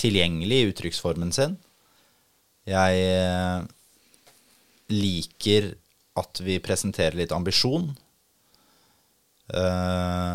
tilgjengelig 0.00 0.64
i 0.64 0.68
uttrykksformen 0.72 1.36
sin. 1.36 1.58
Jeg 2.68 3.00
eh, 3.08 3.62
liker 4.92 5.72
at 6.18 6.42
vi 6.44 6.58
presenterer 6.60 7.16
litt 7.16 7.32
ambisjon. 7.32 7.88
Eh, 9.48 10.34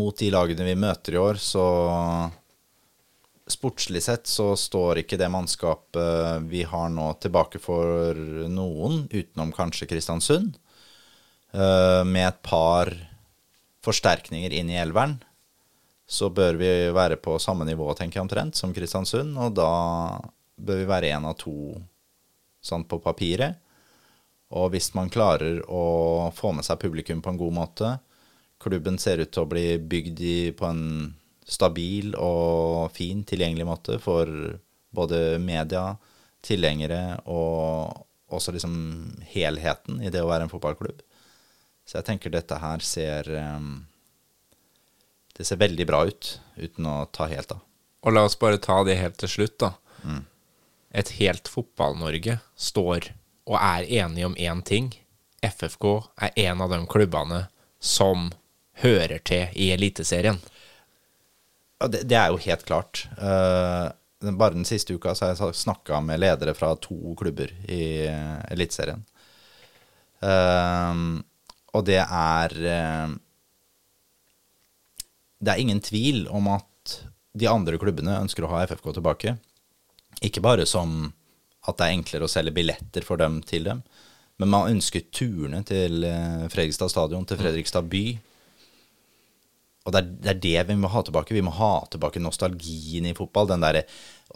mot 0.00 0.18
de 0.18 0.30
lagene 0.30 0.66
vi 0.66 0.76
møter 0.78 1.16
i 1.16 1.20
år, 1.20 1.38
så 1.42 1.64
sportslig 3.50 4.02
sett 4.04 4.30
så 4.30 4.52
står 4.58 5.02
ikke 5.02 5.18
det 5.18 5.30
mannskapet 5.32 6.46
vi 6.50 6.62
har 6.70 6.90
nå 6.94 7.08
tilbake 7.22 7.58
for 7.62 8.14
noen, 8.50 9.04
utenom 9.10 9.50
kanskje 9.54 9.88
Kristiansund. 9.90 10.54
Eh, 11.50 12.02
med 12.06 12.28
et 12.28 12.42
par 12.46 12.92
forsterkninger 13.82 14.54
inn 14.54 14.70
i 14.70 14.78
elveren, 14.78 15.18
så 16.10 16.30
bør 16.34 16.58
vi 16.58 16.70
være 16.94 17.18
på 17.22 17.38
samme 17.42 17.66
nivå, 17.66 17.86
tenker 17.98 18.18
jeg 18.18 18.26
omtrent, 18.26 18.58
som 18.58 18.74
Kristiansund. 18.74 19.36
Og 19.38 19.54
da 19.58 19.70
bør 20.66 20.82
vi 20.82 20.90
være 20.90 21.10
én 21.16 21.26
av 21.26 21.36
to 21.40 21.54
sånn 22.60 22.84
på 22.88 23.00
papiret. 23.02 23.58
Og 24.50 24.72
hvis 24.74 24.90
man 24.96 25.10
klarer 25.12 25.60
å 25.70 26.30
få 26.34 26.52
med 26.56 26.66
seg 26.66 26.80
publikum 26.82 27.22
på 27.22 27.32
en 27.32 27.40
god 27.40 27.56
måte 27.56 27.90
Klubben 28.60 28.98
ser 29.00 29.22
ut 29.22 29.30
til 29.32 29.46
å 29.46 29.48
bli 29.48 29.78
bygd 29.80 30.18
i, 30.20 30.38
på 30.52 30.66
en 30.68 30.82
stabil 31.48 32.12
og 32.20 32.90
fin, 32.92 33.22
tilgjengelig 33.24 33.64
måte 33.64 33.96
for 34.04 34.28
både 34.92 35.38
media, 35.40 35.94
tilhengere 36.44 37.22
og 37.24 38.04
også 38.30 38.52
liksom 38.52 38.74
helheten 39.32 40.02
i 40.04 40.12
det 40.12 40.20
å 40.20 40.28
være 40.28 40.44
en 40.44 40.52
fotballklubb. 40.52 41.00
Så 41.88 41.98
jeg 41.98 42.08
tenker 42.10 42.34
dette 42.34 42.60
her 42.60 42.84
ser 42.84 43.32
eh, 43.32 43.64
Det 45.34 45.46
ser 45.48 45.58
veldig 45.58 45.86
bra 45.88 46.04
ut, 46.06 46.34
uten 46.60 46.86
å 46.86 46.98
ta 47.08 47.26
helt 47.32 47.56
av. 47.56 47.64
Og 48.04 48.12
la 48.12 48.26
oss 48.28 48.36
bare 48.38 48.60
ta 48.60 48.82
det 48.84 49.00
helt 49.00 49.16
til 49.20 49.32
slutt, 49.38 49.56
da. 49.64 49.72
Et 50.90 51.12
helt 51.20 51.48
Fotball-Norge 51.48 52.38
står 52.58 53.12
og 53.50 53.56
er 53.58 53.86
enige 54.02 54.26
om 54.26 54.36
én 54.36 54.62
ting. 54.66 54.90
FFK 55.42 55.86
er 56.20 56.34
en 56.50 56.62
av 56.64 56.72
de 56.72 56.80
klubbene 56.90 57.44
som 57.80 58.30
hører 58.82 59.22
til 59.24 59.54
i 59.56 59.70
Eliteserien. 59.74 60.40
Det, 61.80 62.02
det 62.04 62.18
er 62.18 62.28
jo 62.32 62.42
helt 62.44 62.66
klart. 62.68 63.06
Eh, 63.16 63.88
bare 64.20 64.54
den 64.54 64.68
siste 64.68 64.94
uka 64.94 65.14
så 65.14 65.30
har 65.30 65.36
jeg 65.38 65.56
snakka 65.62 66.02
med 66.04 66.20
ledere 66.20 66.54
fra 66.54 66.74
to 66.76 67.14
klubber 67.16 67.52
i 67.70 68.06
uh, 68.10 68.42
Eliteserien. 68.52 69.04
Eh, 70.20 70.94
og 71.70 71.86
det 71.86 72.00
er 72.02 72.54
eh, 72.74 73.12
Det 75.40 75.52
er 75.52 75.62
ingen 75.62 75.80
tvil 75.80 76.26
om 76.28 76.50
at 76.52 76.96
de 77.32 77.46
andre 77.48 77.78
klubbene 77.80 78.18
ønsker 78.20 78.44
å 78.44 78.50
ha 78.52 78.64
FFK 78.66 78.90
tilbake. 78.98 79.38
Ikke 80.24 80.42
bare 80.44 80.66
som 80.68 81.12
at 81.68 81.76
det 81.76 81.86
er 81.86 81.96
enklere 81.96 82.26
å 82.26 82.32
selge 82.32 82.54
billetter 82.56 83.04
for 83.04 83.20
dem 83.20 83.40
til 83.46 83.66
dem, 83.68 83.82
men 84.40 84.52
man 84.52 84.72
ønsker 84.72 85.04
turene 85.12 85.60
til 85.68 86.04
eh, 86.08 86.46
Fredrikstad 86.48 86.92
stadion, 86.92 87.26
til 87.28 87.40
Fredrikstad 87.40 87.88
by. 87.92 88.04
Og 89.84 89.92
det 89.92 90.00
er, 90.00 90.08
det 90.20 90.30
er 90.30 90.40
det 90.40 90.62
vi 90.70 90.76
må 90.80 90.88
ha 90.92 91.02
tilbake. 91.04 91.36
Vi 91.36 91.44
må 91.44 91.52
ha 91.56 91.72
tilbake 91.92 92.22
nostalgien 92.22 93.08
i 93.08 93.16
fotball. 93.16 93.50
Den 93.50 93.64
derre 93.64 93.84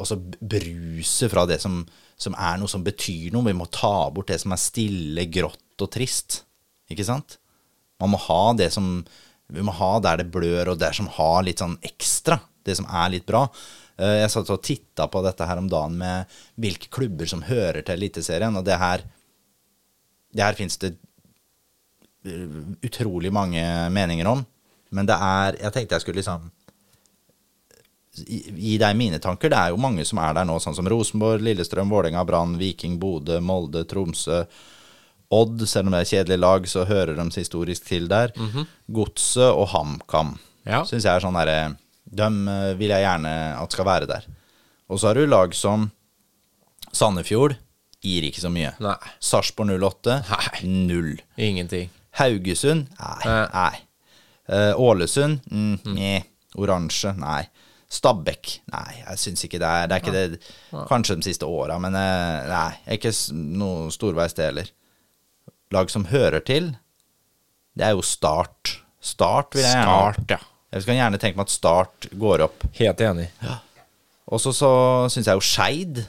også 0.00 0.18
bruset 0.40 1.32
fra 1.32 1.44
det 1.48 1.60
som, 1.62 1.82
som 2.20 2.36
er 2.36 2.58
noe 2.60 2.70
som 2.70 2.84
betyr 2.84 3.32
noe. 3.32 3.46
Vi 3.48 3.56
må 3.56 3.68
ta 3.72 4.10
bort 4.12 4.32
det 4.32 4.40
som 4.42 4.52
er 4.52 4.60
stille, 4.60 5.26
grått 5.32 5.84
og 5.84 5.92
trist. 5.94 6.42
Ikke 6.92 7.06
sant? 7.06 7.38
Man 8.02 8.12
må 8.12 8.20
ha 8.26 8.42
det 8.58 8.72
som 8.74 8.98
Vi 9.54 9.62
må 9.62 9.74
ha 9.76 9.98
der 10.00 10.22
det 10.22 10.30
blør, 10.32 10.72
og 10.72 10.78
der 10.80 10.94
som 10.96 11.08
har 11.12 11.42
litt 11.44 11.60
sånn 11.60 11.76
ekstra. 11.84 12.38
Det 12.64 12.78
som 12.78 12.86
er 12.88 13.10
litt 13.12 13.26
bra. 13.28 13.44
Eh, 13.98 14.20
Jeg 14.24 14.30
satt 14.30 14.50
og 14.50 14.62
titta 14.62 15.06
på 15.08 15.22
dette 15.24 15.46
her 15.46 15.58
om 15.58 15.68
dagen 15.70 15.96
med 15.98 16.26
hvilke 16.58 16.88
klubber 16.90 17.26
som 17.30 17.42
hører 17.46 17.82
til 17.84 17.94
Eliteserien, 17.98 18.56
og 18.56 18.64
det 18.64 18.78
her 18.78 19.04
Det 20.34 20.42
her 20.42 20.54
fins 20.58 20.76
det 20.82 20.96
eh, 22.26 22.48
utrolig 22.82 23.30
mange 23.32 23.62
meninger 23.90 24.26
om. 24.26 24.44
Men 24.90 25.06
det 25.06 25.14
er 25.20 25.56
Jeg 25.62 25.72
tenkte 25.72 25.94
jeg 25.94 26.00
skulle 26.02 26.22
liksom 26.22 26.50
gi 28.14 28.76
deg 28.78 28.94
mine 28.96 29.18
tanker. 29.18 29.50
Det 29.50 29.58
er 29.58 29.72
jo 29.74 29.80
mange 29.82 30.04
som 30.06 30.20
er 30.22 30.34
der 30.36 30.46
nå, 30.46 30.60
sånn 30.62 30.76
som 30.76 30.86
Rosenborg, 30.90 31.42
Lillestrøm, 31.42 31.90
Vålerenga, 31.90 32.22
Brann, 32.28 32.52
Viking, 32.60 32.98
Bodø, 33.02 33.40
Molde, 33.42 33.82
Tromsø. 33.90 34.44
Odd, 35.34 35.64
selv 35.66 35.88
om 35.88 35.96
det 35.96 36.04
er 36.04 36.10
kjedelig 36.12 36.38
lag, 36.38 36.68
så 36.70 36.84
hører 36.86 37.16
de 37.18 37.24
historisk 37.34 37.88
til 37.88 38.06
der. 38.08 38.30
Godset 38.86 39.50
og 39.50 39.68
HamKam 39.74 40.36
Ja. 40.64 40.84
syns 40.84 41.02
jeg 41.04 41.10
er 41.16 41.20
sånn 41.20 41.34
derre 41.34 41.76
Dem 42.04 42.48
eh, 42.48 42.72
vil 42.78 42.92
jeg 42.92 43.04
gjerne 43.06 43.34
at 43.60 43.72
skal 43.76 43.88
være 43.88 44.08
der. 44.10 44.26
Og 44.92 45.00
så 45.00 45.10
har 45.10 45.18
du 45.18 45.26
lag 45.26 45.54
som 45.56 45.90
Sandefjord. 46.92 47.56
Gir 48.04 48.26
ikke 48.28 48.42
så 48.42 48.50
mye. 48.52 48.74
Nei. 48.84 48.98
Sarpsborg 49.24 49.72
08. 49.80 50.18
Nei. 50.28 50.68
Null. 50.68 51.14
Ingenting. 51.40 51.88
Haugesund? 52.20 52.90
Nei. 53.00 53.34
Nei. 53.54 53.74
Eh, 54.52 54.72
Ålesund? 54.76 55.40
Mm, 55.50 55.78
Nei. 55.96 56.18
Oransje? 56.60 57.14
Nei. 57.18 57.46
Stabæk? 57.94 58.58
Nei, 58.72 58.94
jeg 59.00 59.20
syns 59.22 59.44
ikke 59.46 59.60
det 59.62 59.68
er 59.70 59.88
Det 59.90 59.96
er 59.96 60.02
ikke 60.02 60.14
det 60.14 60.86
Kanskje 60.88 61.16
de 61.20 61.26
siste 61.28 61.46
åra, 61.46 61.76
men 61.82 61.94
eh, 61.98 62.46
nei. 62.50 62.70
Ikke 62.96 63.12
noe 63.34 63.90
storveis 63.94 64.34
det 64.36 64.48
heller. 64.50 64.70
Lag 65.74 65.90
som 65.92 66.06
hører 66.10 66.42
til, 66.46 66.72
det 67.74 67.86
er 67.88 67.94
jo 67.96 68.02
Start. 68.06 68.76
Start 69.04 69.54
vil 69.56 69.64
jeg 69.64 69.74
gjerne. 69.74 69.94
Start, 69.94 70.34
ja. 70.36 70.38
Jeg 70.74 70.86
kan 70.88 70.96
gjerne 70.98 71.20
tenke 71.22 71.38
meg 71.38 71.46
at 71.46 71.54
Start 71.54 72.08
går 72.18 72.42
opp. 72.48 72.64
Helt 72.80 73.00
enig. 73.06 73.28
Og 74.26 74.40
så 74.42 74.50
syns 75.12 75.28
jeg 75.28 75.36
jo 75.36 75.42
Skeid 75.44 76.00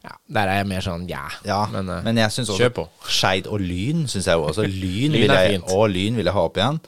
Ja, 0.00 0.14
der 0.32 0.48
er 0.48 0.60
jeg 0.62 0.68
mer 0.70 0.84
sånn 0.84 1.02
ja. 1.10 1.26
Ja, 1.44 1.66
men, 1.68 1.90
eh, 1.92 2.00
men 2.06 2.16
jeg 2.22 2.32
syns 2.32 2.48
også 2.54 2.62
kjør 2.62 2.72
på. 2.78 2.84
Skeid 3.04 3.50
og 3.50 3.60
Lyn 3.60 4.06
syns 4.08 4.30
jeg 4.30 4.38
jo 4.38 4.46
også. 4.48 4.64
Lyn, 4.82 5.12
Lyn 5.12 5.18
vil 5.18 5.34
jeg, 5.36 5.60
og 5.74 5.90
Lyn 5.92 6.16
vil 6.16 6.30
jeg 6.30 6.36
ha 6.38 6.44
opp 6.48 6.56
igjen. 6.56 6.80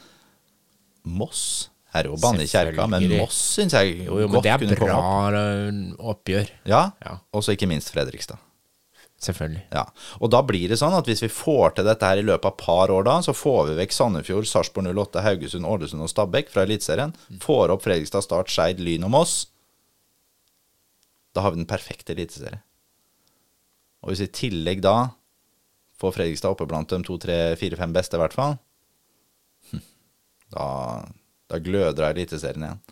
Moss 1.18 1.42
er 1.92 2.08
jo 2.08 2.16
banne 2.22 2.46
i 2.46 2.48
kjerka, 2.48 2.86
men 2.88 3.04
Moss 3.18 3.36
syns 3.58 3.74
jeg 3.76 4.06
Jo, 4.06 4.16
jo, 4.22 4.30
godt 4.32 4.46
det 4.46 4.54
kunne 4.62 4.78
komme 4.80 4.94
bra 4.94 5.28
er 5.28 5.36
bra 5.36 6.08
oppgjør. 6.14 6.54
Ja, 6.70 6.82
Ja. 7.04 7.18
og 7.34 7.44
så 7.44 7.52
ikke 7.52 7.68
minst 7.68 7.92
Fredrikstad. 7.92 8.40
Selvfølgelig. 9.22 9.60
Ja, 9.70 9.84
og 10.18 10.32
da 10.34 10.40
blir 10.42 10.72
det 10.72 10.80
sånn 10.80 10.96
at 10.96 11.06
hvis 11.06 11.22
vi 11.22 11.30
får 11.30 11.76
til 11.76 11.86
dette 11.86 12.08
her 12.08 12.18
i 12.18 12.24
løpet 12.26 12.48
av 12.48 12.56
et 12.56 12.64
par 12.64 12.90
år 12.90 13.04
da, 13.06 13.20
så 13.22 13.34
får 13.36 13.68
vi 13.68 13.76
vekk 13.78 13.94
Sandefjord, 13.94 14.48
Sarpsborg 14.50 14.90
08, 14.90 15.22
Haugesund, 15.22 15.68
Ålesund 15.68 16.02
og 16.02 16.10
Stabæk 16.10 16.50
fra 16.50 16.64
Eliteserien. 16.66 17.14
Får 17.44 17.70
opp 17.70 17.84
Fredrikstad, 17.86 18.26
Start, 18.26 18.50
Skeid, 18.50 18.82
Lyn 18.82 19.06
og 19.06 19.12
Moss. 19.14 19.36
Da 21.32 21.44
har 21.44 21.54
vi 21.54 21.62
den 21.62 21.70
perfekte 21.70 22.16
eliteserie. 22.16 22.58
Og 24.02 24.10
hvis 24.10 24.24
vi 24.24 24.28
i 24.32 24.36
tillegg 24.40 24.82
da 24.82 24.96
får 26.02 26.16
Fredrikstad 26.16 26.56
oppe 26.56 26.66
blant 26.66 26.90
de 26.90 26.98
to, 27.06 27.20
tre, 27.22 27.38
fire, 27.60 27.78
fem 27.78 27.94
beste, 27.94 28.18
i 28.18 28.24
hvert 28.24 28.34
fall, 28.34 28.56
hm, 29.70 29.84
da, 30.56 30.66
da 31.46 31.62
gløder 31.62 32.10
eliteserien 32.10 32.66
igjen. 32.66 32.82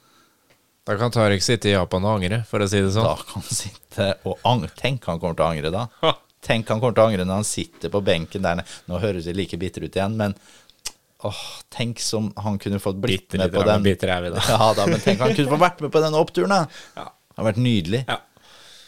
Da 0.90 0.96
kan 0.98 1.12
Tariq 1.14 1.42
sitte 1.44 1.68
i 1.70 1.74
Japan 1.76 2.02
og 2.08 2.16
angre, 2.18 2.40
for 2.50 2.62
å 2.64 2.66
si 2.66 2.80
det 2.82 2.90
sånn. 2.94 3.06
Da 3.06 3.14
kan 3.22 3.44
han 3.44 3.54
sitte 3.54 4.06
og 4.26 4.40
angre. 4.48 4.72
Tenk 4.80 5.04
han 5.06 5.20
kommer 5.22 5.36
til 5.38 5.44
å 5.46 5.50
angre 5.52 5.70
da. 5.74 5.84
Tenk 6.42 6.70
han 6.72 6.80
kommer 6.82 6.96
til 6.96 7.04
å 7.04 7.10
angre 7.12 7.26
når 7.28 7.38
han 7.42 7.46
sitter 7.46 7.92
på 7.92 8.00
benken 8.02 8.42
der 8.42 8.58
nede. 8.58 8.78
Nå 8.90 8.98
høres 9.02 9.28
det 9.28 9.36
like 9.38 9.58
bitter 9.60 9.84
ut 9.86 9.94
igjen, 9.98 10.16
men 10.18 10.34
åh, 11.28 11.42
tenk 11.70 12.00
som 12.02 12.30
han 12.42 12.56
kunne 12.58 12.80
fått 12.82 12.98
blitt 12.98 13.28
Bitter 13.28 13.42
med 13.44 13.54
på 13.54 13.62
den. 13.68 13.84
bitter 13.86 14.10
er 14.16 14.24
vi 14.24 14.32
da. 14.34 14.42
Ja 14.54 14.70
da, 14.74 14.86
men 14.90 15.02
tenk 15.04 15.20
han 15.22 15.34
kunne 15.36 15.52
få 15.52 15.58
vært 15.60 15.82
med 15.84 15.92
på 15.94 16.02
den 16.02 16.16
oppturen, 16.18 16.54
da. 16.56 16.62
Ja. 16.96 17.06
Det 17.30 17.38
har 17.44 17.48
vært 17.52 17.60
nydelig. 17.62 18.00
Ja. 18.08 18.16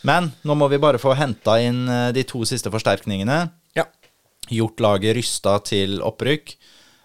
Men 0.09 0.33
nå 0.43 0.57
må 0.59 0.67
vi 0.73 0.81
bare 0.83 0.99
få 0.99 1.13
henta 1.15 1.59
inn 1.63 1.85
eh, 1.87 2.09
de 2.17 2.25
to 2.27 2.41
siste 2.49 2.73
forsterkningene. 2.75 3.45
ja. 3.79 3.85
Gjort 4.53 4.81
laget 4.83 5.15
rysta 5.21 5.53
til 5.65 6.01
opprykk. 6.03 6.57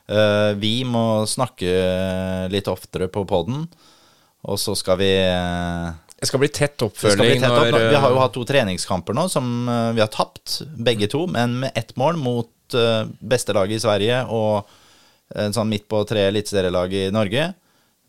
Eh, 0.09 0.53
vi 0.57 0.71
må 0.89 1.03
snakke 1.29 1.69
litt 2.49 2.67
oftere 2.71 3.05
på 3.13 3.21
poden. 3.29 3.67
Og 4.47 4.59
så 4.59 4.75
skal 4.79 4.99
vi 5.01 5.11
eh, 5.19 5.87
Det 6.19 6.29
skal 6.29 6.41
bli 6.41 6.49
tett 6.53 6.81
oppfølging. 6.85 7.19
bli 7.19 7.39
tett 7.41 7.51
opp. 7.51 7.67
Vi 7.67 7.99
har 7.99 8.11
jo 8.13 8.17
eh, 8.17 8.23
hatt 8.23 8.35
to 8.37 8.45
treningskamper 8.47 9.17
nå 9.17 9.27
som 9.31 9.47
eh, 9.67 9.91
vi 9.97 10.03
har 10.03 10.11
tapt, 10.13 10.61
begge 10.77 11.09
to, 11.11 11.25
men 11.31 11.59
med 11.65 11.75
ett 11.75 11.95
mål 11.99 12.19
mot 12.21 12.53
beste 12.67 13.53
laget 13.55 13.77
i 13.77 13.79
Sverige 13.79 14.15
og 14.35 14.67
en 15.39 15.53
sånn 15.55 15.69
midt 15.71 15.85
på 15.87 16.01
tre 16.03 16.25
eliteserielag 16.27 16.91
i 16.99 17.05
Norge. 17.15 17.45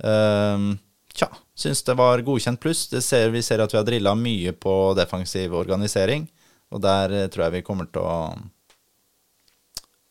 Uh, 0.02 0.74
tja, 1.14 1.28
syns 1.54 1.84
det 1.86 1.94
var 1.94 2.24
godkjent 2.26 2.58
pluss. 2.58 2.88
Det 2.90 3.04
ser, 3.06 3.30
vi 3.30 3.42
ser 3.46 3.62
at 3.62 3.70
vi 3.70 3.78
har 3.78 3.86
drilla 3.86 4.16
mye 4.18 4.50
på 4.58 4.74
defensiv 4.98 5.54
organisering, 5.54 6.26
og 6.74 6.82
der 6.82 7.30
tror 7.30 7.44
jeg 7.46 7.60
vi 7.60 7.64
kommer 7.70 7.86
til 7.86 8.02
å 8.02 8.18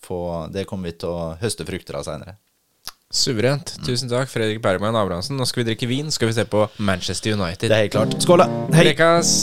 få 0.08 0.22
Det 0.56 0.64
kommer 0.64 0.94
vi 0.94 1.00
til 1.04 1.12
å 1.12 1.36
høste 1.44 1.68
frukter 1.68 2.00
av 2.00 2.08
seinere. 2.08 2.38
Suverent. 3.14 3.78
Tusen 3.88 4.10
takk, 4.12 4.28
Fredrik 4.32 4.60
Bergman 4.64 4.96
Abrahamsen. 5.00 5.38
Nå 5.40 5.48
skal 5.48 5.64
vi 5.64 5.70
drikke 5.72 5.88
vin, 5.88 6.12
skal 6.12 6.28
vi 6.32 6.36
se 6.36 6.46
på 6.46 6.68
Manchester 6.78 7.38
United. 7.40 7.70
Det 7.70 7.78
er 7.78 7.88
helt 7.88 7.96
klart. 7.96 8.20
Skål, 8.22 8.44
da! 8.44 8.52
Hei! 8.76 8.90
Prekas! 8.90 9.38